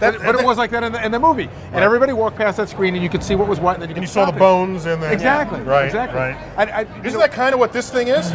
That, 0.00 0.18
But 0.24 0.34
it 0.36 0.44
was 0.44 0.58
like 0.58 0.70
that 0.70 0.82
in 0.84 0.92
the, 0.92 1.04
in 1.04 1.10
the 1.12 1.18
movie, 1.18 1.48
and 1.72 1.76
everybody 1.84 2.12
walked 2.12 2.36
past 2.36 2.56
that 2.58 2.68
screen, 2.68 2.94
and 2.94 3.02
you 3.02 3.10
could 3.10 3.22
see 3.24 3.34
what 3.34 3.48
was 3.48 3.58
what, 3.60 3.74
and 3.74 3.82
then 3.82 3.88
you 3.90 3.94
and 3.96 4.04
could 4.04 4.08
you 4.08 4.12
saw 4.12 4.26
the 4.30 4.36
it. 4.36 4.38
bones 4.38 4.86
and 4.86 5.02
the 5.02 5.10
Exactly. 5.12 5.60
right, 5.60 5.86
Exactly. 5.86 6.18
right. 6.18 6.36
I, 6.56 6.62
I, 6.64 6.80
Isn't 7.04 7.12
know, 7.14 7.18
that 7.20 7.32
kind 7.32 7.52
of 7.52 7.58
what 7.60 7.72
this 7.72 7.90
thing 7.90 8.08
is? 8.08 8.30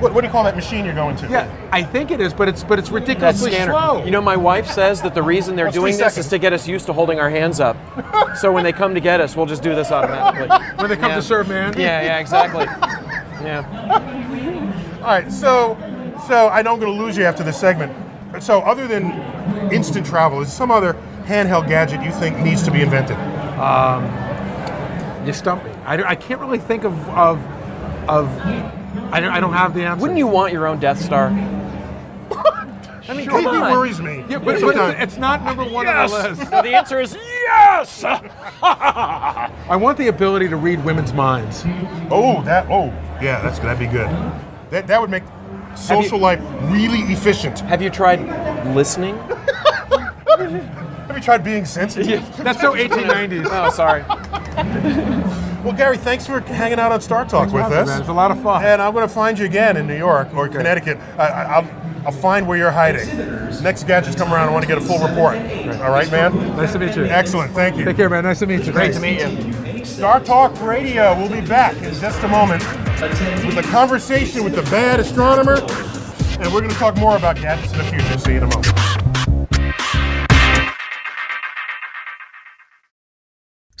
What, 0.00 0.14
what 0.14 0.20
do 0.20 0.28
you 0.28 0.30
call 0.32 0.44
that 0.44 0.54
machine 0.54 0.84
you're 0.84 0.94
going 0.94 1.16
to? 1.16 1.28
Yeah, 1.28 1.50
I 1.72 1.82
think 1.82 2.10
it 2.12 2.20
is, 2.20 2.32
but 2.32 2.48
it's 2.48 2.62
but 2.62 2.78
it's 2.78 2.90
ridiculously 2.90 3.52
slow. 3.52 4.04
You 4.04 4.12
know, 4.12 4.20
my 4.22 4.36
wife 4.36 4.66
says 4.70 5.02
that 5.02 5.12
the 5.14 5.22
reason 5.22 5.56
they're 5.56 5.66
Well, 5.66 5.72
doing 5.72 5.92
this 5.92 5.98
seconds. 5.98 6.18
is 6.18 6.28
to 6.28 6.38
get 6.38 6.52
us 6.52 6.68
used 6.68 6.86
to 6.86 6.92
holding 6.92 7.18
our 7.18 7.28
hands 7.28 7.58
up. 7.58 7.76
so 8.36 8.52
when 8.52 8.62
they 8.62 8.72
come 8.72 8.94
to 8.94 9.00
get 9.00 9.20
us, 9.20 9.34
we'll 9.36 9.46
just 9.46 9.62
do 9.62 9.74
this 9.74 9.90
automatically. 9.90 10.48
when 10.76 10.88
they 10.88 10.96
come 10.96 11.10
Yeah. 11.10 11.16
to 11.16 11.22
serve 11.22 11.48
man. 11.48 11.74
Yeah, 11.76 12.00
yeah, 12.02 12.18
exactly. 12.18 12.64
Yeah. 13.44 14.98
All 15.00 15.06
right, 15.06 15.30
so 15.32 15.76
so 16.28 16.48
I 16.48 16.62
know 16.62 16.74
I'm 16.74 16.80
going 16.80 16.96
to 16.96 17.02
lose 17.04 17.16
you 17.16 17.24
after 17.24 17.42
this 17.42 17.58
segment. 17.58 17.92
So 18.40 18.60
other 18.60 18.86
than 18.86 19.04
instant 19.72 20.06
travel, 20.06 20.40
is 20.40 20.52
some 20.52 20.70
other 20.70 20.94
handheld 21.24 21.68
gadget 21.68 22.02
you 22.02 22.10
think 22.12 22.38
needs 22.38 22.62
to 22.62 22.70
be 22.70 22.82
invented? 22.82 23.16
Um, 23.58 24.04
you 25.26 25.32
stump 25.32 25.64
me. 25.64 25.70
I, 25.84 26.10
I 26.10 26.14
can't 26.14 26.40
really 26.40 26.58
think 26.58 26.84
of 26.84 26.94
of 27.10 27.38
of. 28.08 28.28
I 29.12 29.20
don't, 29.20 29.32
I 29.32 29.40
don't 29.40 29.52
have 29.52 29.74
the 29.74 29.84
answer. 29.84 30.00
Wouldn't 30.00 30.18
you 30.18 30.26
want 30.26 30.52
your 30.52 30.66
own 30.66 30.80
Death 30.80 31.00
Star? 31.00 31.28
I 33.08 33.14
mean, 33.14 33.26
come 33.26 33.44
Maybe 33.44 33.56
on. 33.56 33.72
worries 33.72 34.00
me. 34.02 34.22
Yeah, 34.28 34.38
but, 34.38 34.60
but 34.60 34.76
it's, 34.76 35.02
it's 35.02 35.16
not 35.16 35.42
number 35.42 35.64
one 35.64 35.88
on 35.88 36.10
the 36.10 36.28
list. 36.28 36.50
So 36.50 36.50
the 36.62 36.74
answer 36.74 37.00
is 37.00 37.14
yes. 37.14 38.04
I 38.62 39.76
want 39.76 39.96
the 39.96 40.08
ability 40.08 40.48
to 40.48 40.56
read 40.56 40.84
women's 40.84 41.14
minds. 41.14 41.62
Oh, 42.10 42.42
that. 42.42 42.66
Oh, 42.68 42.88
yeah, 43.22 43.40
that's 43.40 43.58
that'd 43.60 43.78
be 43.78 43.86
good. 43.86 44.08
That 44.70 44.86
that 44.86 45.00
would 45.00 45.10
make 45.10 45.22
social 45.74 46.18
life 46.18 46.40
really 46.64 47.00
efficient. 47.12 47.60
Have 47.60 47.80
you 47.80 47.88
tried 47.88 48.20
listening? 48.74 49.16
Have 50.38 51.16
you 51.16 51.22
tried 51.22 51.42
being 51.42 51.64
sensitive? 51.64 52.20
That's 52.38 52.60
so 52.60 52.74
1890s. 52.74 53.48
Oh, 53.50 53.70
sorry. 53.70 54.04
Well, 55.64 55.76
Gary, 55.76 55.98
thanks 55.98 56.24
for 56.24 56.40
hanging 56.40 56.78
out 56.78 56.92
on 56.92 57.00
Star 57.00 57.24
Talk 57.24 57.52
with 57.52 57.64
us. 57.64 57.88
Man, 57.88 58.00
it's 58.00 58.08
a 58.08 58.12
lot 58.12 58.30
of 58.30 58.40
fun. 58.40 58.64
And 58.64 58.80
I'm 58.80 58.92
going 58.94 59.06
to 59.06 59.12
find 59.12 59.36
you 59.36 59.44
again 59.44 59.76
in 59.76 59.88
New 59.88 59.96
York 59.96 60.32
or 60.32 60.48
Connecticut. 60.48 60.98
I, 61.18 61.26
I, 61.26 61.42
I'll, 61.56 62.06
I'll 62.06 62.12
find 62.12 62.46
where 62.46 62.56
you're 62.56 62.70
hiding. 62.70 63.08
Next 63.62 63.82
gadgets 63.84 64.14
come 64.14 64.32
around. 64.32 64.48
I 64.48 64.52
want 64.52 64.62
to 64.62 64.68
get 64.68 64.78
a 64.78 64.80
full 64.80 65.00
report. 65.00 65.36
All 65.80 65.90
right, 65.90 66.10
man. 66.12 66.32
Nice 66.56 66.72
to 66.74 66.78
meet 66.78 66.94
you. 66.94 67.04
Excellent. 67.06 67.52
Thank 67.52 67.76
you. 67.76 67.84
Take 67.84 67.96
care, 67.96 68.08
man. 68.08 68.22
Nice 68.22 68.38
to 68.38 68.46
meet 68.46 68.64
you. 68.64 68.72
Great 68.72 68.94
Thanks. 68.94 69.20
to 69.20 69.66
meet 69.66 69.78
you. 69.78 69.84
Star 69.84 70.20
Talk 70.20 70.58
Radio. 70.62 71.16
We'll 71.18 71.28
be 71.28 71.46
back 71.46 71.76
in 71.82 71.92
just 71.94 72.22
a 72.22 72.28
moment 72.28 72.62
with 73.44 73.58
a 73.58 73.68
conversation 73.70 74.44
with 74.44 74.54
the 74.54 74.62
bad 74.62 75.00
astronomer 75.00 75.56
and 76.40 76.52
we're 76.52 76.60
going 76.60 76.70
to 76.70 76.76
talk 76.76 76.96
more 76.96 77.16
about 77.16 77.36
gadgets 77.36 77.72
in 77.72 77.78
the 77.78 77.84
future. 77.84 78.18
See 78.18 78.32
you 78.32 78.36
in 78.38 78.44
a 78.44 78.46
moment. 78.46 78.87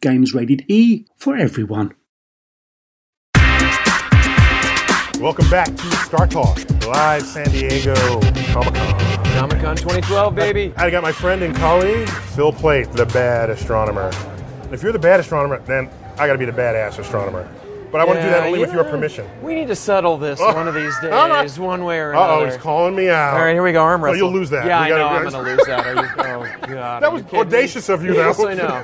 Games 0.00 0.34
rated 0.34 0.64
E 0.68 1.04
for 1.16 1.36
everyone. 1.36 1.94
Welcome 5.20 5.50
back 5.50 5.66
to 5.66 5.96
Star 5.96 6.26
Talk, 6.26 6.58
live 6.86 7.22
San 7.22 7.50
Diego 7.50 7.94
Comic 8.52 8.74
Con. 8.74 9.24
Comic 9.34 9.60
Con 9.60 9.76
2012, 9.76 10.34
baby. 10.34 10.72
I 10.78 10.88
got 10.88 11.02
my 11.02 11.12
friend 11.12 11.42
and 11.42 11.54
colleague, 11.54 12.08
Phil 12.08 12.52
Plait, 12.52 12.90
the 12.92 13.04
bad 13.06 13.50
astronomer. 13.50 14.10
If 14.72 14.82
you're 14.82 14.92
the 14.92 14.98
bad 14.98 15.20
astronomer, 15.20 15.58
then 15.60 15.90
I 16.16 16.26
got 16.26 16.32
to 16.32 16.38
be 16.38 16.46
the 16.46 16.52
badass 16.52 16.98
astronomer. 16.98 17.46
But 17.90 18.00
I 18.00 18.04
want 18.04 18.18
to 18.20 18.24
do 18.24 18.30
that 18.30 18.46
only 18.46 18.60
with 18.60 18.72
your 18.72 18.84
permission. 18.84 19.28
We 19.42 19.54
need 19.54 19.66
to 19.68 19.74
settle 19.74 20.16
this 20.16 20.38
one 20.38 20.68
of 20.68 20.74
these 20.74 20.94
days, 21.02 21.58
one 21.58 21.84
way 21.84 21.98
or 21.98 22.14
Uh 22.14 22.18
another. 22.24 22.42
oh, 22.42 22.44
he's 22.46 22.56
calling 22.56 22.94
me 22.94 23.08
out. 23.08 23.34
All 23.34 23.44
right, 23.44 23.52
here 23.52 23.62
we 23.62 23.72
go. 23.72 23.82
Arm 23.82 24.02
wrestle. 24.04 24.16
you'll 24.18 24.32
lose 24.32 24.48
that. 24.50 24.64
Yeah, 24.66 24.86
We 24.86 24.92
I 24.92 24.98
know. 24.98 25.06
I'm 25.08 25.22
going 25.28 25.44
to 25.44 25.50
lose 25.50 25.66
that. 25.66 25.86
Are 25.86 25.94
you? 25.94 26.10
Oh 26.40 26.66
God. 26.66 27.02
That 27.02 27.12
was 27.12 27.22
kidding 27.22 27.38
me? 27.40 27.46
audacious 27.46 27.88
of 27.88 28.04
you, 28.04 28.14
Yes, 28.20 28.36
though. 28.36 28.48
I 28.48 28.54
know. 28.54 28.82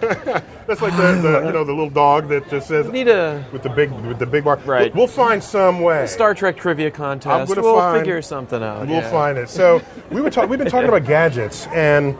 That's 0.66 0.83
like 0.83 0.97
the, 0.97 1.21
the 1.23 1.47
you 1.47 1.53
know 1.53 1.62
the 1.64 1.73
little 1.73 1.88
dog 1.90 2.29
that 2.29 2.49
just 2.51 2.66
says 2.69 2.87
We 2.87 2.92
need 2.92 3.09
a 3.09 3.45
with 3.53 3.62
the 3.62 3.69
big 3.71 3.90
with 3.92 4.19
the 4.19 4.27
big 4.27 4.45
bar. 4.45 4.57
Right. 4.64 4.92
We'll, 4.95 5.05
we'll 5.07 5.14
find 5.14 5.42
some 5.42 5.81
way. 5.81 6.07
Star 6.07 6.35
Trek 6.35 6.57
trivia 6.57 6.90
contest. 6.90 7.55
We'll 7.57 7.77
find- 7.77 7.99
figure 8.01 8.21
something 8.23 8.62
out. 8.62 8.87
We'll 8.87 8.97
yeah. 8.97 9.11
find 9.11 9.38
it. 9.38 9.49
So 9.49 9.81
we 10.11 10.21
were 10.21 10.31
talking. 10.31 10.51
We've 10.51 10.59
been 10.59 10.69
talking 10.71 10.88
about 10.88 11.05
gadgets, 11.05 11.66
and 11.69 12.16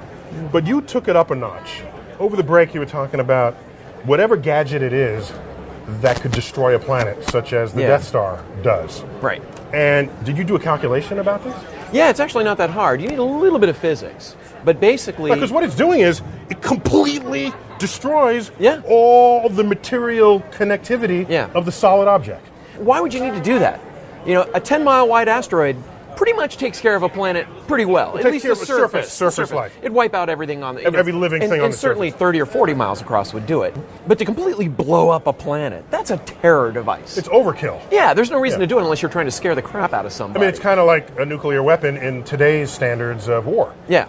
but 0.53 0.67
you 0.67 0.81
took 0.83 1.09
it 1.09 1.17
up 1.17 1.31
a 1.31 1.35
notch. 1.35 1.83
Over 2.21 2.37
the 2.37 2.43
break, 2.45 2.73
you 2.73 2.81
were 2.81 2.87
talking 2.87 3.21
about 3.21 3.55
whatever 4.05 4.37
gadget 4.37 4.83
it 4.83 4.93
is 4.93 5.33
that 6.01 6.21
could 6.21 6.33
destroy 6.33 6.75
a 6.75 6.79
planet, 6.79 7.29
such 7.31 7.53
as 7.53 7.73
the 7.73 7.83
Yeah. 7.83 7.89
Death 7.89 8.05
Star 8.05 8.41
does. 8.63 9.03
Right. 9.21 9.43
And 9.73 10.11
did 10.25 10.37
you 10.37 10.45
do 10.45 10.57
a 10.57 10.59
calculation 10.59 11.19
about 11.19 11.45
this? 11.45 11.55
Yeah, 11.93 12.11
it's 12.11 12.21
actually 12.21 12.45
not 12.45 12.59
that 12.59 12.71
hard. 12.71 13.01
You 13.01 13.09
need 13.09 13.19
a 13.19 13.23
little 13.25 13.59
bit 13.59 13.69
of 13.69 13.77
physics, 13.77 14.35
but 14.65 14.81
basically, 14.81 15.31
Because 15.33 15.53
what 15.53 15.63
it's 15.63 15.77
doing 15.77 16.01
is 16.01 16.23
it 16.51 16.61
completely 16.61 17.53
destroys 17.79 18.51
Yeah. 18.59 18.81
all 18.89 19.49
the 19.49 19.63
material 19.63 20.41
connectivity 20.51 21.27
Yeah. 21.29 21.49
of 21.55 21.65
the 21.65 21.73
solid 21.73 22.09
object. 22.09 22.47
why 22.79 23.01
would 23.01 23.15
you 23.15 23.21
need 23.21 23.33
to 23.33 23.41
do 23.41 23.59
that? 23.59 23.81
You 24.27 24.35
know, 24.35 24.47
a 24.53 24.61
10 24.61 24.85
mile 24.85 25.09
wide 25.09 25.29
asteroid 25.29 25.77
pretty 26.17 26.33
much 26.33 26.57
takes 26.57 26.81
care 26.81 26.97
of 26.97 27.03
a 27.03 27.09
planet 27.09 27.47
pretty 27.69 27.85
well. 27.85 28.17
At 28.19 28.25
least 28.25 28.45
the 28.47 28.53
a 28.53 28.57
surface- 28.57 28.67
surface. 29.11 29.13
surface 29.13 29.53
life. 29.53 29.77
It'd 29.81 29.93
wipe 29.93 30.15
out 30.15 30.29
everything 30.29 30.63
on 30.63 30.75
the 30.77 30.83
Every- 30.85 30.99
every 30.99 31.13
living 31.13 31.43
and, 31.43 31.51
thing 31.51 31.61
on 31.61 31.67
and 31.67 31.75
the 31.75 31.79
certainly 31.79 32.11
30 32.11 32.41
or 32.41 32.47
40 32.47 32.75
miles 32.75 33.01
across 33.01 33.33
would 33.35 33.47
do 33.47 33.63
it. 33.63 33.75
But 34.09 34.19
to 34.19 34.25
completely 34.25 34.69
blow 34.69 35.11
up 35.11 35.27
a 35.27 35.33
planet, 35.33 35.85
that's 35.91 36.11
a 36.11 36.17
terror 36.17 36.73
device. 36.73 37.17
It's 37.19 37.29
overkill. 37.29 37.81
yeah, 37.91 38.15
there's 38.15 38.31
no 38.31 38.41
reason 38.41 38.61
Yeah. 38.61 38.67
to 38.67 38.75
do 38.75 38.79
it 38.79 38.83
unless 38.83 39.03
you're 39.03 39.11
trying 39.11 39.27
to 39.27 39.31
scare 39.31 39.55
the 39.55 39.63
crap 39.63 39.93
out 39.93 40.07
of 40.07 40.13
somebody. 40.13 40.41
I 40.45 40.47
mean, 40.47 40.49
it's 40.49 40.59
kind 40.63 40.81
of 40.81 40.87
like 40.87 41.09
a 41.19 41.25
nuclear 41.27 41.63
weapon 41.63 41.97
in 41.97 42.23
today's 42.25 42.71
standards 42.71 43.29
of 43.29 43.47
war. 43.47 43.73
Yeah. 43.89 44.07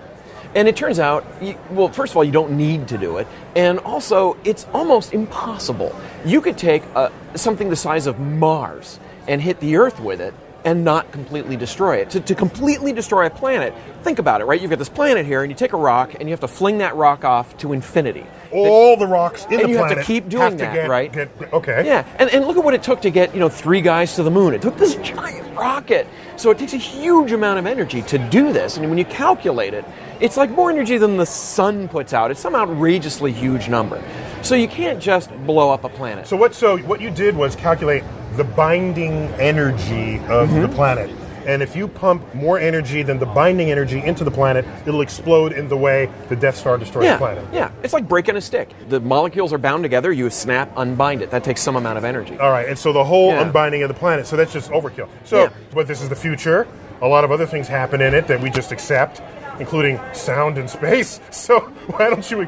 And 0.56 0.68
it 0.68 0.76
turns 0.78 0.98
out, 1.00 1.26
you, 1.42 1.56
well, 1.70 1.90
first 1.90 2.14
of 2.14 2.18
all, 2.18 2.24
you 2.24 2.32
don't 2.32 2.52
need 2.52 2.88
to 2.88 2.98
do 2.98 3.18
it. 3.18 3.28
And 3.56 3.80
also, 3.80 4.38
it's 4.46 4.66
almost 4.74 5.14
impossible. 5.14 5.94
You 6.26 6.40
could 6.42 6.58
take 6.58 6.84
uh, 6.96 7.10
something 7.36 7.70
the 7.70 7.76
size 7.76 8.08
of 8.08 8.18
Mars 8.20 9.00
and 9.28 9.42
hit 9.42 9.60
the 9.60 9.76
Earth 9.76 10.00
with 10.00 10.22
it 10.22 10.34
and 10.66 10.84
not 10.84 11.12
completely 11.12 11.56
destroy 11.56 11.98
it. 11.98 12.10
To, 12.12 12.20
to 12.20 12.36
completely 12.36 12.92
destroy 12.94 13.26
a 13.26 13.30
planet, 13.30 13.74
think 14.04 14.20
about 14.20 14.42
it, 14.42 14.46
right? 14.46 14.60
You've 14.60 14.70
got 14.70 14.80
this 14.80 14.90
planet 14.90 15.26
here, 15.26 15.42
and 15.44 15.52
you 15.52 15.56
take 15.56 15.74
a 15.74 15.78
rock, 15.78 16.16
and 16.16 16.24
you 16.24 16.32
have 16.34 16.40
to 16.42 16.48
fling 16.48 16.80
that 16.80 16.96
rock 16.96 17.24
off 17.24 17.56
to 17.58 17.74
infinity. 17.74 18.26
All 18.52 18.96
the 18.98 19.08
rocks 19.08 19.44
in 19.46 19.50
the 19.52 19.56
planet. 19.58 19.64
and 19.66 19.72
you 19.72 19.78
have 19.78 19.98
to 19.98 20.04
keep 20.04 20.30
doing 20.30 20.58
that, 20.58 20.74
get- 20.74 20.90
right? 20.90 21.12
get- 21.12 21.30
okay. 21.54 21.84
Yeah, 21.86 22.06
and, 22.18 22.30
and 22.30 22.46
look 22.48 22.58
at 22.58 22.64
what 22.64 22.74
it 22.74 22.82
took 22.84 23.02
to 23.02 23.10
get 23.10 23.34
you 23.34 23.40
know 23.40 23.50
three 23.50 23.82
guys 23.82 24.16
to 24.16 24.24
the 24.24 24.32
moon. 24.32 24.54
It 24.54 24.62
took 24.62 24.78
this 24.78 24.96
giant 24.96 25.56
rocket, 25.58 26.08
so 26.38 26.50
it 26.52 26.58
takes 26.58 26.74
a 26.74 26.78
huge 26.78 27.32
amount 27.34 27.60
of 27.60 27.66
energy 27.66 28.02
to 28.04 28.18
do 28.18 28.54
this. 28.54 28.78
And 28.78 28.88
when 28.90 28.98
you 28.98 29.06
calculate 29.06 29.74
it, 29.74 29.84
it's 30.22 30.38
like 30.38 30.50
more 30.50 30.70
energy 30.72 30.98
than 30.98 31.18
the 31.18 31.26
sun 31.26 31.88
puts 31.90 32.14
out. 32.14 32.32
It's 32.32 32.40
some 32.40 32.56
outrageously 32.56 33.34
huge 33.34 33.68
number. 33.70 34.02
So 34.44 34.56
you 34.56 34.68
can't 34.70 35.00
just 35.02 35.30
blow 35.46 35.70
up 35.72 35.84
a 35.84 35.90
planet. 35.90 36.28
So 36.28 36.38
what? 36.38 36.56
So 36.56 36.78
what 36.80 37.02
you 37.02 37.10
did 37.12 37.36
was 37.36 37.56
calculate 37.56 38.04
the 38.38 38.44
binding 38.44 39.14
energy 39.40 40.18
of 40.30 40.50
Mm-hmm. 40.50 40.62
the 40.62 40.70
planet, 40.70 41.10
And 41.48 41.62
if 41.64 41.78
you 41.78 41.88
pump 41.88 42.22
more 42.36 42.60
energy 42.60 43.04
than 43.04 43.20
the 43.20 43.26
binding 43.26 43.72
energy 43.72 44.04
into 44.04 44.26
the 44.26 44.32
planet, 44.32 44.66
it'll 44.86 45.00
explode 45.02 45.54
in 45.54 45.70
the 45.70 45.78
way 45.78 46.10
the 46.28 46.36
Death 46.36 46.58
Star 46.58 46.78
destroys 46.78 47.06
Yeah, 47.06 47.14
the 47.14 47.18
planet. 47.20 47.46
yeah. 47.54 47.72
It's 47.84 47.94
like 47.94 48.06
breaking 48.08 48.36
a 48.36 48.42
stick. 48.42 48.70
The 48.90 49.00
molecules 49.00 49.54
are 49.54 49.58
bound 49.58 49.82
together. 49.84 50.12
You 50.12 50.30
snap, 50.30 50.70
unbind 50.76 51.22
it. 51.22 51.32
That 51.32 51.46
takes 51.46 51.62
some 51.62 51.78
amount 51.78 51.98
of 51.98 52.04
energy. 52.04 52.38
All 52.38 52.52
right, 52.52 52.68
and 52.68 52.78
so 52.78 52.92
the 52.92 53.04
whole 53.06 53.30
Yeah. 53.30 53.44
unbinding 53.44 53.82
of 53.82 53.88
the 53.88 53.94
planet, 53.94 54.28
so 54.28 54.36
that's 54.36 54.52
just 54.52 54.70
overkill. 54.72 55.08
So, 55.24 55.44
Yeah. 55.44 55.50
but 55.74 55.88
this 55.88 56.02
is 56.02 56.10
the 56.10 56.16
future. 56.18 56.68
A 57.02 57.08
lot 57.08 57.24
of 57.24 57.32
other 57.32 57.46
things 57.46 57.68
happen 57.70 58.02
in 58.02 58.14
it 58.14 58.28
that 58.28 58.42
we 58.42 58.50
just 58.50 58.74
accept, 58.74 59.22
including 59.60 60.00
sound 60.14 60.58
and 60.58 60.70
space. 60.70 61.22
So 61.32 61.62
why 61.96 62.10
don't 62.10 62.30
you 62.30 62.42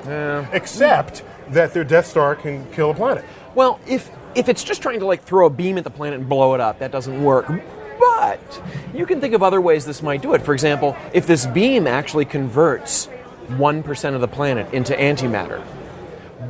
accept 0.54 1.23
that 1.52 1.73
their 1.73 1.84
Death 1.86 2.06
Star 2.08 2.36
can 2.36 2.65
kill 2.73 2.91
a 2.91 2.93
planet? 2.93 3.23
Well, 3.56 3.80
if 3.88 4.10
if 4.36 4.50
it's 4.50 4.63
just 4.63 4.82
trying 4.82 5.00
to 5.00 5.06
like 5.06 5.24
throw 5.24 5.46
a 5.48 5.50
beam 5.50 5.78
at 5.78 5.84
the 5.84 5.89
planet 5.89 6.20
and 6.20 6.30
blow 6.30 6.54
it 6.54 6.62
up, 6.62 6.80
that 6.80 6.92
doesn't 6.92 7.24
work. 7.24 7.48
But 8.00 8.62
you 8.94 9.06
can 9.06 9.20
think 9.20 9.34
of 9.34 9.44
other 9.44 9.60
ways 9.60 9.86
this 9.86 10.02
might 10.02 10.22
do 10.22 10.34
it. 10.34 10.42
For 10.42 10.54
example, 10.54 10.96
if 11.13 11.28
this 11.28 11.46
beam 11.46 11.86
actually 11.88 12.26
converts 12.26 13.06
one 13.58 13.84
percent 13.84 14.15
of 14.15 14.22
the 14.22 14.28
planet 14.28 14.74
into 14.74 14.94
antimatter, 14.94 15.62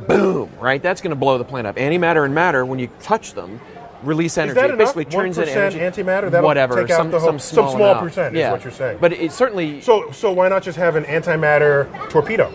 boom! 0.06 0.50
Right, 0.60 0.82
that's 0.82 1.00
going 1.00 1.10
to 1.10 1.16
blow 1.16 1.38
the 1.38 1.44
planet 1.44 1.70
up. 1.70 1.76
Antimatter 1.76 2.24
and 2.24 2.34
matter, 2.34 2.64
when 2.64 2.78
you 2.78 2.88
touch 3.00 3.32
them, 3.34 3.60
release 4.02 4.38
energy. 4.38 4.50
Is 4.50 4.54
that 4.56 4.70
it 4.70 4.74
enough? 4.74 4.94
basically 4.94 5.04
turns 5.06 5.38
it 5.38 5.48
into 5.48 5.60
1% 5.60 5.72
energy. 5.74 5.78
antimatter? 6.02 6.30
That'll 6.30 6.46
Whatever, 6.46 6.82
take 6.82 6.90
out 6.90 6.98
some, 6.98 7.10
the 7.10 7.18
whole- 7.18 7.28
some 7.30 7.38
some 7.38 7.54
small, 7.64 7.72
small 7.76 7.90
amount. 7.92 8.06
percent 8.06 8.34
is 8.36 8.40
yeah. 8.40 8.52
what 8.52 8.62
you're 8.64 8.72
saying. 8.72 8.98
But 9.00 9.12
it 9.14 9.32
certainly, 9.32 9.80
So, 9.80 10.10
so 10.12 10.32
why 10.32 10.48
not 10.48 10.62
just 10.62 10.78
have 10.78 10.96
an 10.96 11.04
antimatter 11.04 11.88
torpedo? 12.10 12.52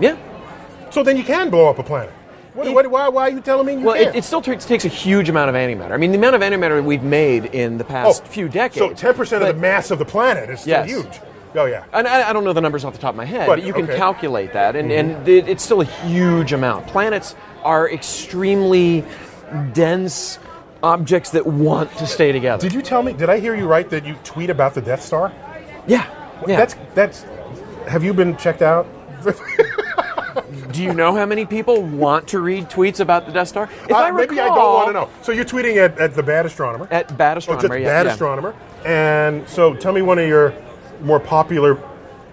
yeah. 0.00 0.16
So 0.90 1.02
then 1.02 1.16
you 1.18 1.24
can 1.24 1.50
blow 1.50 1.68
up 1.68 1.78
a 1.78 1.82
planet. 1.82 2.12
What, 2.58 2.66
If- 2.66 2.74
what, 2.74 2.90
why, 2.90 3.08
why 3.08 3.22
are 3.28 3.30
you 3.30 3.40
telling 3.40 3.66
me 3.66 3.74
you 3.74 3.80
Well, 3.80 3.94
it, 3.94 4.16
it 4.16 4.24
still 4.24 4.42
takes, 4.42 4.64
takes 4.64 4.84
a 4.84 4.88
huge 4.88 5.28
amount 5.28 5.48
of 5.48 5.54
antimatter. 5.54 5.92
I 5.92 5.96
mean, 5.96 6.10
the 6.10 6.18
amount 6.18 6.34
of 6.34 6.42
antimatter 6.42 6.82
we've 6.84 7.04
made 7.04 7.44
in 7.46 7.78
the 7.78 7.84
past 7.84 8.26
few 8.26 8.48
decades. 8.48 8.80
Oh, 8.82 8.94
So 8.94 9.12
10% 9.14 9.40
of 9.42 9.54
the 9.54 9.60
mass 9.60 9.92
of 9.92 9.98
the 10.00 10.04
planet 10.04 10.50
is 10.50 10.60
still 10.60 10.70
Yes. 10.84 10.88
huge. 10.88 11.20
Oh, 11.54 11.66
yeah. 11.66 11.84
And 11.92 12.06
I, 12.08 12.28
I 12.28 12.32
don't 12.32 12.42
know 12.44 12.52
the 12.52 12.60
numbers 12.60 12.84
off 12.84 12.92
the 12.94 12.98
top 12.98 13.10
of 13.10 13.16
my 13.16 13.24
head, 13.24 13.46
but, 13.46 13.56
But, 13.60 13.64
you 13.66 13.72
can 13.72 13.84
okay. 13.84 13.92
Mm-hmm. 13.92 13.98
calculate 14.00 14.52
that, 14.52 14.74
and, 14.76 14.90
and 14.92 15.26
it, 15.28 15.48
it's 15.48 15.62
still 15.64 15.80
a 15.80 15.84
huge 15.84 16.52
amount. 16.52 16.86
Planets 16.88 17.36
are 17.62 17.88
extremely 17.90 19.04
dense 19.72 20.38
objects 20.82 21.30
that 21.30 21.46
want 21.46 21.90
to 21.98 22.06
stay 22.06 22.32
together. 22.32 22.60
Did 22.60 22.74
you 22.74 22.82
tell 22.82 23.02
me, 23.02 23.12
did 23.12 23.30
I 23.30 23.38
hear 23.40 23.54
you 23.54 23.66
right 23.66 23.88
that 23.90 24.04
you 24.04 24.14
tweet 24.24 24.50
about 24.50 24.74
the 24.74 24.82
Death 24.82 25.02
Star? 25.02 25.32
yeah, 25.86 26.06
yeah. 26.46 26.56
That's, 26.56 26.76
that's, 26.94 27.22
have 27.86 28.04
you 28.04 28.12
been 28.12 28.36
checked 28.36 28.62
out? 28.62 28.86
Do 30.72 30.82
you 30.82 30.92
know 30.94 31.14
how 31.14 31.26
many 31.26 31.44
people 31.46 31.82
want 31.82 32.28
to 32.28 32.40
read 32.40 32.68
tweets 32.68 33.00
about 33.00 33.26
the 33.26 33.32
Death 33.32 33.48
Star? 33.48 33.64
If 33.84 33.92
Uh, 33.92 33.96
I 33.96 34.10
maybe 34.10 34.40
I 34.40 34.46
don't 34.46 34.56
want 34.56 34.88
to 34.88 34.92
know. 34.92 35.10
So 35.22 35.32
you're 35.32 35.44
tweeting 35.44 35.76
at, 35.76 35.98
at 35.98 36.14
the 36.14 36.22
Bad 36.22 36.46
Astronomer. 36.46 36.88
At 36.90 37.16
Bad 37.16 37.36
Oh, 37.36 37.38
Astronomer, 37.38 37.78
yeah, 37.78 37.86
Bad 37.86 38.06
yeah. 38.06 38.12
Astronomer. 38.12 38.54
And 38.84 39.48
so 39.48 39.74
tell 39.74 39.92
me 39.92 40.02
one 40.02 40.18
of 40.18 40.28
your 40.28 40.54
more 41.02 41.20
popular 41.20 41.78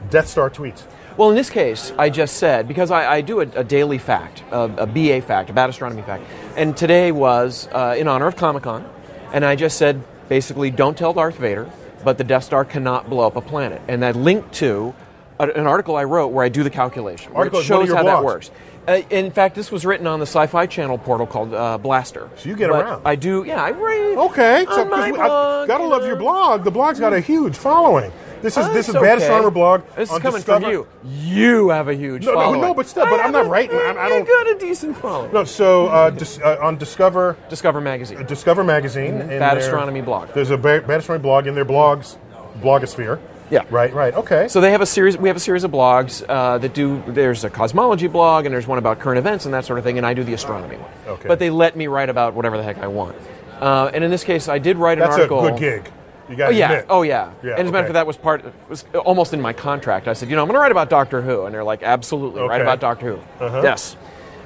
Death 0.10 0.28
Star 0.28 0.50
tweets. 0.50 0.84
Well, 1.18 1.30
in 1.30 1.36
this 1.36 1.50
case, 1.50 1.94
I 1.98 2.10
just 2.10 2.38
said 2.38 2.68
because 2.68 2.92
I, 2.92 3.16
I 3.16 3.22
do 3.22 3.40
a, 3.40 3.44
a 3.56 3.64
daily 3.64 3.98
fact, 3.98 4.44
a, 4.52 4.64
a 4.80 4.86
BA 4.86 5.22
fact, 5.22 5.50
a 5.50 5.54
bad 5.54 5.70
astronomy 5.70 6.02
fact, 6.02 6.24
and 6.58 6.76
today 6.76 7.12
was 7.14 7.70
uh, 7.72 7.96
in 7.98 8.08
honor 8.10 8.28
of 8.28 8.36
Comic 8.36 8.64
Con, 8.64 8.88
and 9.32 9.46
I 9.46 9.56
just 9.56 9.78
said 9.78 10.04
basically, 10.28 10.72
don't 10.72 10.98
tell 10.98 11.14
Darth 11.14 11.38
Vader, 11.38 11.70
but 12.04 12.18
the 12.18 12.26
Death 12.26 12.44
Star 12.44 12.66
cannot 12.66 13.10
blow 13.10 13.26
up 13.26 13.38
a 13.38 13.42
planet, 13.42 13.82
and 13.88 14.04
I 14.04 14.12
linked 14.12 14.54
to 14.56 14.94
a, 15.40 15.48
an 15.50 15.68
article 15.68 15.96
I 15.96 16.04
wrote 16.04 16.28
where 16.28 16.44
I 16.46 16.50
do 16.50 16.64
the 16.64 16.70
calculation, 16.70 17.32
Article 17.36 17.60
which 17.60 17.66
is 17.66 17.72
one 17.72 17.82
of 17.84 17.88
shows 17.90 17.96
how 17.98 18.04
that 18.04 18.24
works. 18.24 18.52
Uh, 18.88 19.02
in 19.10 19.32
fact, 19.32 19.56
this 19.56 19.72
was 19.72 19.84
written 19.84 20.06
on 20.06 20.20
the 20.20 20.28
Sci-Fi 20.28 20.68
Channel 20.68 21.00
portal 21.00 21.26
called 21.26 21.54
uh, 21.54 21.80
Blastr. 21.82 22.30
So 22.38 22.50
you 22.50 22.56
get 22.56 22.70
But 22.70 22.86
around. 22.86 23.02
I 23.04 23.16
do, 23.16 23.44
yeah. 23.46 23.64
I 23.64 23.72
write. 23.72 24.16
Okay, 24.30 24.66
so 24.70 24.86
my 24.86 25.12
we- 25.12 25.18
I 25.18 25.66
gotta 25.66 25.84
love 25.86 26.02
know. 26.04 26.08
your 26.08 26.16
blog. 26.18 26.64
The 26.64 26.70
blog's 26.72 27.00
got 27.00 27.12
a 27.12 27.20
huge 27.20 27.56
following. 27.58 28.12
This 28.44 28.58
is 28.58 28.66
Oh, 28.68 28.74
this 28.74 28.88
is 28.88 28.94
it's 28.94 29.02
Bad 29.02 29.16
okay. 29.18 29.24
Astronomer 29.24 29.50
blog. 29.50 29.82
This 29.96 30.10
is 30.10 30.14
on 30.16 30.22
coming 30.22 30.38
Discover- 30.42 30.62
from 30.66 30.72
you. 30.72 30.88
You 31.04 31.70
have 31.70 31.88
a 31.88 31.96
huge 31.96 32.26
No, 32.26 32.34
no, 32.34 32.40
following. 32.42 32.62
no, 32.62 32.74
but 32.76 32.86
still, 32.86 33.06
but 33.06 33.20
I 33.20 33.24
I'm 33.24 33.32
not 33.32 33.48
writing. 33.48 33.76
I- 33.76 33.96
I 33.98 34.08
don't- 34.10 34.20
You 34.28 34.44
got 34.46 34.56
a 34.56 34.60
decent 34.60 34.96
following. 34.98 35.34
No, 35.34 35.46
so 35.46 35.88
uh, 35.88 36.12
dis, 36.12 36.40
uh, 36.40 36.58
on 36.62 36.78
Discover 36.78 37.38
Discover 37.50 37.82
Magazine. 37.82 38.24
Discover 38.28 38.64
magazine, 38.64 39.14
Mm-hmm. 39.16 39.30
Bad 39.30 39.40
their- 39.58 39.64
Astronomy 39.64 40.02
blog. 40.02 40.30
There's 40.36 40.52
a 40.52 40.58
Bad, 40.60 40.86
Bad 40.86 41.00
Astronomy 41.00 41.24
blog 41.24 41.48
in 41.48 41.56
their 41.56 41.66
blogs, 41.66 42.18
blogosphere. 42.62 43.20
Yeah. 43.52 43.64
Right, 43.70 43.94
right. 43.94 44.14
Okay. 44.14 44.48
So 44.48 44.60
they 44.62 44.72
have 44.72 44.82
a 44.82 44.86
series. 44.86 45.18
We 45.18 45.30
have 45.30 45.38
a 45.38 45.40
series 45.40 45.64
of 45.64 45.72
blogs 45.72 46.24
uh, 46.28 46.58
that 46.58 46.74
do. 46.74 47.04
There's 47.08 47.44
a 47.44 47.50
cosmology 47.50 48.08
blog, 48.08 48.46
and 48.46 48.54
there's 48.54 48.68
one 48.68 48.78
about 48.78 49.00
current 49.00 49.20
events 49.20 49.46
and 49.46 49.54
that 49.54 49.66
sort 49.66 49.78
of 49.78 49.86
thing. 49.86 49.98
And 49.98 50.06
I 50.06 50.14
do 50.14 50.24
the 50.24 50.34
astronomy 50.34 50.78
one. 50.78 50.92
Okay. 51.08 51.28
But 51.28 51.40
they 51.40 51.50
let 51.50 51.76
me 51.76 51.88
write 51.88 52.10
about 52.10 52.34
whatever 52.34 52.58
the 52.58 52.64
heck 52.64 52.80
I 52.80 52.88
want. 52.88 53.16
Uh, 53.62 53.92
and 53.94 54.04
in 54.04 54.12
this 54.12 54.24
case, 54.24 54.48
I 54.50 54.58
did 54.58 54.78
write 54.78 54.98
an 54.98 55.04
That's 55.06 55.18
a 55.18 55.22
article. 55.22 55.42
good 55.50 55.60
gig. 55.60 55.92
You 56.30 56.36
got 56.36 56.48
Oh 56.48 56.52
yeah, 56.52 56.72
admit. 56.72 56.86
oh 56.90 57.02
yeah. 57.04 57.32
Yeah, 57.44 57.52
and 57.52 57.60
as 57.62 57.70
a 57.70 57.72
matter 57.72 57.78
of 57.82 57.86
fact, 57.88 57.94
that 57.94 58.08
was 58.08 58.18
part 58.18 58.44
was 58.68 58.84
almost 59.06 59.34
in 59.34 59.40
my 59.42 59.54
contract. 59.54 60.08
I 60.08 60.14
said, 60.14 60.28
you 60.30 60.36
know, 60.36 60.42
I'm 60.42 60.48
going 60.48 60.56
to 60.56 60.60
write 60.60 60.72
about 60.72 60.90
Doctor 60.90 61.22
Who, 61.22 61.46
and 61.46 61.54
they're 61.54 61.64
like, 61.64 61.84
absolutely, 61.84 62.42
okay. 62.42 62.50
write 62.50 62.62
about 62.62 62.80
Doctor 62.80 63.16
Who. 63.16 63.44
Uh-huh. 63.46 63.62
Yes. 63.64 63.96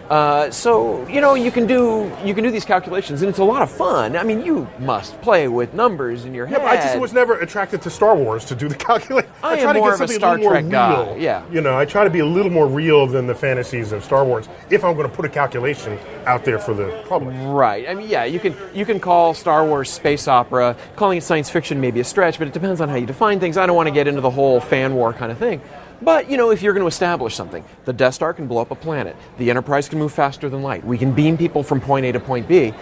Uh, 0.10 0.50
so 0.50 1.08
you 1.08 1.22
know, 1.22 1.36
you 1.36 1.52
can 1.52 1.68
do 1.68 2.12
you 2.26 2.34
can 2.34 2.44
do 2.44 2.50
these 2.50 2.66
calculations, 2.66 3.22
and 3.22 3.30
it's 3.30 3.38
a 3.38 3.44
lot 3.44 3.62
of 3.62 3.70
fun. 3.70 4.16
I 4.18 4.24
mean, 4.24 4.44
you 4.44 4.68
must 4.80 5.22
play 5.22 5.48
with 5.48 5.76
numbers 5.76 6.26
in 6.26 6.34
your 6.34 6.48
head. 6.48 6.58
but 6.58 6.66
I 6.66 6.78
just 6.78 6.98
was 6.98 7.14
never 7.14 7.36
attracted 7.40 7.84
to 7.84 7.92
Star 7.92 8.16
Wars 8.16 8.44
to 8.46 8.56
do 8.56 8.68
the 8.68 8.76
calculation. 8.90 9.30
I 9.44 9.58
am 9.58 9.62
try 9.62 9.74
to 9.74 9.80
more 9.80 9.92
get 9.92 10.02
of 10.02 10.10
a 10.10 10.14
Star 10.14 10.36
little 10.38 10.52
Trek 10.52 10.68
guy, 10.70 11.04
real. 11.04 11.18
yeah. 11.20 11.44
You 11.52 11.62
know, 11.62 11.78
I 11.78 11.86
try 11.86 12.04
to 12.06 12.10
be 12.10 12.20
a 12.20 12.26
little 12.26 12.52
more 12.52 12.68
real 12.68 13.06
than 13.06 13.28
the 13.28 13.36
fantasies 13.36 13.92
of 13.92 14.04
Star 14.04 14.26
Wars 14.26 14.50
if 14.72 14.84
I'm 14.84 14.96
going 14.96 15.08
to 15.08 15.16
put 15.16 15.26
a 15.26 15.30
calculation 15.30 16.00
out 16.26 16.44
there 16.44 16.58
for 16.58 16.74
the 16.74 17.04
public. 17.08 17.36
Right. 17.42 17.88
I 17.88 17.94
mean, 17.94 18.10
yeah, 18.10 18.24
you 18.26 18.40
can 18.40 18.56
you 18.74 18.86
can 18.86 19.00
call 19.00 19.36
Star 19.36 19.64
Wars 19.64 19.92
space 19.92 20.28
opera. 20.28 20.76
Calling 20.96 21.20
it 21.20 21.24
science 21.24 21.52
fiction 21.52 21.80
may 21.80 21.92
be 21.92 22.00
a 22.00 22.04
stretch, 22.04 22.40
but 22.40 22.48
it 22.48 22.54
depends 22.54 22.82
on 22.82 22.90
how 22.90 22.96
you 22.96 23.06
define 23.06 23.40
things. 23.40 23.58
I 23.58 23.68
don't 23.68 23.76
want 23.76 23.88
to 23.88 23.94
get 23.94 24.08
into 24.08 24.22
the 24.22 24.32
whole 24.32 24.60
fan 24.60 24.96
war 24.96 25.14
kind 25.14 25.32
of 25.32 25.38
thing. 25.38 25.62
But 26.02 26.30
you 26.30 26.38
know, 26.38 26.52
if 26.52 26.62
you're 26.62 26.74
going 26.74 26.84
to 26.84 26.88
establish 26.88 27.36
something, 27.36 27.64
the 27.86 27.94
Death 27.94 28.14
Star 28.16 28.34
can 28.34 28.48
blow 28.48 28.62
up 28.62 28.72
a 28.72 28.76
planet. 28.76 29.16
The 29.38 29.50
Enterprise 29.50 29.90
can 29.90 30.00
move 30.00 30.14
faster 30.14 30.50
than 30.50 30.62
light. 30.62 30.86
We 30.86 30.98
can 30.98 31.12
beam 31.14 31.38
people 31.38 31.64
from 31.64 31.82
point 31.82 32.06
A 32.06 32.12
to 32.14 32.20
point 32.20 32.48
B. 32.48 32.74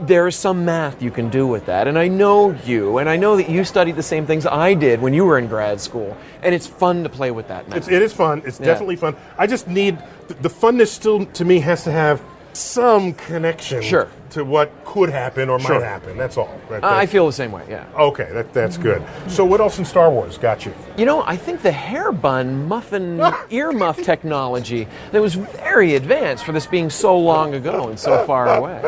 There 0.00 0.26
is 0.26 0.34
some 0.34 0.64
math 0.64 1.02
you 1.02 1.10
can 1.10 1.28
do 1.28 1.46
with 1.46 1.66
that, 1.66 1.86
and 1.86 1.98
I 1.98 2.08
know 2.08 2.50
you, 2.64 2.98
and 2.98 3.08
I 3.08 3.16
know 3.16 3.36
that 3.36 3.48
you 3.50 3.62
studied 3.62 3.94
the 3.94 4.02
same 4.02 4.26
things 4.26 4.46
I 4.46 4.74
did 4.74 5.00
when 5.00 5.12
you 5.14 5.24
were 5.24 5.38
in 5.38 5.46
grad 5.46 5.80
school, 5.80 6.16
and 6.42 6.54
it's 6.54 6.66
fun 6.66 7.02
to 7.04 7.08
play 7.10 7.30
with 7.30 7.46
that 7.48 7.68
math. 7.68 7.76
It's, 7.78 7.88
it 7.88 8.00
is 8.02 8.12
fun. 8.12 8.42
It's 8.44 8.58
Yeah. 8.58 8.66
definitely 8.66 8.96
fun. 8.96 9.14
I 9.38 9.46
just 9.46 9.68
need 9.68 9.98
the, 10.28 10.34
the 10.34 10.48
funness. 10.48 10.88
Still, 10.88 11.26
to 11.26 11.44
me, 11.44 11.60
has 11.60 11.84
to 11.84 11.92
have 11.92 12.20
some 12.52 13.14
connection 13.14 13.82
Sure. 13.82 14.08
to 14.30 14.44
what 14.44 14.70
could 14.84 15.08
happen 15.10 15.48
or 15.48 15.58
Sure. 15.58 15.78
might 15.80 15.84
happen. 15.86 16.16
That's 16.18 16.36
all. 16.36 16.50
That- 16.68 16.84
I 16.84 17.06
feel 17.06 17.26
the 17.26 17.32
same 17.32 17.52
way. 17.52 17.62
Yeah. 17.68 17.84
okay. 17.96 18.28
That, 18.32 18.52
that's 18.52 18.76
good. 18.76 19.02
So, 19.28 19.44
what 19.44 19.60
else 19.60 19.78
in 19.78 19.84
Star 19.84 20.10
Wars 20.10 20.36
got 20.38 20.66
you? 20.66 20.72
You 20.96 21.06
know, 21.06 21.22
I 21.26 21.36
think 21.36 21.62
the 21.62 21.72
hair 21.72 22.12
bun 22.12 22.68
muffin 22.68 23.22
ear 23.50 23.72
muff 23.72 24.02
technology 24.02 24.86
that 25.12 25.22
was 25.22 25.34
very 25.34 25.94
advanced 25.94 26.44
for 26.44 26.52
this 26.52 26.66
being 26.66 26.90
so 26.90 27.18
long 27.18 27.54
ago 27.54 27.88
and 27.88 27.98
so 27.98 28.24
far 28.26 28.54
away. 28.56 28.80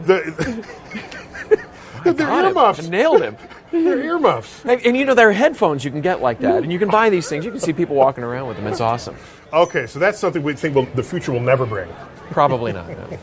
The, 0.00 0.64
they're 2.04 2.14
Got 2.14 2.44
him. 2.44 2.48
earmuffs. 2.56 2.88
Nailed 2.88 3.22
him. 3.22 3.36
They're 3.72 4.02
earmuffs. 4.02 4.64
And, 4.64 4.84
and 4.84 4.96
you 4.96 5.04
know, 5.04 5.14
there 5.14 5.28
are 5.28 5.32
headphones 5.32 5.84
you 5.84 5.92
can 5.92 6.00
get 6.00 6.20
like 6.20 6.40
that, 6.40 6.64
and 6.64 6.72
you 6.72 6.78
can 6.80 6.88
buy 6.88 7.08
these 7.08 7.28
things. 7.28 7.44
You 7.44 7.52
can 7.52 7.60
see 7.60 7.72
people 7.72 7.94
walking 7.94 8.24
around 8.24 8.48
with 8.48 8.56
them. 8.56 8.66
It's 8.66 8.80
awesome. 8.80 9.14
Okay, 9.52 9.86
so 9.86 10.00
that's 10.00 10.18
something 10.18 10.42
we 10.42 10.54
think 10.54 10.74
will, 10.74 10.86
the 10.96 11.04
future 11.04 11.30
will 11.30 11.38
never 11.38 11.64
bring. 11.64 11.88
Probably 12.30 12.72
not. 12.72 12.88
no. 12.88 13.18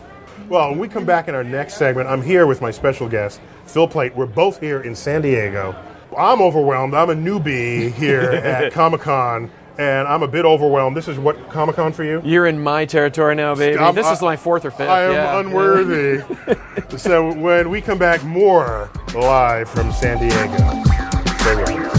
Well, 0.49 0.69
when 0.69 0.79
we 0.79 0.87
come 0.87 1.05
back 1.05 1.27
in 1.27 1.35
our 1.35 1.43
next 1.43 1.75
segment, 1.75 2.07
I'm 2.07 2.21
here 2.21 2.47
with 2.47 2.61
my 2.61 2.71
special 2.71 3.09
guest, 3.09 3.41
Phil 3.65 3.87
Plait. 3.87 4.15
We're 4.15 4.25
both 4.25 4.59
here 4.59 4.81
in 4.81 4.95
San 4.95 5.21
Diego. 5.21 5.75
I'm 6.17 6.41
overwhelmed. 6.41 6.93
I'm 6.93 7.09
a 7.09 7.15
newbie 7.15 7.91
here 7.91 8.21
at 8.43 8.71
Comic 8.71 9.01
Con, 9.01 9.51
and 9.77 10.07
I'm 10.07 10.23
a 10.23 10.27
bit 10.27 10.45
overwhelmed. 10.45 10.95
This 10.95 11.09
is 11.09 11.17
what 11.19 11.49
Comic 11.49 11.75
Con 11.75 11.91
for 11.91 12.05
you? 12.05 12.21
You're 12.23 12.47
in 12.47 12.61
my 12.61 12.85
territory 12.85 13.35
now, 13.35 13.55
baby. 13.55 13.77
I'm- 13.77 13.93
this 13.93 14.09
is 14.09 14.21
my 14.21 14.37
fourth 14.37 14.63
or 14.63 14.71
fifth. 14.71 14.89
I 14.89 15.03
am 15.03 15.11
yeah. 15.11 15.39
unworthy. 15.39 16.23
so 16.97 17.33
when 17.33 17.69
we 17.69 17.81
come 17.81 17.97
back, 17.97 18.23
more 18.23 18.89
live 19.13 19.69
from 19.69 19.91
San 19.91 20.19
Diego. 20.19 21.96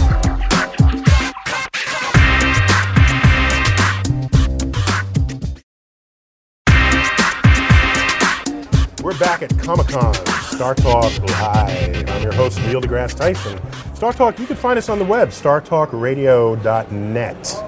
Back 9.19 9.41
at 9.41 9.49
Comic 9.59 9.87
Con, 9.89 10.13
Star 10.43 10.73
Talk 10.73 11.11
Live. 11.19 12.09
I'm 12.09 12.23
your 12.23 12.31
host, 12.31 12.57
Neil 12.61 12.81
deGrasse 12.81 13.17
Tyson. 13.17 13.59
Star 13.93 14.13
Talk, 14.13 14.39
you 14.39 14.45
can 14.45 14.55
find 14.55 14.79
us 14.79 14.87
on 14.87 14.97
the 14.97 15.03
web, 15.03 15.27
startalkradio.net. 15.29 17.63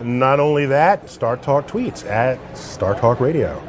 Not 0.00 0.40
only 0.40 0.64
that, 0.66 1.10
Star 1.10 1.36
Talk 1.36 1.68
tweets 1.68 2.06
at 2.06 2.56
Star 2.56 2.98
Talk 2.98 3.20
Radio. 3.20 3.62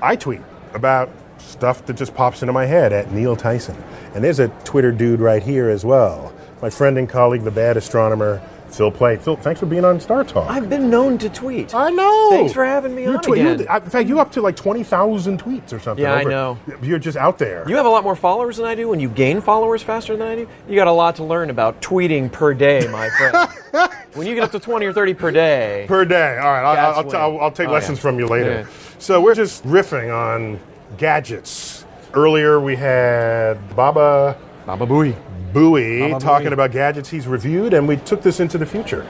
I 0.00 0.16
tweet 0.16 0.40
about 0.72 1.10
stuff 1.38 1.84
that 1.84 1.98
just 1.98 2.14
pops 2.14 2.42
into 2.42 2.54
my 2.54 2.64
head 2.64 2.94
at 2.94 3.12
Neil 3.12 3.36
Tyson. 3.36 3.76
And 4.14 4.24
there's 4.24 4.38
a 4.38 4.48
Twitter 4.64 4.90
dude 4.90 5.20
right 5.20 5.42
here 5.42 5.68
as 5.68 5.84
well. 5.84 6.32
My 6.62 6.70
friend 6.70 6.96
and 6.96 7.06
colleague, 7.08 7.44
the 7.44 7.50
bad 7.50 7.76
astronomer, 7.76 8.40
Phil 8.76 8.90
Plait. 8.90 9.22
Phil, 9.22 9.36
thanks 9.36 9.60
for 9.60 9.66
being 9.66 9.84
on 9.84 10.00
Star 10.00 10.24
Talk. 10.24 10.50
I've 10.50 10.68
been 10.68 10.90
known 10.90 11.18
to 11.18 11.28
tweet. 11.28 11.74
I 11.74 11.90
know. 11.90 12.30
Thanks 12.30 12.52
for 12.52 12.64
having 12.64 12.94
me 12.94 13.02
You're 13.02 13.18
on 13.18 13.22
you're 13.26 13.52
again. 13.52 13.60
in 13.60 13.90
fact, 13.90 14.08
you 14.08 14.20
up 14.20 14.32
to 14.32 14.40
like 14.40 14.56
twenty 14.56 14.82
thousand 14.82 15.42
tweets 15.42 15.72
or 15.72 15.78
something. 15.78 16.02
Yeah, 16.02 16.14
I 16.14 16.24
know. 16.24 16.58
You're 16.82 16.98
just 16.98 17.16
out 17.16 17.38
there. 17.38 17.68
You 17.68 17.76
have 17.76 17.86
a 17.86 17.90
lot 17.90 18.04
more 18.04 18.16
followers 18.16 18.56
than 18.56 18.66
I 18.66 18.74
do, 18.74 18.92
and 18.92 19.00
you 19.00 19.08
gain 19.08 19.40
followers 19.40 19.82
faster 19.82 20.16
than 20.16 20.26
I 20.26 20.34
do. 20.36 20.48
You 20.68 20.76
got 20.76 20.86
a 20.86 20.92
lot 20.92 21.16
to 21.16 21.24
learn 21.24 21.50
about 21.50 21.80
tweeting 21.82 22.30
per 22.30 22.54
day, 22.54 22.86
my 22.88 23.08
friend. 23.10 23.92
when 24.14 24.26
you 24.26 24.34
get 24.34 24.44
up 24.44 24.52
to 24.52 24.60
20 24.60 24.86
or 24.86 24.92
30 24.92 25.14
per 25.14 25.30
day, 25.30 25.84
per 25.88 26.04
day. 26.04 26.38
All 26.38 26.52
right, 26.52 26.64
I'll, 26.64 26.94
I'll, 26.96 27.10
t- 27.10 27.16
I'll, 27.16 27.40
I'll 27.40 27.52
take 27.52 27.68
oh, 27.68 27.72
lessons 27.72 27.98
yeah. 27.98 28.02
from 28.02 28.18
you 28.18 28.26
later. 28.26 28.66
Yeah. 28.66 28.66
So 28.98 29.20
we're 29.20 29.34
just 29.34 29.64
riffing 29.64 30.14
on 30.14 30.60
gadgets. 30.98 31.84
Earlier 32.12 32.60
we 32.60 32.76
had 32.76 33.54
Baba 33.76 34.36
Baba 34.66 34.86
Booey. 34.86 35.16
Booey 35.52 36.10
Baba 36.10 36.20
talking 36.22 36.48
Booey. 36.48 36.52
about 36.52 36.72
gadgets 36.72 37.08
he's 37.08 37.26
reviewed, 37.26 37.74
and 37.74 37.86
we 37.88 37.96
took 37.96 38.22
this 38.22 38.40
into 38.40 38.58
the 38.58 38.66
future. 38.66 39.06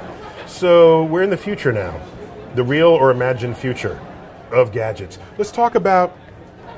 So 0.47 1.05
we're 1.05 1.23
in 1.23 1.31
the 1.31 1.37
future 1.37 1.73
now, 1.73 2.01
the 2.55 2.65
real 2.65 2.89
or 2.89 3.11
imagined 3.11 3.57
future 3.57 4.01
of 4.51 4.73
gadgets. 4.73 5.19
Let's 5.39 5.53
talk 5.53 5.75
about 5.75 6.17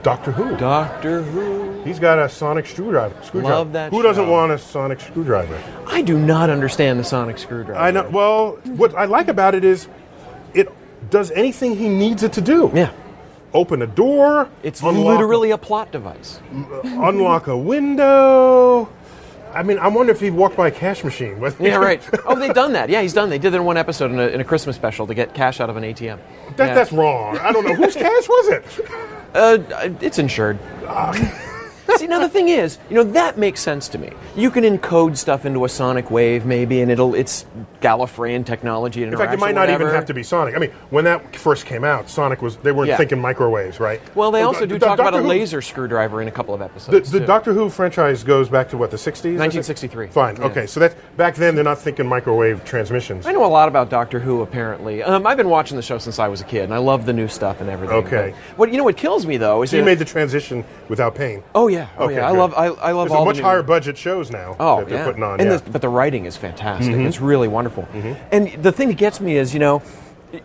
Doctor 0.02 0.32
Who. 0.32 0.56
Doctor 0.56 1.22
Who. 1.22 1.82
He's 1.84 1.98
got 1.98 2.18
a 2.18 2.28
sonic 2.28 2.66
screwdriver. 2.66 3.14
screwdriver. 3.22 3.54
Love 3.54 3.72
that 3.72 3.92
Who 3.92 4.02
doesn't 4.02 4.28
want 4.28 4.52
a 4.52 4.58
sonic 4.58 5.00
screwdriver? 5.00 5.60
I 5.86 6.02
do 6.02 6.18
not 6.18 6.50
understand 6.50 6.98
the 6.98 7.04
sonic 7.04 7.38
screwdriver. 7.38 7.80
I 7.80 7.90
know. 7.90 8.08
Well, 8.10 8.52
what 8.76 8.94
I 8.94 9.04
like 9.04 9.28
about 9.28 9.54
it 9.54 9.64
is 9.64 9.88
it 10.54 10.68
does 11.10 11.30
anything 11.32 11.76
he 11.76 11.88
needs 11.88 12.22
it 12.22 12.32
to 12.34 12.40
do. 12.40 12.70
Yeah. 12.74 12.92
Open 13.54 13.82
a 13.82 13.86
door. 13.86 14.48
It's 14.62 14.82
literally 14.82 15.50
a 15.50 15.58
plot 15.58 15.92
device. 15.92 16.40
Uh, 16.54 16.80
unlock 16.84 17.46
a 17.48 17.56
window. 17.56 18.88
I 19.54 19.62
mean, 19.62 19.78
I 19.78 19.88
wonder 19.88 20.12
if 20.12 20.20
he 20.20 20.30
walked 20.30 20.56
by 20.56 20.68
a 20.68 20.70
cash 20.70 21.04
machine. 21.04 21.42
Yeah, 21.60 21.76
right. 21.76 22.02
Oh, 22.26 22.38
they've 22.38 22.54
done 22.54 22.72
that. 22.74 22.88
Yeah, 22.88 23.02
he's 23.02 23.12
done. 23.12 23.28
They 23.30 23.38
did 23.38 23.52
that 23.52 23.58
in 23.58 23.64
one 23.64 23.76
episode 23.76 24.10
in 24.10 24.18
a, 24.18 24.26
in 24.28 24.40
a 24.40 24.44
Christmas 24.44 24.76
special 24.76 25.06
to 25.06 25.14
get 25.14 25.34
cash 25.34 25.60
out 25.60 25.68
of 25.70 25.76
an 25.76 25.82
ATM. 25.82 26.18
That, 26.56 26.68
Yeah. 26.68 26.74
That's 26.74 26.92
wrong. 26.92 27.38
I 27.38 27.52
don't 27.52 27.64
know 27.64 27.74
whose 27.74 27.94
cash 27.94 28.28
was 28.28 28.48
it. 28.48 28.64
Uh, 29.34 29.56
it's 30.02 30.18
insured. 30.18 30.58
See, 32.02 32.08
now 32.08 32.18
the 32.18 32.28
thing 32.28 32.48
is, 32.48 32.78
you 32.90 32.96
know, 32.96 33.04
that 33.12 33.38
makes 33.38 33.60
sense 33.60 33.86
to 33.90 33.96
me. 33.96 34.10
You 34.34 34.50
can 34.50 34.64
encode 34.64 35.16
stuff 35.16 35.46
into 35.46 35.64
a 35.64 35.68
sonic 35.68 36.10
wave, 36.10 36.44
maybe, 36.44 36.80
and 36.80 36.90
it'll 36.90 37.14
it's 37.14 37.46
Gallifreyan 37.80 38.44
technology. 38.44 39.04
In 39.04 39.16
fact, 39.16 39.32
it 39.32 39.38
might 39.38 39.54
not 39.54 39.70
even 39.70 39.86
have 39.86 40.06
to 40.06 40.14
be 40.14 40.24
Sonic. 40.24 40.56
I 40.56 40.58
mean, 40.58 40.70
when 40.90 41.04
that 41.04 41.36
first 41.36 41.64
came 41.64 41.84
out, 41.84 42.08
Sonic 42.08 42.42
was 42.42 42.56
they 42.56 42.72
weren't 42.72 42.88
Yeah. 42.88 42.96
thinking 42.96 43.20
microwaves, 43.20 43.78
right? 43.78 44.00
Well, 44.16 44.32
they 44.32 44.42
also 44.42 44.66
do 44.66 44.78
the 44.80 44.86
talk 44.86 44.98
about 44.98 45.12
Doctor 45.12 45.24
a 45.26 45.28
laser 45.28 45.62
screwdriver 45.62 46.20
in 46.22 46.26
a 46.26 46.32
couple 46.32 46.54
of 46.54 46.60
episodes. 46.62 47.12
the 47.12 47.20
too. 47.20 47.26
Doctor 47.26 47.52
Who 47.52 47.68
franchise 47.68 48.24
goes 48.24 48.48
back 48.48 48.68
to 48.70 48.76
what 48.76 48.90
the 48.90 48.96
60s? 48.96 49.38
1963. 49.38 50.08
Fine. 50.08 50.36
Yeah. 50.36 50.46
Okay, 50.46 50.66
so 50.66 50.80
that 50.80 50.96
back 51.16 51.36
then 51.36 51.54
they're 51.54 51.62
not 51.62 51.78
thinking 51.78 52.08
microwave 52.08 52.64
transmissions. 52.64 53.26
I 53.26 53.32
know 53.32 53.44
a 53.44 53.46
lot 53.46 53.68
about 53.68 53.90
Doctor 53.90 54.18
Who. 54.18 54.42
Apparently, 54.42 55.04
um, 55.04 55.24
I've 55.24 55.36
been 55.36 55.48
watching 55.50 55.76
the 55.76 55.82
show 55.82 55.98
since 55.98 56.18
I 56.18 56.26
was 56.26 56.40
a 56.40 56.44
kid, 56.44 56.64
and 56.64 56.74
I 56.74 56.78
love 56.78 57.06
the 57.06 57.12
new 57.12 57.28
stuff 57.28 57.60
and 57.60 57.70
everything. 57.70 57.96
Okay. 57.98 58.34
But 58.50 58.58
what 58.58 58.72
you 58.72 58.78
know? 58.78 58.84
What 58.84 58.96
kills 58.96 59.24
me 59.24 59.36
though 59.36 59.62
is 59.62 59.70
So 59.70 59.76
you 59.76 59.84
made 59.84 59.98
the 59.98 60.04
transition 60.04 60.64
without 60.88 61.14
pain. 61.14 61.42
Oh 61.54 61.68
yeah. 61.68 61.88
Oh 61.98 62.04
Okay, 62.06 62.14
yeah. 62.16 62.28
I 62.28 62.32
good. 62.32 62.38
love. 62.38 62.54
I, 62.54 62.66
I 62.66 62.92
love 62.92 63.08
There's 63.08 63.18
all 63.18 63.24
much 63.24 63.36
the 63.36 63.42
higher 63.42 63.62
budget 63.62 63.96
shows 63.98 64.30
now 64.30 64.56
Oh, 64.58 64.78
that 64.80 64.88
they're 64.88 64.98
yeah. 64.98 65.04
putting 65.04 65.22
on. 65.22 65.40
and 65.40 65.50
yeah. 65.50 65.56
the, 65.58 65.70
but 65.70 65.80
the 65.82 65.88
writing 65.88 66.24
is 66.24 66.36
fantastic. 66.36 66.94
Mm-hmm. 66.94 67.06
It's 67.06 67.20
really 67.20 67.48
wonderful. 67.48 67.86
And 68.30 68.50
the 68.62 68.72
thing 68.72 68.88
that 68.88 68.96
gets 68.96 69.20
me 69.20 69.36
is, 69.36 69.52
you 69.52 69.60
know, 69.60 69.82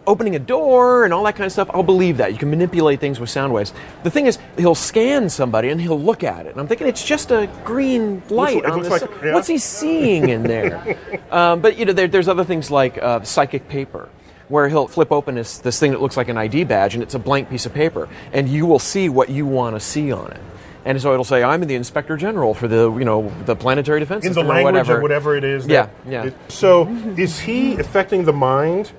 opening 0.06 0.36
a 0.36 0.40
door 0.40 1.06
and 1.06 1.14
all 1.14 1.24
that 1.24 1.36
kind 1.38 1.46
of 1.46 1.52
stuff. 1.54 1.70
I'll 1.74 1.82
believe 1.84 2.18
that 2.18 2.34
you 2.34 2.38
can 2.38 2.50
manipulate 2.50 3.00
things 3.00 3.22
with 3.22 3.30
sound 3.30 3.54
waves. 3.54 3.72
The 4.04 4.12
thing 4.12 4.26
is, 4.26 4.38
he'll 4.58 4.76
scan 4.76 5.30
somebody 5.30 5.70
and 5.70 5.80
he'll 5.80 6.00
look 6.00 6.26
at 6.26 6.46
it, 6.46 6.50
and 6.52 6.60
I'm 6.60 6.68
thinking 6.68 6.88
it's 6.88 7.06
just 7.06 7.32
a 7.32 7.50
green 7.64 8.22
light. 8.30 8.58
it 8.66 8.70
looks 8.76 8.88
the 8.88 9.06
like- 9.08 9.24
yeah. 9.24 9.34
What's 9.34 9.48
he 9.48 9.58
seeing 9.58 10.28
in 10.28 10.44
there? 10.44 10.98
um, 11.32 11.62
but 11.62 11.78
you 11.78 11.86
know, 11.86 11.94
there, 11.94 12.10
there's 12.10 12.28
other 12.28 12.44
things 12.44 12.70
like 12.70 12.98
uh, 13.02 13.22
psychic 13.22 13.70
paper. 13.70 14.10
Where 14.50 14.70
he'll 14.70 14.88
flip 14.88 15.12
open 15.12 15.36
this, 15.36 15.58
this 15.58 15.78
thing 15.78 15.92
that 15.92 16.02
looks 16.02 16.16
like 16.16 16.30
an 16.30 16.38
ID 16.38 16.64
badge, 16.64 16.94
and 16.94 17.04
it's 17.04 17.16
a 17.16 17.20
blank 17.20 17.50
piece 17.50 17.66
of 17.66 17.74
paper, 17.74 18.08
and 18.32 18.48
you 18.48 18.66
will 18.66 18.80
see 18.80 19.10
what 19.10 19.28
you 19.28 19.46
want 19.46 19.76
to 19.76 19.80
see 19.82 20.10
on 20.14 20.32
it. 20.32 20.40
And 20.86 21.02
so 21.02 21.12
it'll 21.14 21.26
say, 21.26 21.44
"I'm 21.44 21.62
the 21.62 21.76
Inspector 21.76 22.16
General 22.18 22.54
for 22.54 22.68
the, 22.68 22.92
you 22.94 23.06
know, 23.06 23.32
the 23.46 23.56
Planetary 23.56 24.00
Defense 24.00 24.26
in 24.26 24.34
the 24.34 24.42
or 24.42 24.46
language 24.46 24.74
whatever. 24.74 24.98
or 24.98 25.02
whatever 25.02 25.36
it 25.36 25.44
is. 25.44 25.68
Yeah, 25.68 25.84
that- 25.84 25.92
yeah. 26.12 26.24
it- 26.26 26.36
so 26.48 26.88
is 27.18 27.40
he 27.40 27.76
affecting 27.76 28.26
the 28.26 28.34
mind 28.34 28.92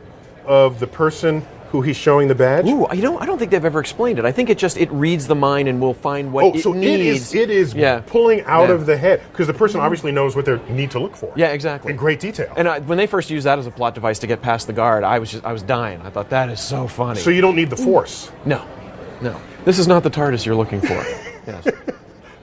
of 0.46 0.80
the 0.80 0.86
person 0.86 1.46
who 1.70 1.82
he's 1.82 1.96
showing 1.96 2.28
the 2.28 2.34
badge? 2.34 2.66
Ooh, 2.66 2.86
you 2.94 3.02
know, 3.02 3.18
I 3.18 3.26
don't 3.26 3.38
think 3.38 3.50
they've 3.50 3.64
ever 3.64 3.80
explained 3.80 4.18
it. 4.18 4.24
I 4.24 4.32
think 4.32 4.48
it 4.48 4.56
just 4.58 4.78
it 4.78 4.90
reads 4.90 5.26
the 5.26 5.34
mind 5.34 5.68
and 5.68 5.80
will 5.80 5.92
find 5.94 6.32
what 6.32 6.44
Oh, 6.44 6.52
it 6.54 6.62
so 6.62 6.72
needs. 6.72 6.86
it 6.86 7.00
is 7.00 7.34
it 7.34 7.50
is 7.50 7.74
yeah. 7.74 8.00
pulling 8.06 8.42
out 8.44 8.68
Yeah. 8.68 8.74
of 8.74 8.86
the 8.86 8.96
head 8.96 9.20
because 9.32 9.46
the 9.46 9.54
person 9.54 9.78
mm-hmm. 9.78 9.84
obviously 9.84 10.10
knows 10.12 10.34
what 10.34 10.46
they 10.46 10.58
need 10.70 10.90
to 10.92 10.98
look 10.98 11.14
for. 11.14 11.30
Yeah, 11.36 11.48
exactly. 11.48 11.90
In 11.90 11.96
great 11.98 12.20
detail. 12.20 12.52
And 12.56 12.68
I, 12.68 12.78
when 12.80 12.96
they 12.98 13.06
first 13.06 13.28
used 13.30 13.44
that 13.46 13.58
as 13.58 13.66
a 13.66 13.70
plot 13.70 13.94
device 13.94 14.18
to 14.20 14.26
get 14.26 14.40
past 14.40 14.66
the 14.66 14.72
guard, 14.72 15.04
I 15.04 15.18
was 15.18 15.30
just 15.30 15.44
I 15.44 15.52
was 15.52 15.62
dying. 15.62 16.00
I 16.02 16.10
thought 16.10 16.30
that 16.30 16.48
is 16.48 16.60
so 16.60 16.86
funny. 16.86 17.20
so 17.20 17.28
you 17.30 17.42
don't 17.42 17.56
need 17.56 17.70
the 17.70 17.76
mm. 17.76 17.84
force. 17.84 18.30
no, 18.46 18.64
no, 19.20 19.38
this 19.64 19.78
is 19.78 19.86
not 19.86 20.02
the 20.02 20.10
TARDIS 20.10 20.46
you're 20.46 20.54
looking 20.56 20.80
for. 20.80 21.04
yes. 21.48 21.66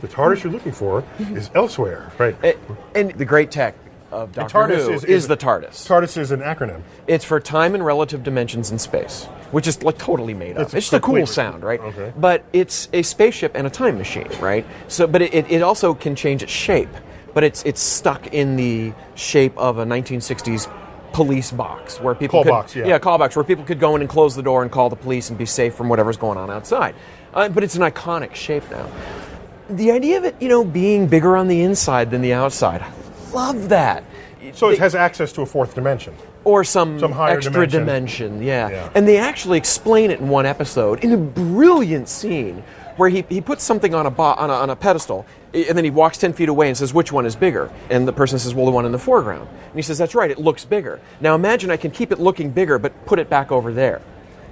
The 0.01 0.09
TARDIS 0.09 0.43
you're 0.43 0.51
looking 0.53 0.73
for 0.73 1.03
is 1.19 1.49
elsewhere, 1.55 2.11
right? 2.19 2.35
A- 2.43 2.57
and 2.93 3.11
the 3.11 3.25
great 3.25 3.49
tech 3.49 3.75
of 4.11 4.33
Doctor 4.33 4.53
TARDIS 4.59 4.85
Who 4.85 4.91
is- 4.91 5.03
is, 5.05 5.09
is- 5.09 5.27
the 5.29 5.37
TARDIS. 5.37 5.87
TARDIS 5.87 6.17
is 6.17 6.31
an 6.31 6.41
acronym. 6.41 6.81
It's 7.07 7.23
for 7.25 7.39
time 7.39 7.73
and 7.73 7.83
relative 7.83 8.21
dimensions 8.21 8.69
in 8.71 8.77
space, 8.77 9.23
which 9.51 9.67
is 9.67 9.81
like 9.83 9.97
totally 9.97 10.33
made 10.33 10.57
up. 10.57 10.63
It's 10.63 10.73
It's, 10.73 10.85
just 10.87 10.93
a 10.93 10.99
cool 10.99 11.15
completely- 11.15 11.33
sound, 11.33 11.63
right? 11.63 11.79
okay. 11.79 12.13
But 12.17 12.43
it's 12.53 12.89
a 12.93 13.01
spaceship 13.03 13.53
and 13.55 13.65
a 13.65 13.69
time 13.69 13.97
machine, 13.97 14.27
right? 14.41 14.65
So, 14.89 15.07
but 15.07 15.21
it, 15.23 15.33
it, 15.33 15.49
it 15.49 15.61
also 15.63 15.93
can 15.95 16.13
change 16.15 16.43
its 16.43 16.51
shape, 16.51 16.89
but 17.33 17.43
it's 17.43 17.63
it's 17.63 17.81
stuck 17.81 18.27
in 18.33 18.57
the 18.57 18.93
shape 19.15 19.57
of 19.57 19.77
a 19.79 19.85
1960s 19.85 20.69
police 21.13 21.49
box 21.51 22.01
where 22.01 22.13
people 22.13 22.39
Call 22.39 22.43
could, 22.43 22.49
box, 22.49 22.75
yeah. 22.75 22.99
call 22.99 23.17
box 23.17 23.37
where 23.37 23.45
people 23.45 23.63
could 23.63 23.79
go 23.79 23.95
in 23.95 24.01
and 24.01 24.09
close 24.09 24.35
the 24.35 24.43
door 24.43 24.61
and 24.63 24.69
call 24.71 24.89
the 24.89 24.97
police 24.97 25.29
and 25.29 25.37
be 25.37 25.45
safe 25.45 25.73
from 25.73 25.87
whatever's 25.87 26.17
going 26.17 26.37
on 26.37 26.51
outside. 26.51 26.93
Uh, 27.35 27.49
but 27.49 27.63
it's 27.63 27.75
an 27.75 27.81
iconic 27.81 28.33
shape 28.33 28.63
now. 28.71 28.89
The 29.69 29.91
idea 29.91 30.17
of 30.17 30.23
it, 30.25 30.35
you 30.39 30.47
know, 30.47 30.63
being 30.63 31.07
bigger 31.07 31.35
on 31.35 31.47
the 31.47 31.61
inside 31.61 32.11
than 32.11 32.21
the 32.21 32.33
outside, 32.33 32.81
I 32.81 32.91
love 33.33 33.69
that. 33.69 34.03
So 34.53 34.69
it 34.69 34.73
They- 34.73 34.77
has 34.77 34.95
access 34.95 35.31
to 35.33 35.41
a 35.41 35.45
fourth 35.45 35.73
dimension. 35.75 36.13
or 36.43 36.63
some, 36.63 36.99
Some 36.99 37.11
higher 37.11 37.37
extra 37.37 37.51
dimension. 37.67 37.79
dimension. 37.79 38.43
yeah. 38.43 38.69
Yeah. 38.69 38.89
And 38.93 39.07
they 39.07 39.17
actually 39.17 39.57
explain 39.57 40.11
it 40.11 40.19
in 40.19 40.29
one 40.29 40.45
episode 40.45 41.03
in 41.03 41.11
a 41.11 41.17
brilliant 41.17 42.07
scene 42.07 42.63
where 42.97 43.09
he, 43.09 43.25
he 43.27 43.41
puts 43.41 43.63
something 43.63 43.95
on 43.95 44.05
a, 44.05 44.11
bo- 44.11 44.35
on 44.37 44.51
a 44.51 44.53
on 44.53 44.69
a 44.69 44.75
pedestal 44.75 45.25
and 45.53 45.75
then 45.75 45.83
he 45.83 45.89
walks 45.89 46.19
10 46.19 46.33
feet 46.33 46.47
away 46.47 46.67
and 46.67 46.77
says, 46.77 46.93
Which 46.93 47.11
one 47.11 47.25
is 47.25 47.35
bigger? 47.35 47.71
And 47.89 48.07
the 48.07 48.13
person 48.13 48.37
says, 48.37 48.53
Well, 48.53 48.65
the 48.67 48.71
one 48.71 48.85
in 48.85 48.91
the 48.91 48.99
foreground. 48.99 49.47
And 49.49 49.75
he 49.75 49.81
says, 49.81 49.97
That's 49.97 50.13
right, 50.13 50.29
it 50.29 50.37
looks 50.37 50.63
bigger. 50.65 50.99
Now 51.19 51.33
imagine 51.33 51.71
I 51.71 51.77
can 51.77 51.89
keep 51.89 52.11
it 52.11 52.19
looking 52.19 52.51
bigger 52.51 52.77
but 52.77 53.07
put 53.07 53.17
it 53.17 53.27
back 53.27 53.51
over 53.51 53.73
there. 53.73 54.01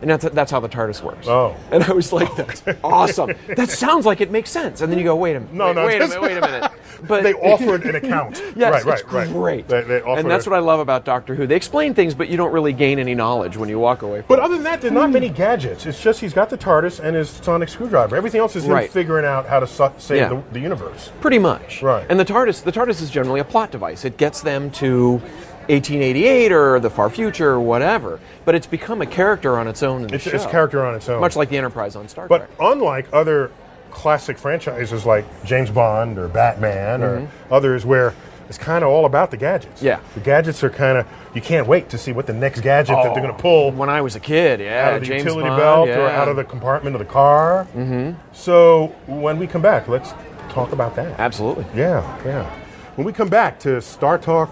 And 0.03 0.11
that's, 0.11 0.25
that's 0.35 0.51
how 0.51 0.59
the 0.59 0.67
TARDIS 0.67 1.01
works. 1.01 1.29
Oh. 1.29 1.55
And 1.71 1.81
I 1.81 1.93
was 1.93 2.11
like, 2.11 2.35
That's 2.35 2.61
awesome. 2.83 3.31
That 3.55 3.69
sounds 3.69 4.05
like 4.05 4.19
it 4.19 4.31
makes 4.31 4.49
sense. 4.51 4.81
And 4.81 4.91
then 4.91 4.99
you 4.99 5.05
go, 5.05 5.15
Wait 5.15 5.37
a 5.37 5.39
minute. 5.39 5.53
No, 5.55 5.67
wait, 5.67 5.75
no, 5.75 5.85
wait 5.85 5.95
a 6.01 6.07
minute, 6.07 6.21
wait 6.21 6.37
a 6.37 6.41
minute. 6.41 6.71
But 7.07 7.23
They 7.23 7.33
offered 7.33 7.83
an 7.85 7.95
account. 7.95 8.41
Yes, 8.55 8.71
right, 8.73 8.85
right, 8.85 8.99
it's 8.99 9.11
right. 9.11 9.27
great. 9.31 9.67
They, 9.67 9.81
they 9.81 10.01
offered 10.01 10.19
and 10.19 10.29
that's 10.31 10.45
what 10.45 10.55
I 10.55 10.59
love 10.59 10.79
about 10.79 11.05
Doctor 11.05 11.35
Who. 11.35 11.47
They 11.47 11.55
explain 11.55 11.93
things, 11.93 12.13
but 12.13 12.27
you 12.29 12.37
don't 12.37 12.51
really 12.53 12.71
gain 12.73 12.99
any 12.99 13.15
knowledge 13.15 13.55
when 13.57 13.67
you 13.69 13.79
walk 13.79 14.01
away 14.03 14.19
from 14.19 14.27
But 14.27 14.39
other 14.39 14.55
than 14.55 14.63
that, 14.65 14.81
there's 14.81 14.93
not 14.93 15.09
many 15.09 15.29
gadgets. 15.29 15.85
It's 15.85 16.01
just 16.01 16.19
he's 16.19 16.33
got 16.33 16.49
the 16.49 16.57
TARDIS 16.57 16.99
and 16.99 17.15
his 17.15 17.29
sonic 17.29 17.69
screwdriver. 17.69 18.15
Everything 18.15 18.41
else 18.41 18.55
is 18.57 18.65
him 18.65 18.71
Right. 18.73 18.91
figuring 18.91 19.25
out 19.25 19.47
how 19.47 19.59
to 19.61 19.67
su- 19.67 19.91
save 19.97 20.17
Yeah. 20.17 20.29
the, 20.29 20.43
the 20.51 20.59
universe. 20.59 21.11
Pretty 21.21 21.39
much. 21.39 21.81
Right. 21.81 22.05
And 22.09 22.19
the 22.19 22.25
TARDIS, 22.25 22.63
the 22.63 22.71
TARDIS 22.71 23.01
is 23.01 23.09
generally 23.09 23.39
a 23.39 23.45
plot 23.45 23.71
device. 23.71 24.03
It 24.05 24.17
gets 24.17 24.41
them 24.41 24.69
to 24.71 25.21
1888 25.69 26.51
or 26.51 26.79
the 26.79 26.89
far 26.89 27.09
future 27.09 27.49
or 27.51 27.59
whatever. 27.59 28.19
But 28.45 28.55
it's 28.55 28.67
become 28.67 29.01
a 29.01 29.05
character 29.05 29.57
on 29.57 29.67
its 29.67 29.83
own 29.83 30.01
in 30.03 30.07
the 30.07 30.15
It's, 30.15 30.23
show. 30.25 30.31
it's 30.31 30.45
a 30.45 30.49
character 30.49 30.85
on 30.85 30.95
its 30.95 31.07
own. 31.09 31.21
Much 31.21 31.35
like 31.35 31.49
the 31.49 31.57
Enterprise 31.57 31.95
on 31.95 32.07
Star 32.07 32.27
But 32.27 32.37
Trek. 32.39 32.49
But 32.57 32.65
unlike 32.71 33.07
other 33.13 33.51
classic 33.91 34.37
franchises 34.37 35.05
like 35.05 35.25
James 35.45 35.69
Bond 35.69 36.17
or 36.17 36.27
Batman 36.27 37.03
or 37.03 37.27
others, 37.51 37.85
where 37.85 38.13
it's 38.49 38.57
kind 38.57 38.83
of 38.83 38.89
all 38.89 39.05
about 39.05 39.31
the 39.31 39.37
gadgets. 39.37 39.77
Mm-hmm. 39.77 39.85
Yeah. 39.85 39.99
the 40.15 40.19
gadgets 40.19 40.63
are 40.63 40.69
kind 40.69 40.97
of 40.97 41.07
you 41.33 41.41
can't 41.41 41.65
wait 41.67 41.89
to 41.89 41.97
see 41.97 42.11
what 42.11 42.27
the 42.27 42.33
next 42.33 42.61
gadget 42.61 42.95
that 42.95 43.13
they're 43.13 43.23
going 43.23 43.35
to 43.35 43.41
pull 43.41 43.71
When 43.71 43.89
I 43.89 44.01
was 44.01 44.15
a 44.15 44.19
kid, 44.19 44.59
yeah, 44.59 44.87
out 44.89 44.93
of 44.95 45.01
the 45.01 45.07
James 45.07 45.23
utility 45.23 45.47
Bond, 45.49 45.61
belt 45.61 45.89
or 45.89 46.07
yeah. 46.07 46.21
out 46.21 46.27
of 46.27 46.35
the 46.35 46.43
compartment 46.43 46.95
of 46.95 46.99
the 46.99 47.05
car. 47.05 47.65
Mm-hmm. 47.75 48.19
So 48.33 48.87
when 49.07 49.39
we 49.39 49.47
come 49.47 49.61
back, 49.61 49.87
let's 49.87 50.13
talk 50.49 50.71
about 50.73 50.95
that. 50.97 51.19
Absolutely. 51.19 51.65
Yeah, 51.75 52.01
yeah. 52.25 52.49
When 52.95 53.05
we 53.05 53.13
come 53.13 53.29
back 53.29 53.59
to 53.61 53.69
StarTalk 53.77 54.49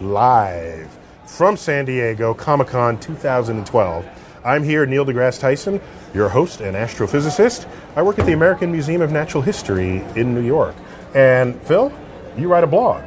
Live 0.00 0.96
from 1.26 1.56
San 1.56 1.84
Diego, 1.84 2.32
Comic 2.32 2.68
Con 2.68 2.98
2012, 3.00 4.06
I'm 4.44 4.62
here, 4.62 4.86
Neil 4.86 5.04
deGrasse 5.04 5.40
Tyson, 5.40 5.80
your 6.14 6.28
host 6.28 6.60
and 6.60 6.76
astrophysicist. 6.76 7.66
I 7.96 8.02
work 8.02 8.18
at 8.18 8.26
the 8.26 8.32
American 8.32 8.70
Museum 8.70 9.02
of 9.02 9.10
Natural 9.10 9.42
History 9.42 10.04
in 10.14 10.34
New 10.34 10.42
York. 10.42 10.74
And 11.14 11.60
Phil, 11.62 11.92
you 12.36 12.48
write 12.48 12.64
a 12.64 12.68
blog. 12.68 13.02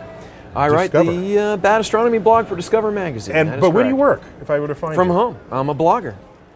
I 0.53 0.67
write 0.67 0.91
the 0.91 1.39
uh, 1.39 1.57
Bad 1.57 1.79
Astronomy 1.79 2.19
blog 2.19 2.45
for 2.47 2.57
Discover 2.57 2.91
Magazine. 2.91 3.35
And 3.37 3.61
but 3.61 3.69
where 3.69 3.83
do 3.83 3.89
you 3.89 3.95
work? 3.95 4.21
If 4.41 4.49
I 4.49 4.59
were 4.59 4.67
to 4.67 4.75
find 4.75 4.93
From 4.95 5.07
you? 5.07 5.13
home. 5.13 5.37
I'm 5.49 5.69
a 5.69 5.75
blogger. 5.75 6.15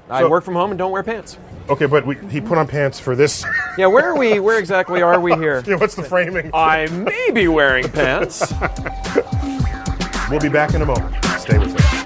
I 0.09 0.25
work 0.25 0.43
from 0.43 0.53
home 0.55 0.71
and 0.71 0.77
don't 0.77 0.91
wear 0.91 1.01
pants. 1.01 1.37
Okay, 1.69 1.87
but 1.87 2.05
we, 2.05 2.15
he 2.29 2.39
put 2.41 2.57
on 2.57 2.67
pants 2.67 2.99
for 2.99 3.15
this. 3.15 3.45
Yeah, 3.77 3.87
where 3.87 4.05
are 4.05 4.17
we? 4.17 4.39
Where 4.39 4.57
exactly 4.57 5.01
are 5.01 5.19
we 5.19 5.33
here? 5.35 5.61
yeah, 5.67 5.75
what's 5.75 5.95
the 5.95 6.03
framing? 6.03 6.49
I 6.53 6.87
may 6.87 7.29
be 7.31 7.49
wearing 7.49 7.89
pants. 7.89 8.53
We'll 10.29 10.39
be 10.39 10.49
back 10.49 10.73
in 10.73 10.81
a 10.81 10.85
moment. 10.85 11.13
Stay 11.39 11.59
with 11.59 11.75
us. 11.79 12.05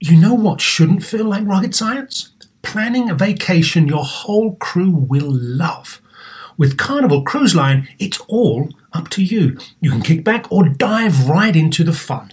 You 0.00 0.16
know 0.16 0.34
what 0.34 0.60
shouldn't 0.60 1.04
feel 1.04 1.26
like 1.26 1.46
rocket 1.46 1.74
science? 1.74 2.32
Planning 2.62 3.10
a 3.10 3.14
vacation 3.14 3.86
your 3.86 4.04
whole 4.04 4.56
crew 4.56 4.90
will 4.90 5.30
love. 5.30 6.00
With 6.56 6.76
Carnival 6.76 7.22
Cruise 7.22 7.54
Line, 7.54 7.86
it's 8.00 8.18
all 8.26 8.70
up 8.92 9.08
to 9.10 9.22
you. 9.22 9.56
You 9.80 9.92
can 9.92 10.02
kick 10.02 10.24
back 10.24 10.50
or 10.50 10.68
dive 10.68 11.28
right 11.28 11.54
into 11.54 11.84
the 11.84 11.92
fun. 11.92 12.32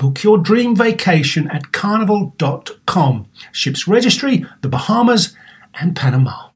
Book 0.00 0.22
your 0.22 0.38
dream 0.38 0.74
vacation 0.74 1.50
at 1.50 1.72
carnival.com. 1.72 3.26
Ships 3.52 3.86
registry, 3.86 4.46
the 4.62 4.68
Bahamas, 4.68 5.36
and 5.74 5.94
Panama. 5.94 6.52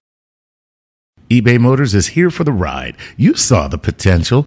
eBay 1.29 1.59
Motors 1.61 1.95
is 1.95 2.07
here 2.17 2.31
for 2.31 2.45
the 2.45 2.53
ride. 2.53 2.97
You 3.19 3.35
saw 3.35 3.69
the 3.69 3.77
potential. 3.77 4.47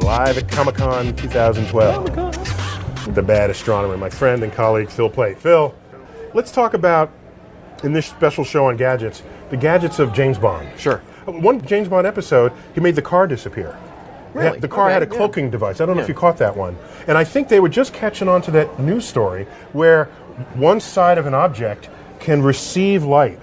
live 0.00 0.38
at 0.38 0.48
Comic 0.48 0.76
Con 0.76 1.14
2012. 1.16 2.04
With 3.06 3.14
the 3.14 3.22
bad 3.22 3.50
astronomer, 3.50 3.96
my 3.96 4.08
friend 4.08 4.42
and 4.42 4.52
colleague 4.52 4.88
Phil 4.88 5.10
Plait. 5.10 5.38
Phil, 5.38 5.74
let's 6.34 6.52
talk 6.52 6.74
about, 6.74 7.10
in 7.82 7.92
this 7.92 8.06
special 8.06 8.44
show 8.44 8.66
on 8.66 8.76
gadgets, 8.76 9.22
the 9.50 9.56
gadgets 9.56 9.98
of 9.98 10.12
James 10.12 10.38
Bond. 10.38 10.68
Sure. 10.78 10.98
One 11.26 11.60
James 11.66 11.88
Bond 11.88 12.06
episode, 12.06 12.52
he 12.74 12.80
made 12.80 12.94
the 12.96 13.02
car 13.02 13.26
disappear. 13.26 13.76
Really? 14.34 14.58
The 14.60 14.68
car 14.68 14.86
Okay, 14.86 14.94
had 14.94 15.02
a 15.02 15.06
yeah. 15.06 15.16
cloaking 15.16 15.50
device. 15.50 15.80
I 15.80 15.86
don't 15.86 15.96
know 15.96 16.02
if 16.02 16.08
you 16.08 16.14
caught 16.14 16.38
that 16.38 16.56
one. 16.56 16.76
And 17.06 17.18
I 17.18 17.24
think 17.24 17.48
they 17.48 17.60
were 17.60 17.68
just 17.68 17.92
catching 17.92 18.28
on 18.28 18.40
to 18.42 18.50
that 18.52 18.78
news 18.80 19.06
story 19.06 19.44
where 19.72 20.06
one 20.54 20.80
side 20.80 21.18
of 21.18 21.26
an 21.26 21.34
object 21.34 21.90
can 22.18 22.40
receive 22.42 23.04
light 23.04 23.38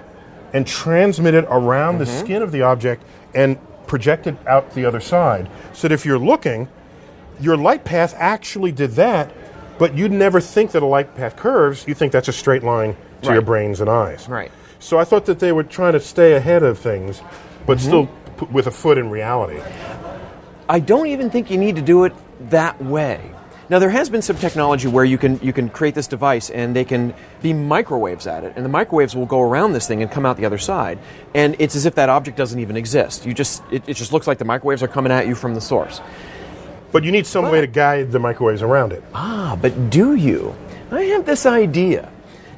and 0.51 0.65
transmit 0.65 1.35
it 1.35 1.45
around 1.49 1.99
the 1.99 2.05
Mm-hmm. 2.05 2.19
skin 2.25 2.41
of 2.41 2.51
the 2.51 2.63
object 2.63 3.03
and 3.35 3.59
project 3.89 4.27
it 4.27 4.35
out 4.47 4.71
the 4.73 4.85
other 4.85 5.01
side. 5.01 5.49
So 5.73 5.87
that 5.89 5.93
if 5.93 6.05
you're 6.05 6.19
looking, 6.19 6.69
your 7.41 7.57
light 7.57 7.83
path 7.83 8.13
actually 8.17 8.71
did 8.71 8.91
that, 8.91 9.31
but 9.77 9.97
you'd 9.97 10.11
never 10.11 10.39
think 10.39 10.71
that 10.71 10.83
a 10.83 10.85
light 10.85 11.15
path 11.15 11.35
curves. 11.35 11.85
You 11.87 11.93
think 11.95 12.13
that's 12.13 12.27
a 12.29 12.33
straight 12.33 12.63
line 12.63 12.95
to 13.23 13.33
your 13.33 13.41
brains 13.41 13.81
and 13.81 13.89
eyes. 13.89 14.29
Right. 14.29 14.51
So 14.79 14.97
I 14.97 15.03
thought 15.03 15.25
that 15.25 15.39
they 15.39 15.51
were 15.51 15.63
trying 15.63 15.93
to 15.93 15.99
stay 15.99 16.33
ahead 16.35 16.63
of 16.63 16.77
things, 16.79 17.21
but 17.65 17.77
Mm-hmm. 17.79 17.87
still 17.87 18.05
p- 18.39 18.45
with 18.53 18.67
a 18.67 18.71
foot 18.71 18.97
in 18.97 19.09
reality. 19.09 19.59
I 20.69 20.79
don't 20.79 21.07
even 21.07 21.29
think 21.29 21.49
you 21.51 21.57
need 21.57 21.75
to 21.75 21.81
do 21.81 22.05
it 22.05 22.13
that 22.49 22.81
way. 22.81 23.31
Now 23.69 23.77
there 23.77 23.91
has 23.91 24.09
been 24.09 24.23
some 24.23 24.35
technology 24.37 24.87
where 24.87 25.05
you 25.05 25.19
can 25.19 25.39
you 25.43 25.53
can 25.53 25.69
create 25.69 25.93
this 25.93 26.07
device 26.07 26.49
and 26.49 26.75
they 26.75 26.83
can 26.83 27.13
be 27.43 27.53
microwaves 27.53 28.25
at 28.25 28.43
it, 28.43 28.53
and 28.55 28.65
the 28.65 28.69
microwaves 28.69 29.15
will 29.15 29.27
go 29.27 29.41
around 29.41 29.73
this 29.73 29.87
thing 29.87 30.01
and 30.01 30.09
come 30.09 30.25
out 30.25 30.37
the 30.37 30.45
other 30.45 30.57
side, 30.57 30.97
and 31.35 31.55
it's 31.59 31.75
as 31.75 31.85
if 31.85 31.93
that 31.93 32.09
object 32.09 32.35
doesn't 32.35 32.59
even 32.59 32.75
exist. 32.75 33.27
You 33.27 33.33
just 33.35 33.61
it, 33.71 33.87
it 33.87 33.93
just 33.93 34.11
looks 34.11 34.25
like 34.25 34.39
the 34.39 34.45
microwaves 34.45 34.81
are 34.81 34.87
coming 34.87 35.11
at 35.11 35.27
you 35.27 35.35
from 35.35 35.53
the 35.53 35.61
source. 35.61 36.01
But 36.91 37.03
you 37.03 37.11
need 37.11 37.27
some 37.27 37.51
way 37.51 37.61
to 37.61 37.67
guide 37.67 38.11
the 38.11 38.17
microwaves 38.17 38.63
around 38.63 38.93
it. 38.93 39.03
Ah, 39.13 39.55
but 39.61 39.91
do 39.91 40.15
you? 40.15 40.55
I 40.89 41.03
have 41.03 41.27
this 41.27 41.45
idea. 41.45 42.11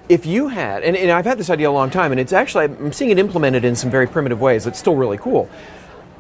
If 0.08 0.26
you 0.26 0.48
had, 0.48 0.84
and, 0.84 0.96
and 0.96 1.12
I've 1.12 1.26
had 1.26 1.38
this 1.38 1.50
idea 1.50 1.70
a 1.70 1.72
long 1.72 1.90
time, 1.90 2.12
and 2.12 2.20
it's 2.20 2.32
actually, 2.32 2.66
I'm 2.66 2.94
seeing 2.94 3.12
it 3.12 3.20
implemented 3.20 3.66
in 3.66 3.76
some 3.76 3.92
very 3.92 4.08
primitive 4.08 4.40
ways. 4.40 4.66
It's 4.66 4.80
still 4.80 4.96
really 4.96 5.18
cool. 5.18 5.50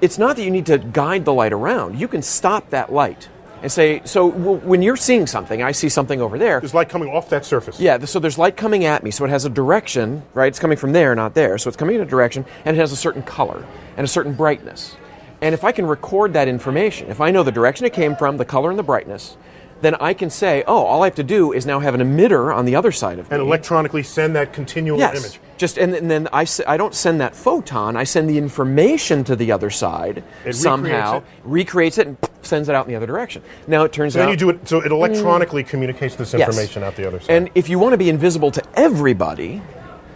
It's 0.01 0.17
not 0.17 0.35
that 0.35 0.43
you 0.43 0.51
need 0.51 0.65
to 0.65 0.77
guide 0.77 1.23
the 1.23 1.33
light 1.33 1.53
around. 1.53 1.99
You 1.99 2.09
can 2.09 2.21
stop 2.21 2.69
that 2.71 2.91
light 2.91 3.29
and 3.61 3.71
say, 3.71 4.01
so 4.05 4.31
w- 4.31 4.59
when 4.59 4.81
you're 4.81 4.97
seeing 4.97 5.27
something, 5.27 5.61
I 5.61 5.71
see 5.71 5.89
something 5.89 6.21
over 6.21 6.37
there. 6.37 6.59
There's 6.59 6.73
light 6.73 6.89
coming 6.89 7.09
off 7.09 7.29
that 7.29 7.45
surface. 7.45 7.79
Yeah, 7.79 8.03
so 8.05 8.19
there's 8.19 8.37
light 8.37 8.57
coming 8.57 8.85
at 8.85 9.03
me, 9.03 9.11
so 9.11 9.25
it 9.25 9.29
has 9.29 9.45
a 9.45 9.49
direction, 9.49 10.23
right? 10.33 10.47
It's 10.47 10.59
coming 10.59 10.77
from 10.77 10.91
there, 10.93 11.13
not 11.15 11.33
there. 11.33 11.57
So 11.57 11.67
it's 11.67 11.77
coming 11.77 11.95
in 11.95 12.01
a 12.01 12.05
direction, 12.05 12.45
and 12.65 12.75
it 12.75 12.79
has 12.79 12.91
a 12.91 12.95
certain 12.95 13.21
color 13.23 13.65
and 13.97 14.05
a 14.05 14.07
certain 14.07 14.33
brightness. 14.33 14.95
And 15.41 15.53
if 15.53 15.63
I 15.63 15.71
can 15.71 15.85
record 15.85 16.33
that 16.33 16.47
information, 16.47 17.09
if 17.09 17.19
I 17.19 17.31
know 17.31 17.43
the 17.43 17.51
direction 17.51 17.85
it 17.85 17.93
came 17.93 18.15
from, 18.15 18.37
the 18.37 18.45
color 18.45 18.69
and 18.69 18.77
the 18.77 18.83
brightness, 18.83 19.37
then 19.81 19.95
I 19.95 20.13
can 20.13 20.29
say, 20.29 20.63
oh, 20.67 20.85
all 20.85 21.01
I 21.01 21.07
have 21.07 21.15
to 21.15 21.23
do 21.23 21.51
is 21.53 21.65
now 21.65 21.79
have 21.79 21.95
an 21.95 22.01
emitter 22.01 22.55
on 22.55 22.65
the 22.65 22.75
other 22.75 22.91
side 22.91 23.17
of 23.17 23.29
me. 23.29 23.35
And 23.35 23.41
electronically 23.41 24.03
send 24.03 24.35
that 24.35 24.53
continual 24.53 24.99
yes. 24.99 25.19
image. 25.19 25.39
Just 25.61 25.77
and, 25.77 25.93
and 25.93 26.09
then 26.09 26.27
I 26.33 26.75
don't 26.75 26.95
send 26.95 27.21
that 27.21 27.35
photon. 27.35 27.95
I 27.95 28.03
send 28.03 28.27
the 28.27 28.39
information 28.39 29.23
to 29.25 29.35
the 29.35 29.51
other 29.51 29.69
side 29.69 30.23
It 30.43 30.55
somehow, 30.55 31.21
recreates 31.43 31.99
it, 31.99 32.07
and 32.07 32.17
sends 32.41 32.67
it 32.67 32.73
out 32.73 32.87
in 32.87 32.91
the 32.91 32.97
other 32.97 33.05
direction. 33.05 33.43
Now 33.67 33.83
it 33.83 33.93
turns 33.93 34.13
So 34.13 34.19
then 34.19 34.29
you 34.29 34.35
do 34.35 34.49
it 34.49 34.67
so 34.67 34.83
it 34.83 34.91
electronically 34.91 35.63
communicates 35.63 36.15
this 36.15 36.33
mm. 36.33 36.39
Yes. 36.39 36.47
information 36.47 36.81
out 36.81 36.95
the 36.95 37.07
other 37.07 37.19
side. 37.19 37.29
And 37.29 37.51
if 37.53 37.69
you 37.69 37.77
want 37.77 37.93
to 37.93 37.99
be 37.99 38.09
invisible 38.09 38.49
to 38.49 38.63
everybody, 38.73 39.61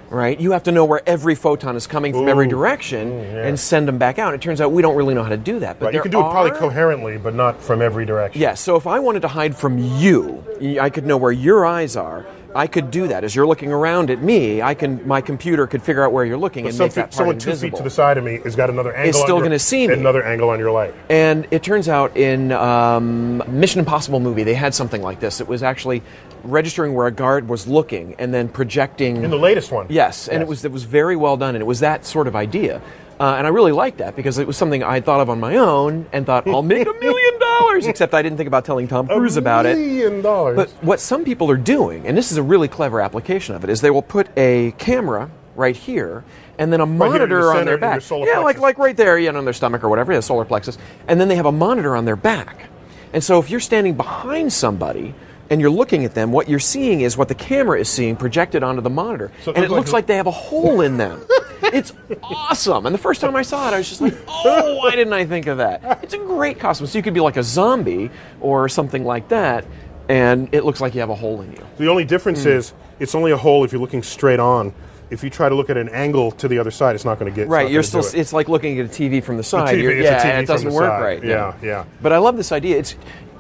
right? 0.09 0.39
You 0.39 0.51
have 0.53 0.63
to 0.63 0.71
know 0.71 0.83
where 0.83 1.07
every 1.07 1.35
photon 1.35 1.75
is 1.75 1.85
coming 1.85 2.11
from 2.11 2.27
every 2.27 2.47
direction 2.47 3.11
mm, 3.11 3.47
and 3.47 3.59
send 3.59 3.87
them 3.87 3.99
back 3.99 4.17
out. 4.17 4.33
It 4.33 4.41
turns 4.41 4.61
out 4.61 4.71
we 4.71 4.81
don't 4.81 4.95
really 4.95 5.13
know 5.13 5.21
how 5.21 5.29
to 5.29 5.37
do 5.37 5.59
that. 5.59 5.77
But 5.77 5.85
Right, 5.85 5.93
you 5.93 6.01
can 6.01 6.09
do 6.09 6.21
it 6.21 6.31
probably 6.31 6.57
coherently, 6.57 7.19
but 7.19 7.35
not 7.35 7.61
from 7.61 7.83
every 7.83 8.07
direction. 8.07 8.41
Yes. 8.41 8.61
So 8.61 8.77
if 8.77 8.87
I 8.87 8.97
wanted 8.97 9.21
to 9.21 9.27
hide 9.27 9.55
from 9.55 9.77
you, 9.77 10.43
i 10.81 10.89
could 10.89 11.05
know 11.05 11.17
where 11.17 11.31
your 11.31 11.67
eyes 11.67 11.95
are. 11.95 12.25
I 12.55 12.67
could 12.67 12.89
do 12.89 13.09
that. 13.09 13.25
As 13.25 13.35
you're 13.35 13.45
looking 13.45 13.73
around 13.73 14.09
at 14.09 14.21
me, 14.21 14.61
I 14.61 14.73
can. 14.73 15.05
My 15.05 15.19
computer 15.19 15.67
could 15.67 15.83
figure 15.83 16.05
out 16.05 16.13
where 16.13 16.23
you're 16.23 16.37
looking 16.37 16.63
But 16.63 16.69
and 16.69 16.79
make 16.79 16.93
that 16.93 17.01
part 17.01 17.13
someone 17.13 17.37
two 17.37 17.49
invisible. 17.49 17.71
feet 17.71 17.77
to 17.77 17.83
the 17.83 17.89
side 17.89 18.17
of 18.17 18.23
me 18.23 18.39
has 18.45 18.55
got 18.55 18.69
another 18.69 18.95
angle. 18.95 19.09
Is 19.09 19.21
still 19.21 19.41
gonna 19.41 19.59
see 19.59 19.87
me. 19.89 19.93
Another 19.93 20.23
angle 20.23 20.49
on 20.49 20.57
your 20.57 20.71
light. 20.71 20.95
And 21.09 21.45
it 21.51 21.63
turns 21.63 21.89
out 21.89 22.15
in 22.15 22.53
um, 22.53 23.43
Mission 23.47 23.79
Impossible 23.79 24.21
movie, 24.21 24.43
they 24.43 24.53
had 24.53 24.73
something 24.73 25.01
like 25.01 25.19
this. 25.19 25.41
It 25.41 25.47
was 25.49 25.63
actually 25.63 26.01
registering 26.43 26.93
where 26.93 27.07
a 27.07 27.11
guard 27.11 27.49
was 27.49 27.67
looking 27.67 28.15
and 28.19 28.33
then 28.33 28.47
projecting. 28.47 29.21
In 29.21 29.31
the 29.31 29.37
latest 29.37 29.73
one. 29.73 29.87
Yes, 29.89 30.29
and 30.29 30.41
it 30.41 30.47
was 30.47 30.63
it 30.63 30.71
was 30.71 30.85
very 30.85 31.17
well 31.17 31.35
done, 31.35 31.55
and 31.55 31.61
it 31.61 31.67
was 31.67 31.81
that 31.81 32.05
sort 32.05 32.25
of 32.25 32.37
idea. 32.37 32.81
Uh, 33.19 33.35
and 33.37 33.47
I 33.47 33.49
really 33.49 33.71
liked 33.71 33.99
that 33.99 34.15
because 34.15 34.37
it 34.37 34.47
was 34.47 34.57
something 34.57 34.83
I 34.83 34.99
thought 34.99 35.21
of 35.21 35.29
on 35.29 35.39
my 35.39 35.55
own 35.55 36.05
and 36.11 36.25
thought 36.25 36.47
I'll 36.47 36.61
make 36.61 36.85
a 36.87 36.93
million 37.01 37.39
dollars. 37.39 37.87
Except 37.87 38.13
I 38.13 38.21
didn't 38.21 38.37
think 38.37 38.47
about 38.47 38.65
telling 38.65 38.87
Tom 38.87 39.07
Cruise 39.07 39.37
about 39.37 39.65
it. 39.65 39.77
A 39.77 39.79
million 39.79 40.21
dollars. 40.21 40.55
But 40.57 40.69
what 40.81 40.99
some 40.99 41.23
people 41.23 41.49
are 41.49 41.57
doing, 41.57 42.05
and 42.07 42.17
this 42.17 42.31
is 42.31 42.37
a 42.37 42.43
really 42.43 42.67
clever 42.67 42.99
application 42.99 43.55
of 43.55 43.63
it, 43.63 43.69
is 43.69 43.81
they 43.81 43.91
will 43.91 44.01
put 44.01 44.27
a 44.37 44.71
camera 44.77 45.29
right 45.55 45.75
here 45.75 46.25
and 46.57 46.71
then 46.73 46.81
a 46.81 46.85
here 46.85 46.93
in 46.93 46.99
the 46.99 47.05
monitor 47.05 47.53
on 47.53 47.65
their 47.65 47.77
back. 47.77 48.01
yeah, 48.09 48.39
like 48.39 48.57
plexus. 48.57 48.61
like 48.61 48.77
right 48.77 48.97
there, 48.97 49.17
you 49.17 49.31
know, 49.31 49.37
on 49.39 49.45
their 49.45 49.53
stomach 49.53 49.83
or 49.83 49.89
whatever, 49.89 50.11
yeah, 50.11 50.19
solar 50.19 50.45
plexus. 50.45 50.77
And 51.07 51.19
then 51.19 51.27
they 51.29 51.35
have 51.35 51.45
a 51.45 51.51
monitor 51.51 51.95
on 51.95 52.05
their 52.05 52.15
back. 52.15 52.69
And 53.13 53.23
so 53.23 53.39
if 53.39 53.49
you're 53.49 53.61
standing 53.61 53.95
behind 53.95 54.51
somebody 54.51 55.15
and 55.49 55.61
you're 55.61 55.69
looking 55.69 56.05
at 56.05 56.13
them, 56.15 56.31
what 56.31 56.49
you're 56.49 56.59
seeing 56.59 57.01
is 57.01 57.17
what 57.17 57.27
the 57.27 57.35
camera 57.35 57.79
is 57.79 57.89
seeing 57.89 58.15
projected 58.15 58.63
onto 58.63 58.81
the 58.81 58.89
monitor. 58.89 59.31
So 59.43 59.51
it 59.51 59.57
and 59.57 59.65
it 59.65 59.71
looks 59.71 59.89
like- 59.89 59.93
like 60.03 60.07
they 60.07 60.15
have 60.17 60.27
a 60.27 60.31
hole 60.31 60.81
in 60.81 60.97
them. 60.97 61.21
it's 61.63 61.93
awesome. 62.23 62.85
And 62.85 62.93
the 62.93 62.99
first 62.99 63.21
time 63.21 63.35
I 63.35 63.41
saw 63.41 63.67
it, 63.69 63.73
I 63.73 63.77
was 63.77 63.89
just 63.89 64.01
like, 64.01 64.15
oh, 64.27 64.77
why 64.77 64.91
didn't 64.91 65.13
I 65.13 65.25
think 65.25 65.47
of 65.47 65.57
that? 65.57 65.99
It's 66.03 66.13
a 66.13 66.17
great 66.17 66.59
costume. 66.59 66.87
So 66.87 66.97
you 66.97 67.03
could 67.03 67.13
be 67.13 67.19
like 67.19 67.37
a 67.37 67.43
zombie 67.43 68.09
or 68.41 68.67
something 68.69 69.03
like 69.05 69.29
that, 69.29 69.65
and 70.09 70.49
it 70.53 70.63
looks 70.65 70.81
like 70.81 70.93
you 70.93 70.99
have 71.01 71.09
a 71.09 71.15
hole 71.15 71.41
in 71.41 71.51
you. 71.51 71.65
The 71.77 71.87
only 71.89 72.05
difference 72.05 72.43
Hmm. 72.43 72.49
is 72.49 72.73
it's 72.99 73.15
only 73.15 73.31
a 73.31 73.37
hole 73.37 73.63
if 73.63 73.71
you're 73.71 73.81
looking 73.81 74.03
straight 74.03 74.39
on. 74.39 74.73
If 75.11 75.23
you 75.23 75.29
try 75.29 75.49
to 75.49 75.55
look 75.55 75.69
at 75.69 75.77
an 75.77 75.89
angle 75.89 76.31
to 76.31 76.47
the 76.47 76.57
other 76.57 76.71
side, 76.71 76.95
it's 76.95 77.05
not 77.05 77.19
going 77.19 77.31
to 77.31 77.35
get. 77.35 77.47
Right, 77.47 77.69
you're 77.69 77.83
still. 77.83 77.99
it. 78.03 78.15
It's 78.15 78.33
like 78.33 78.49
looking 78.49 78.79
at 78.79 78.87
a 78.87 78.89
TV 78.89 79.23
from 79.23 79.37
the 79.37 79.43
side. 79.43 79.75
TV, 79.77 79.83
it's 79.91 79.99
a 79.99 80.03
yeah, 80.03 80.39
TV 80.39 80.43
it 80.43 80.47
doesn't 80.47 80.73
work 80.73 80.89
side. 80.89 81.01
right. 81.03 81.23
Yeah, 81.23 81.53
yeah. 81.61 81.85
But 82.01 82.11
I 82.11 82.17
love 82.17 82.37
this 82.37 82.51
idea. 82.51 82.79
It's 82.79 82.95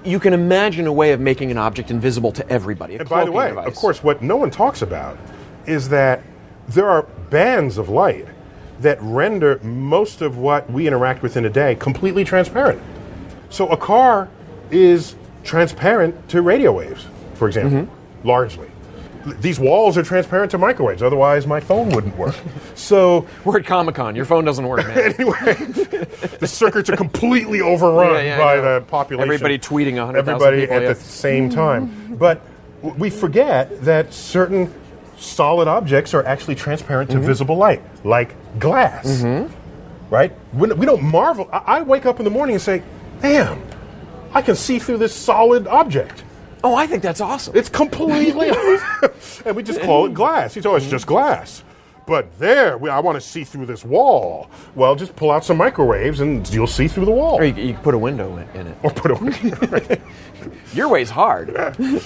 you 0.05 0.19
can 0.19 0.33
imagine 0.33 0.87
a 0.87 0.93
way 0.93 1.11
of 1.11 1.19
making 1.19 1.51
an 1.51 1.57
object 1.57 1.91
invisible 1.91 2.31
to 2.33 2.47
everybody. 2.49 2.95
And 2.95 3.09
by 3.09 3.25
the 3.25 3.31
way, 3.31 3.49
device. 3.49 3.67
of 3.67 3.75
course, 3.75 4.03
what 4.03 4.21
no 4.21 4.35
one 4.37 4.51
talks 4.51 4.81
about 4.81 5.17
is 5.65 5.89
that 5.89 6.21
there 6.67 6.87
are 6.89 7.03
bands 7.29 7.77
of 7.77 7.89
light 7.89 8.27
that 8.81 8.97
render 9.01 9.59
most 9.63 10.21
of 10.21 10.37
what 10.37 10.69
we 10.69 10.85
interact 10.87 11.21
with 11.23 11.37
in 11.37 11.45
a 11.45 11.49
day 11.49 11.75
completely 11.75 12.23
transparent. 12.23 12.81
So 13.49 13.67
a 13.69 13.77
car 13.77 14.29
is 14.71 15.15
transparent 15.43 16.27
to 16.29 16.41
radio 16.41 16.71
waves, 16.73 17.05
for 17.35 17.47
example, 17.47 17.81
Mm-hmm. 17.83 18.27
largely. 18.27 18.69
These 19.25 19.59
walls 19.59 19.97
are 19.97 20.03
transparent 20.03 20.51
to 20.51 20.57
microwaves, 20.57 21.01
otherwise 21.01 21.47
my 21.47 21.59
phone 21.59 21.89
wouldn't 21.89 22.15
work. 22.17 22.35
so 22.75 23.25
we're 23.43 23.57
at 23.59 23.65
Comic 23.65 23.95
Con. 23.95 24.15
Your 24.15 24.25
phone 24.25 24.45
doesn't 24.45 24.67
work, 24.67 24.85
man. 24.87 24.97
anyway, 25.19 25.53
the 26.39 26.47
circuits 26.47 26.89
are 26.89 26.95
completely 26.95 27.59
overrun 27.61 28.13
Yeah, 28.15 28.21
yeah, 28.21 28.37
by 28.37 28.55
the 28.57 28.81
population. 28.87 29.23
Everybody 29.31 29.57
tweeting 29.57 29.95
100,000 29.97 30.17
Everybody 30.17 30.61
people, 30.61 30.75
at 30.75 30.81
yeah. 30.83 30.89
the 30.93 30.95
same 30.95 31.49
time. 31.49 32.15
But 32.17 32.41
we 32.81 33.09
forget 33.09 33.81
that 33.83 34.13
certain 34.13 34.71
solid 35.17 35.67
objects 35.67 36.13
are 36.13 36.23
actually 36.25 36.55
transparent 36.55 37.09
Mm-hmm. 37.09 37.21
to 37.21 37.25
visible 37.25 37.55
light, 37.57 37.81
like 38.05 38.35
glass. 38.59 39.23
Right? 40.11 40.33
We 40.53 40.71
we 40.73 40.85
don't 40.85 41.01
marvel. 41.03 41.49
I 41.51 41.79
I 41.79 41.81
wake 41.81 42.05
up 42.05 42.19
in 42.19 42.25
the 42.25 42.29
morning 42.31 42.55
and 42.55 42.61
say, 42.61 42.83
"Damn, 43.21 43.59
I 44.33 44.41
can 44.43 44.55
see 44.55 44.77
through 44.77 44.99
this 44.99 45.15
solid 45.15 45.65
object." 45.67 46.23
Oh, 46.65 46.73
I 46.73 46.87
think 46.87 47.03
that's 47.03 47.21
awesome. 47.21 47.55
It's 47.55 47.69
completely, 47.69 48.49
and 49.45 49.55
we 49.55 49.61
just 49.61 49.81
call 49.81 50.07
it 50.07 50.15
glass. 50.15 50.55
He's 50.55 50.65
always 50.65 50.89
just 50.89 51.05
glass. 51.05 51.63
But 52.07 52.39
there, 52.39 52.75
we, 52.79 52.89
I 52.89 52.99
want 53.01 53.17
to 53.17 53.21
see 53.21 53.43
through 53.43 53.67
this 53.67 53.85
wall. 53.85 54.49
Well, 54.73 54.95
just 54.95 55.15
pull 55.15 55.29
out 55.29 55.45
some 55.45 55.57
microwaves, 55.57 56.21
and 56.21 56.51
you'll 56.51 56.65
see 56.65 56.87
through 56.87 57.05
the 57.05 57.11
wall. 57.11 57.35
or 57.35 57.45
you, 57.45 57.53
you 57.53 57.73
can 57.73 57.83
put 57.83 57.93
a 57.93 57.99
window 57.99 58.35
in, 58.37 58.49
in 58.59 58.65
it. 58.65 58.77
Or 58.81 58.89
put 58.89 59.11
a. 59.11 60.01
Your 60.73 60.89
way's 60.89 61.11
hard. 61.11 61.53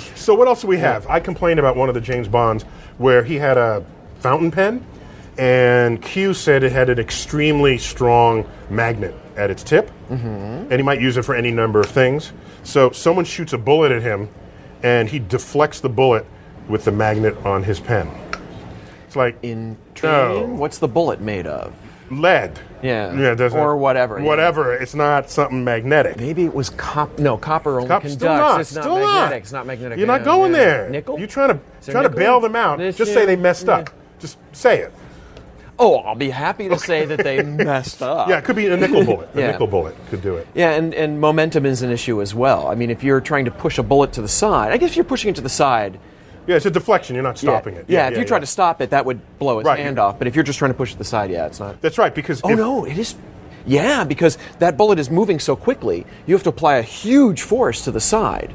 so 0.16 0.36
what 0.36 0.49
else 0.49 0.60
do 0.60 0.68
we 0.68 0.78
have? 0.78 1.07
I 1.07 1.22
complained 1.22 1.62
about 1.62 1.78
one 1.78 1.88
of 1.88 1.95
the 1.95 2.01
James 2.01 2.28
Bonds 2.28 2.64
where 2.97 3.24
he 3.24 3.36
had 3.36 3.57
a 3.57 3.86
fountain 4.20 4.51
pen, 4.51 4.86
and 5.38 6.01
Q 6.01 6.34
said 6.34 6.66
it 6.66 6.74
had 6.74 6.89
an 6.89 6.99
extremely 6.99 7.78
strong 7.78 8.45
magnet 8.70 9.16
at 9.38 9.49
its 9.49 9.64
tip, 9.64 9.89
mm-hmm. 10.10 10.28
and 10.28 10.74
he 10.74 10.82
might 10.82 10.99
use 10.99 11.16
it 11.16 11.24
for 11.24 11.34
any 11.34 11.51
number 11.51 11.80
of 11.80 11.86
things. 11.86 12.34
So 12.64 12.91
someone 12.91 13.24
shoots 13.24 13.53
a 13.53 13.57
bullet 13.57 13.93
at 13.93 14.01
him, 14.01 14.28
and 14.84 15.09
he 15.09 15.19
deflects 15.19 15.80
the 15.80 15.89
bullet 15.89 16.25
with 16.67 16.86
the 16.86 16.91
magnet 16.91 17.36
on 17.45 17.63
his 17.63 17.80
pen. 17.80 18.09
It's 19.07 19.15
like 19.15 19.38
In 19.41 19.75
No. 20.03 20.45
what's 20.45 20.77
the 20.77 20.88
bullet 20.88 21.19
made 21.21 21.47
of? 21.47 21.73
lead. 22.11 22.59
Yeah. 22.82 23.13
yeah, 23.13 23.36
doesn't- 23.36 23.59
Or 23.59 23.77
whatever, 23.77 24.17
yeah. 24.19 24.25
Whatever. 24.25 24.73
It's 24.73 24.95
not 24.95 25.30
something 25.30 25.63
magnetic. 25.63 26.17
Maybe 26.17 26.43
it 26.45 26.53
was 26.55 26.71
cop. 26.71 27.19
No, 27.19 27.38
copper 27.38 27.75
only 27.77 27.88
Cop- 27.88 28.01
conducts. 28.01 28.15
still 28.15 28.30
not. 28.36 28.61
It's 28.61 28.73
not 28.73 28.82
still 28.84 28.95
magnetic. 28.95 29.30
not. 29.30 29.34
It's 29.34 29.51
not 29.51 29.65
magnetic. 29.67 29.97
You're 29.99 30.07
not 30.07 30.23
going 30.23 30.51
yeah. 30.53 30.57
there. 30.57 30.89
Nickel. 30.89 31.19
You're 31.19 31.27
trying 31.27 31.49
to 31.49 31.59
trying 31.91 32.03
to 32.03 32.09
bail 32.09 32.39
them 32.39 32.55
out. 32.55 32.80
This 32.80 32.97
Just 32.97 33.09
year? 33.11 33.19
say 33.19 33.25
they 33.27 33.36
messed 33.36 33.67
Yeah. 33.67 33.73
up. 33.77 33.89
Just 34.19 34.38
say 34.53 34.80
it. 34.80 34.91
Oh, 35.80 35.97
I'll 35.99 36.15
be 36.15 36.30
happy 36.30 36.67
to 36.69 36.77
say 36.77 37.05
that 37.05 37.23
they 37.23 37.41
messed 37.43 38.01
up. 38.01 38.27
Yeah, 38.30 38.38
it 38.38 38.43
could 38.43 38.55
be 38.57 38.67
a 38.67 38.75
nickel 38.77 39.05
bullet. 39.05 39.30
A 39.34 39.39
Yeah. 39.39 39.51
nickel 39.51 39.67
bullet 39.67 39.95
could 40.09 40.21
do 40.21 40.36
it. 40.36 40.47
Yeah, 40.53 40.71
and, 40.71 40.93
and 40.93 41.19
momentum 41.21 41.65
is 41.65 41.82
an 41.82 41.89
issue 41.91 42.21
as 42.21 42.36
well. 42.36 42.67
I 42.67 42.75
mean, 42.75 42.89
if 42.89 43.03
you're 43.03 43.21
trying 43.21 43.45
to 43.45 43.51
push 43.51 43.77
a 43.77 43.84
bullet 43.84 44.11
to 44.13 44.21
the 44.21 44.27
side, 44.27 44.71
I 44.73 44.77
guess 44.77 44.89
if 44.91 44.95
you're 44.97 45.05
pushing 45.05 45.30
it 45.30 45.36
to 45.38 45.41
the 45.41 45.49
side, 45.49 45.97
Yeah, 46.47 46.55
it's 46.57 46.65
a 46.65 46.71
deflection. 46.71 47.15
You're 47.15 47.23
not 47.23 47.38
stopping 47.38 47.75
yeah, 47.75 47.80
it. 47.82 47.86
Yeah, 47.88 48.07
if 48.09 48.17
you 48.17 48.25
try 48.25 48.39
to 48.39 48.45
stop 48.45 48.82
it, 48.82 48.89
that 48.89 49.05
would 49.05 49.19
blow 49.39 49.59
its 49.59 49.67
Right. 49.67 49.80
hand 49.80 49.99
off. 49.99 50.17
But 50.19 50.27
if 50.27 50.36
you're 50.36 50.43
just 50.43 50.59
trying 50.59 50.71
to 50.71 50.77
push 50.77 50.89
it 50.89 50.93
to 50.93 50.97
the 50.99 51.03
side, 51.05 51.32
yeah, 51.32 51.45
it's 51.45 51.59
not. 51.59 51.82
That's 51.82 51.97
right, 51.97 52.13
because 52.13 52.41
Oh 52.43 52.49
if- 52.51 52.57
no, 52.57 52.86
it 52.86 52.97
is. 52.97 53.15
Yeah, 53.65 54.03
because 54.03 54.38
that 54.59 54.75
bullet 54.77 54.99
is 54.99 55.09
moving 55.11 55.39
so 55.39 55.55
quickly, 55.55 56.05
you 56.25 56.34
have 56.34 56.43
to 56.43 56.49
apply 56.49 56.75
a 56.77 56.82
huge 56.82 57.41
force 57.43 57.84
to 57.86 57.91
the 57.91 57.99
side 58.01 58.53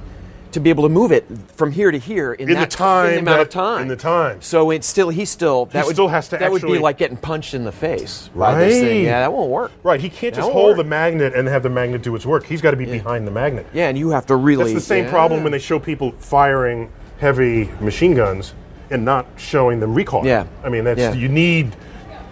to 0.54 0.60
be 0.60 0.70
able 0.70 0.84
to 0.84 0.88
move 0.88 1.10
it 1.10 1.26
from 1.48 1.72
here 1.72 1.90
to 1.90 1.98
here 1.98 2.32
in, 2.32 2.48
In 2.48 2.54
the 2.54 2.60
that 2.60 2.70
time 2.70 3.06
in 3.08 3.12
the 3.16 3.20
amount 3.32 3.42
of 3.42 3.48
time. 3.50 3.82
in 3.82 3.88
the 3.88 3.96
time. 3.96 4.40
So 4.40 4.70
it's 4.70 4.86
still 4.86 5.08
he 5.08 5.24
still 5.24 5.66
that 5.66 5.84
would 5.84 5.96
still 5.96 6.06
has 6.08 6.28
to 6.28 6.36
that 6.38 6.50
would 6.50 6.62
be 6.62 6.78
like 6.78 6.96
getting 6.96 7.16
punched 7.16 7.54
in 7.54 7.64
the 7.64 7.72
face 7.72 8.30
by 8.34 8.54
this 8.54 8.74
thing. 8.78 8.88
Right. 8.88 9.02
Yeah, 9.02 9.20
that 9.20 9.32
won't 9.32 9.50
work. 9.50 9.72
Right, 9.82 10.00
he 10.00 10.08
can't 10.08 10.32
That 10.34 10.42
just 10.42 10.52
hold 10.52 10.68
work. 10.68 10.76
the 10.78 10.84
magnet 10.84 11.34
and 11.34 11.48
have 11.48 11.64
the 11.64 11.70
magnet 11.70 12.02
do 12.02 12.14
its 12.14 12.24
work. 12.24 12.44
He's 12.46 12.62
got 12.62 12.70
to 12.70 12.76
be 12.76 12.86
behind 12.86 13.26
the 13.26 13.32
magnet. 13.32 13.66
Yeah, 13.74 13.88
and 13.88 13.98
you 13.98 14.10
have 14.10 14.26
to 14.26 14.36
really. 14.36 14.64
That's 14.64 14.74
the 14.74 14.80
same 14.80 15.04
yeah. 15.04 15.10
problem 15.10 15.42
when 15.42 15.50
they 15.52 15.58
show 15.58 15.78
people 15.80 16.12
firing 16.12 16.90
heavy 17.18 17.64
machine 17.80 18.14
guns 18.14 18.54
and 18.90 19.04
not 19.04 19.26
showing 19.36 19.80
them 19.80 19.92
recoil. 19.92 20.24
Yeah. 20.24 20.46
I 20.62 20.68
mean, 20.68 20.84
that's 20.84 21.00
Yeah. 21.00 21.14
you 21.14 21.28
need 21.28 21.74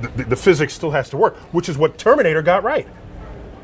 the, 0.01 0.09
the, 0.09 0.25
the 0.25 0.37
physics 0.37 0.75
still 0.75 0.91
has 0.93 1.11
to 1.11 1.17
work, 1.17 1.37
which 1.53 1.69
is 1.69 1.77
what 1.77 1.99
Terminator 1.99 2.43
got 2.43 2.63
right. 2.63 2.87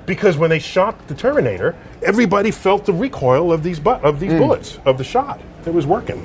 Because 0.08 0.36
when 0.36 0.50
they 0.50 0.58
shot 0.58 1.06
the 1.06 1.14
Terminator, 1.14 1.76
everybody 2.02 2.50
felt 2.50 2.84
the 2.86 2.92
recoil 2.92 3.52
of 3.52 3.62
these 3.62 3.78
bu- 3.78 3.90
of 4.02 4.18
these 4.18 4.32
Mm. 4.32 4.38
bullets 4.38 4.78
of 4.86 4.98
the 4.98 5.04
shot. 5.04 5.38
It 5.66 5.72
was 5.74 5.86
working. 5.86 6.24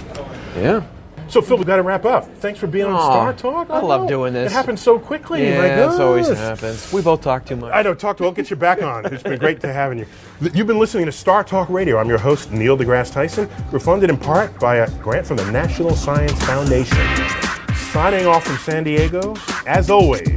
Yeah. 0.57 0.81
So 1.27 1.41
Phil, 1.41 1.57
we 1.57 1.63
got 1.65 1.77
to 1.77 1.83
wrap 1.83 2.05
up. 2.05 2.27
Thanks 2.37 2.59
for 2.59 2.67
being 2.67 2.85
on 2.85 2.93
StarTalk. 3.35 3.69
I 3.69 3.79
love 3.79 4.01
know. 4.03 4.07
doing 4.07 4.33
this. 4.33 4.51
It 4.51 4.55
happened 4.55 4.77
so 4.79 4.99
quickly. 4.99 5.43
Yeah, 5.43 5.87
this 5.89 5.99
always 5.99 6.27
happens. 6.29 6.91
We 6.93 7.01
both 7.01 7.21
talk 7.21 7.45
too 7.45 7.55
much. 7.55 7.71
I 7.73 7.81
know. 7.81 7.93
Talk 7.93 8.17
to. 8.17 8.25
I'll 8.25 8.31
get 8.31 8.49
you 8.49 8.55
back 8.55 8.81
on. 8.83 9.05
It's 9.05 9.23
been 9.23 9.39
great 9.39 9.59
to 9.61 9.71
having 9.73 9.99
you. 9.99 10.05
You've 10.53 10.67
been 10.67 10.79
listening 10.79 11.05
to 11.05 11.11
StarTalk 11.11 11.69
Radio. 11.69 11.97
I'm 11.97 12.07
your 12.09 12.17
host 12.19 12.51
Neil 12.51 12.77
deGrasse 12.77 13.11
Tyson. 13.11 13.49
We're 13.71 13.79
funded 13.79 14.09
in 14.09 14.17
part 14.17 14.57
by 14.59 14.77
a 14.77 14.89
grant 15.01 15.25
from 15.27 15.37
the 15.37 15.49
National 15.51 15.95
Science 15.95 16.33
Foundation. 16.45 16.97
Signing 17.91 18.27
off 18.27 18.43
from 18.45 18.57
San 18.57 18.83
Diego. 18.83 19.33
As 19.65 19.89
always, 19.89 20.27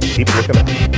keep 0.00 0.34
looking 0.36 0.56
up. 0.56 0.97